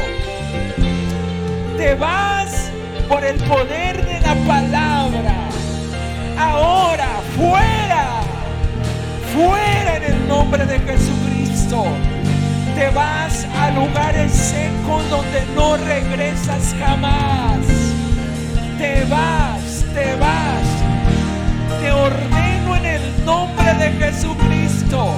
te 1.77 1.93
vas 1.95 2.71
por 3.09 3.23
el 3.23 3.37
poder 3.43 4.05
de 4.05 4.19
la 4.21 4.35
palabra. 4.47 5.49
Ahora, 6.37 7.21
fuera, 7.35 8.21
fuera 9.33 9.97
en 9.97 10.03
el 10.03 10.27
nombre 10.27 10.65
de 10.65 10.79
Jesucristo. 10.79 11.85
Te 12.75 12.89
vas 12.89 13.45
a 13.57 13.71
lugares 13.71 14.31
secos 14.31 15.09
donde 15.09 15.45
no 15.55 15.77
regresas 15.77 16.75
jamás. 16.79 17.59
Te 18.77 19.03
vas, 19.05 19.85
te 19.93 20.15
vas. 20.15 21.81
Te 21.81 21.91
ordeno 21.91 22.75
en 22.75 22.85
el 22.85 23.25
nombre 23.25 23.73
de 23.75 23.91
Jesucristo. 23.93 25.15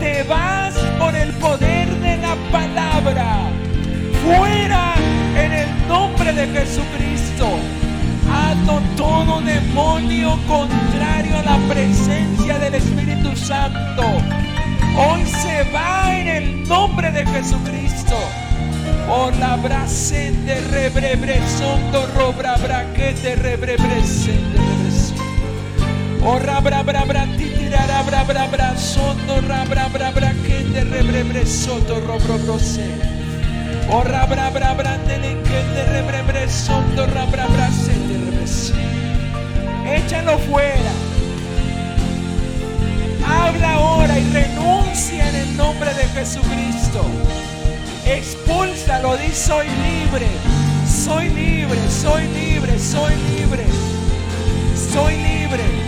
Te 0.00 0.22
vas 0.24 0.74
por 0.98 1.14
el 1.14 1.30
poder 1.34 1.88
de 2.00 2.16
la 2.18 2.36
palabra. 2.50 3.55
Fuera 4.26 4.94
en 5.36 5.52
el 5.52 5.86
nombre 5.86 6.32
de 6.32 6.48
Jesucristo. 6.48 7.46
Ato 8.28 8.82
todo 8.96 9.40
demonio 9.40 10.36
contrario 10.48 11.38
a 11.38 11.42
la 11.42 11.58
presencia 11.72 12.58
del 12.58 12.74
Espíritu 12.74 13.36
Santo. 13.36 14.02
Hoy 14.98 15.24
se 15.26 15.62
va 15.72 16.12
en 16.12 16.26
el 16.26 16.68
nombre 16.68 17.12
de 17.12 17.24
Jesucristo. 17.24 18.16
Oh 19.08 19.30
la 19.38 19.54
brasende 19.58 20.60
rebrebre 20.72 21.40
sondo 21.56 22.08
robra 22.16 22.56
braquete 22.56 23.36
rebrebre 23.36 24.02
sende 24.02 24.66
Oh 26.24 26.40
rabra 26.40 26.82
bra 26.82 27.04
bra 27.04 27.24
titirara 27.36 28.02
bra 28.02 28.24
bra 28.24 28.48
bra 28.48 28.76
sondo 28.76 29.40
rabra 29.42 29.86
bra 29.86 30.10
braquete 30.10 30.82
rebrebre 30.82 31.46
soto 31.46 32.00
robro 32.00 32.38
brose. 32.38 33.15
Oh 33.88 34.02
rabra 34.02 34.50
bra 34.50 34.74
bra 34.74 34.98
delinquente 35.06 35.84
rebrebre 35.92 36.48
sondo 36.48 37.06
rabra 37.06 37.46
bra. 37.46 37.68
Échalo 39.86 40.38
fuera. 40.38 40.92
Habla 43.24 43.74
ahora 43.74 44.18
y 44.18 44.24
renuncia 44.32 45.28
en 45.28 45.34
el 45.36 45.56
nombre 45.56 45.94
de 45.94 46.04
Jesucristo. 46.08 47.04
Expúlsalo, 48.04 49.16
di 49.16 49.32
soy 49.32 49.66
libre, 49.68 50.26
soy 50.86 51.28
libre, 51.28 51.78
soy 51.88 52.24
libre, 52.28 52.78
soy 52.78 53.14
libre, 53.14 53.64
soy 54.92 55.16
libre. 55.16 55.86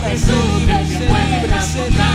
Sé 0.00 0.32
libre, 0.58 2.11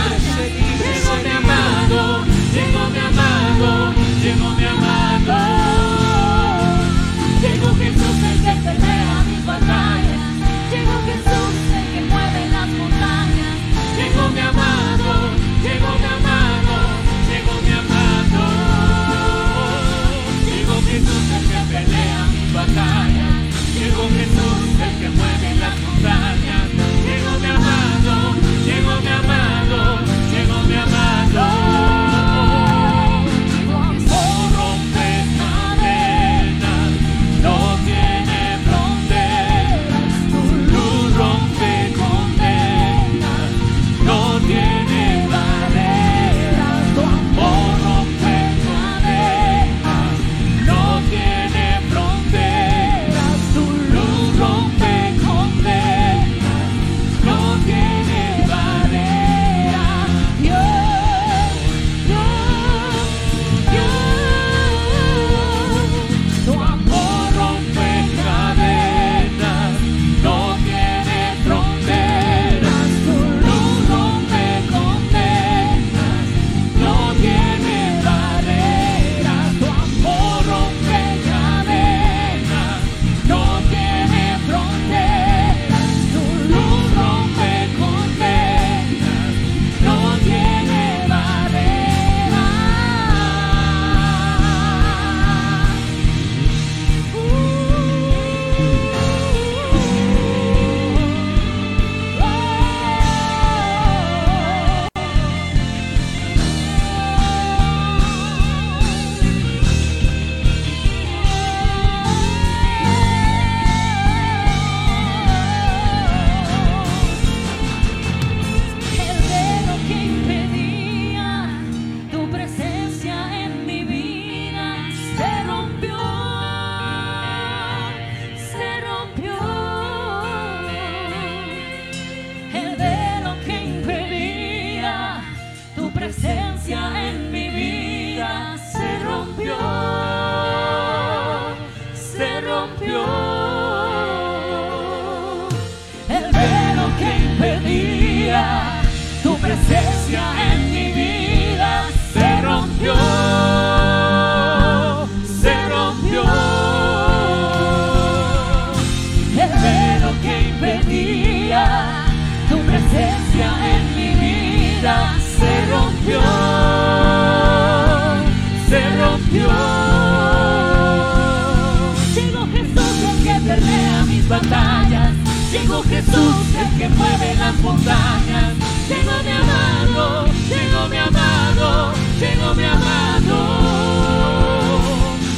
Llegó 180.88 181.00
mi 181.02 181.16
amado, 181.18 181.92
llegó 182.18 182.54
mi 182.54 182.64
amado. 182.64 183.36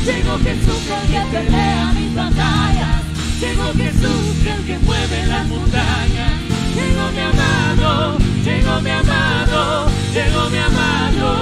Llegó 0.04 0.38
Jesús 0.38 0.82
el 0.94 1.10
que 1.10 1.20
pelea 1.36 1.92
mis 1.92 2.14
batallas. 2.14 3.02
Llegó 3.40 3.72
Jesús 3.74 4.46
el 4.46 4.64
que 4.64 4.78
mueve 4.78 5.26
las 5.26 5.48
montañas. 5.48 6.32
Llegó 6.76 7.10
mi 7.10 7.20
amado, 7.20 8.18
llegó 8.44 8.80
mi 8.80 8.90
amado, 8.90 9.90
llegó 10.14 10.50
mi 10.50 10.58
amado. 10.58 11.36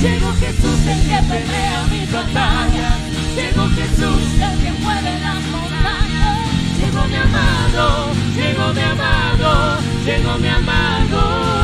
Llegó 0.00 0.32
Jesús 0.34 0.86
el 0.86 1.00
que 1.08 1.20
pelea 1.28 1.84
mis 1.90 2.12
batallas. 2.12 2.94
Llegó 3.34 3.68
Jesús 3.70 4.22
el 4.40 4.58
que 4.62 4.70
mueve 4.84 5.18
las 5.18 5.42
montañas. 5.50 6.38
Llegó 6.78 7.08
mi 7.08 7.16
amado, 7.16 8.12
llegó 8.36 8.72
mi 8.72 8.82
amado, 8.82 9.80
llegó 10.04 10.38
mi 10.38 10.48
amado. 10.48 11.63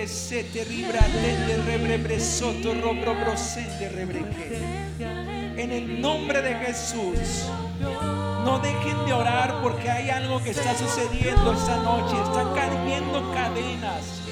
rebresete, 0.00 0.64
rebrebresoto, 1.66 2.72
rebreque. 2.72 4.58
En 5.56 5.72
el 5.72 6.00
nombre 6.00 6.40
de 6.40 6.54
Jesús. 6.54 7.18
No 8.44 8.58
dejen 8.60 9.04
de 9.04 9.12
orar 9.12 9.60
porque 9.62 9.90
hay 9.90 10.08
algo 10.08 10.42
que 10.42 10.50
está 10.50 10.74
sucediendo 10.74 11.52
esta 11.52 11.76
noche. 11.78 12.16
Están 12.22 12.54
cayendo 12.54 13.30
cadenas. 13.34 14.22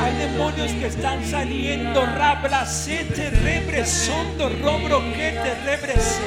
Hay 0.00 0.16
demonios 0.16 0.72
que 0.72 0.86
están 0.86 1.24
saliendo. 1.24 2.04
Rabracete, 2.04 3.30
rebresondo, 3.30 4.48
robroquete, 4.48 5.54
rebrese. 5.64 6.22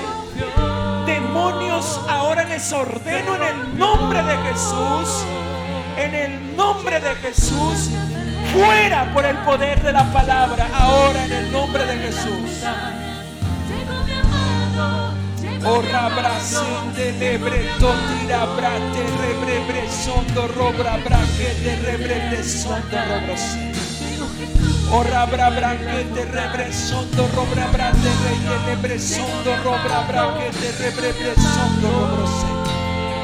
Demonios, 1.05 1.99
ahora 2.07 2.45
les 2.45 2.71
ordeno 2.71 3.35
en 3.35 3.43
el 3.43 3.77
nombre 3.77 4.23
de 4.23 4.37
Jesús. 4.37 5.25
En 5.97 6.15
el 6.15 6.55
nombre 6.55 7.01
de 7.01 7.15
Jesús. 7.15 7.89
Fuera 8.53 9.11
por 9.13 9.25
el 9.25 9.37
poder 9.37 9.81
de 9.81 9.91
la 9.91 10.11
palabra. 10.11 10.67
Ahora 10.73 11.25
en 11.25 11.31
el 11.31 11.51
nombre 11.51 11.85
de 11.85 11.97
Jesús. 11.97 12.63
Llegó 13.67 14.03
mi 14.05 14.13
amado, 14.13 15.13
llegó 15.41 15.73
O 15.73 15.81
mi 15.81 15.87
rabracende 15.89 17.11
lebre 17.19 17.69
totira 17.79 18.45
brate 18.55 19.03
rebrebre 19.21 19.89
sondo 19.91 20.47
robra 20.47 20.97
braquete 20.97 21.75
rebrebre 21.83 22.43
sondo 22.43 22.97
robrose. 23.09 23.71
O 24.89 25.03
rabra 25.03 25.49
braquete 25.49 26.25
rebre 26.25 26.71
sondo 26.71 27.27
robra 27.35 27.67
brate 27.73 28.09
reye 28.23 28.67
lebre 28.67 28.99
sondo 28.99 29.57
robra 29.63 29.99
braquete 30.07 30.71
rebrebre 30.79 31.35
sondo 31.35 31.89
robrose. 31.89 32.47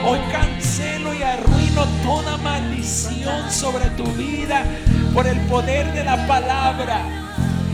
Hoy 0.06 0.20
cancelo 0.34 1.14
y 1.14 1.24
arruino 1.24 1.86
toda 2.04 2.36
maldición 2.38 3.50
sobre 3.50 3.86
tu 3.92 4.04
vida 4.04 4.66
por 5.14 5.28
el 5.28 5.40
poder 5.42 5.94
de 5.94 6.04
la 6.04 6.26
palabra. 6.28 7.02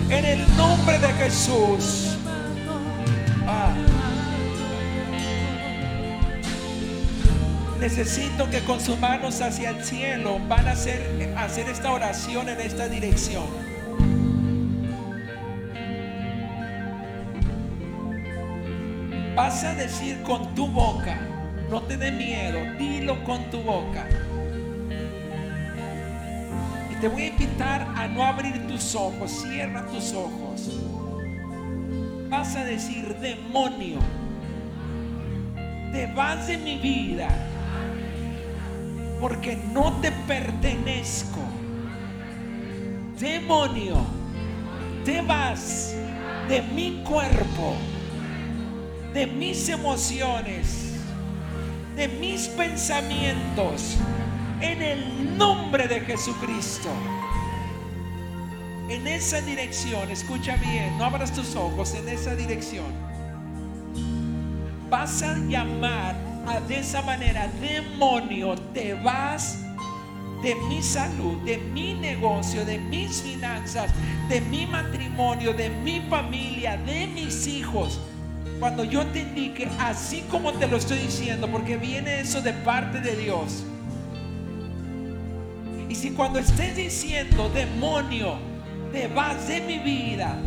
En 0.10 0.26
el 0.26 0.58
nombre 0.58 1.00
de 1.00 1.08
Jesús. 1.14 2.18
Ah. 3.48 3.74
Necesito 7.80 8.50
que 8.50 8.60
con 8.62 8.82
sus 8.82 9.00
manos 9.00 9.40
hacia 9.42 9.70
el 9.70 9.84
cielo 9.86 10.40
van 10.50 10.68
a 10.68 10.72
hacer, 10.72 11.34
hacer 11.38 11.70
esta 11.70 11.92
oración 11.92 12.50
en 12.50 12.60
esta 12.60 12.90
dirección. 12.90 13.46
Vas 19.36 19.64
a 19.64 19.74
decir 19.76 20.22
con 20.24 20.54
tu 20.56 20.68
boca, 20.68 21.18
no 21.70 21.82
te 21.84 21.96
dé 21.96 22.12
miedo, 22.12 22.60
dilo 22.78 23.24
con 23.24 23.50
tu 23.50 23.62
boca. 23.62 24.06
Te 27.02 27.08
voy 27.08 27.24
a 27.24 27.28
invitar 27.28 27.82
a 27.95 28.08
no 28.08 28.26
abrir 28.26 28.68
tus 28.68 28.93
ojos, 28.93 29.32
cierra 29.32 29.86
tus 29.86 30.14
ojos. 30.14 30.70
Vas 32.28 32.56
a 32.58 32.66
decir, 32.66 33.16
demonio, 33.16 34.00
te 35.93 36.08
vas 36.14 36.47
de 36.47 36.58
mi 36.58 36.78
vida 36.78 37.30
porque 39.20 39.58
no 39.74 39.93
te 40.02 40.12
pertenezco. 40.12 41.39
Demonio, 43.18 43.97
te 45.06 45.22
vas 45.22 45.95
de 46.50 46.62
mi 46.62 47.02
cuerpo, 47.08 47.76
de 49.14 49.26
mis 49.26 49.70
emociones, 49.70 50.95
de 51.95 52.08
mis 52.08 52.47
pensamientos, 52.50 53.97
en 54.62 54.82
el 54.82 55.38
nombre 55.38 55.88
de 55.88 56.01
Jesucristo. 56.01 56.89
En 58.89 59.07
esa 59.07 59.41
dirección, 59.41 60.10
escucha 60.10 60.55
bien, 60.55 60.97
no 60.97 61.05
abras 61.05 61.32
tus 61.34 61.55
ojos, 61.55 61.93
en 61.93 62.10
esa 62.10 62.36
dirección 62.36 63.10
vas 64.89 65.22
a 65.22 65.38
llamar 65.38 66.16
a 66.47 66.60
de 66.62 66.80
esa 66.80 67.01
manera, 67.03 67.47
demonio, 67.62 68.55
te 68.74 68.95
vas 68.95 69.60
de 70.41 70.55
mi 70.68 70.82
salud, 70.82 71.38
de 71.43 71.57
mi 71.57 71.93
negocio, 71.93 72.66
de 72.66 72.80
mis 72.80 73.22
finanzas, 73.22 73.91
de 74.30 74.41
mi 74.41 74.66
matrimonio, 74.66 75.53
de 75.53 75.70
mi 75.70 76.01
familia, 76.10 76.78
de 76.78 77.07
mis 77.07 77.45
hijos. 77.45 77.99
Cuando 78.60 78.84
yo 78.84 79.05
te 79.07 79.20
indique, 79.20 79.70
así 79.80 80.24
como 80.32 80.53
te 80.53 80.68
lo 80.68 80.78
estoy 80.78 80.97
diciendo, 80.97 81.47
porque 81.49 81.78
viene 81.78 82.22
eso 82.22 82.41
de 82.41 82.53
parte 82.53 82.99
de 82.99 83.16
Dios. 83.16 83.64
Y 85.90 85.96
si 85.96 86.12
cuando 86.12 86.38
estés 86.38 86.76
diciendo, 86.76 87.50
demonio, 87.50 88.38
te 88.94 89.08
vas 89.08 89.48
de 89.48 89.60
mi 89.62 89.80
vida, 89.80 90.38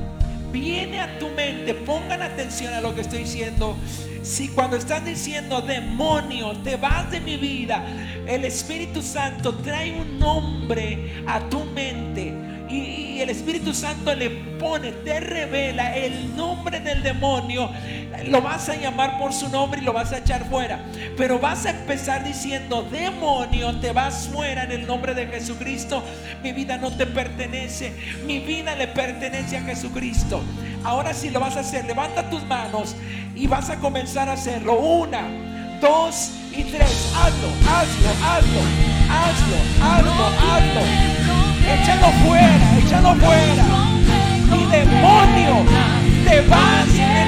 viene 0.53 1.01
a 1.01 1.19
tu 1.19 1.29
mente, 1.31 1.75
pongan 1.75 2.23
atención 2.23 2.73
a 2.73 2.81
lo 2.81 2.95
que 2.95 3.01
estoy 3.01 3.21
diciendo, 3.21 3.77
Si 4.23 4.47
cuando 4.49 4.77
estás 4.77 5.05
diciendo 5.05 5.61
demonio, 5.61 6.53
te 6.63 6.77
vas 6.77 7.11
de 7.11 7.21
mi 7.21 7.37
vida, 7.37 7.85
el 8.25 8.45
Espíritu 8.45 9.03
Santo 9.03 9.53
trae 9.57 10.01
un 10.01 10.21
nombre 10.21 11.25
a 11.27 11.41
tu 11.49 11.65
mente 11.65 12.33
y, 12.71 12.77
y 12.77 13.21
el 13.21 13.31
Espíritu 13.31 13.75
Santo 13.75 14.15
le 14.15 14.31
pone, 14.61 14.93
te 14.93 15.19
revela 15.19 15.97
el 15.97 16.37
nombre 16.37 16.79
del 16.79 17.03
demonio, 17.03 17.69
lo 18.29 18.43
vas 18.43 18.69
a 18.69 18.77
llamar 18.77 19.19
por 19.19 19.33
su 19.33 19.49
nombre 19.49 19.81
y 19.81 19.85
lo 19.85 19.93
vas 19.93 20.13
a 20.13 20.19
echar 20.19 20.45
fuera. 20.49 20.85
Pero 21.17 21.39
vas 21.39 21.67
a 21.67 21.71
empezar 21.71 22.25
diciendo, 22.25 22.83
demonio, 22.91 23.75
te 23.81 23.93
vas 23.93 24.29
fuera 24.33 24.65
en 24.65 24.73
el 24.73 24.87
nombre 24.87 25.15
de 25.15 25.27
Jesucristo. 25.27 26.03
Mi 26.43 26.53
vida 26.53 26.79
no 26.79 26.91
te 26.91 27.07
pertenece, 27.07 27.93
mi 28.27 28.41
vida 28.41 28.75
le 28.77 28.89
pertenece 28.89 29.57
a 29.57 29.63
Jesucristo. 29.63 30.43
Ahora 30.85 31.15
sí 31.15 31.31
lo 31.31 31.41
vas 31.41 31.57
a 31.57 31.61
hacer, 31.61 31.85
levanta 31.85 32.29
tus 32.29 32.45
manos 32.45 32.97
y 33.35 33.47
vas 33.47 33.71
a 33.71 33.77
comenzar 33.77 34.29
a 34.29 34.33
hacerlo. 34.33 34.79
Una, 34.79 35.23
dos 35.81 36.33
y 36.53 36.65
tres. 36.65 37.13
Hazlo, 37.15 37.49
hazlo, 37.69 38.09
hazlo, 38.25 38.61
hazlo, 39.11 39.57
hazlo, 39.83 40.27
hazlo. 40.51 41.23
Échalo 41.75 42.09
fuera, 42.27 42.79
échalo 42.79 43.15
fuera. 43.17 43.65
Y 44.55 44.67
demonio, 44.71 45.65
te 46.29 46.41
vas 46.43 47.23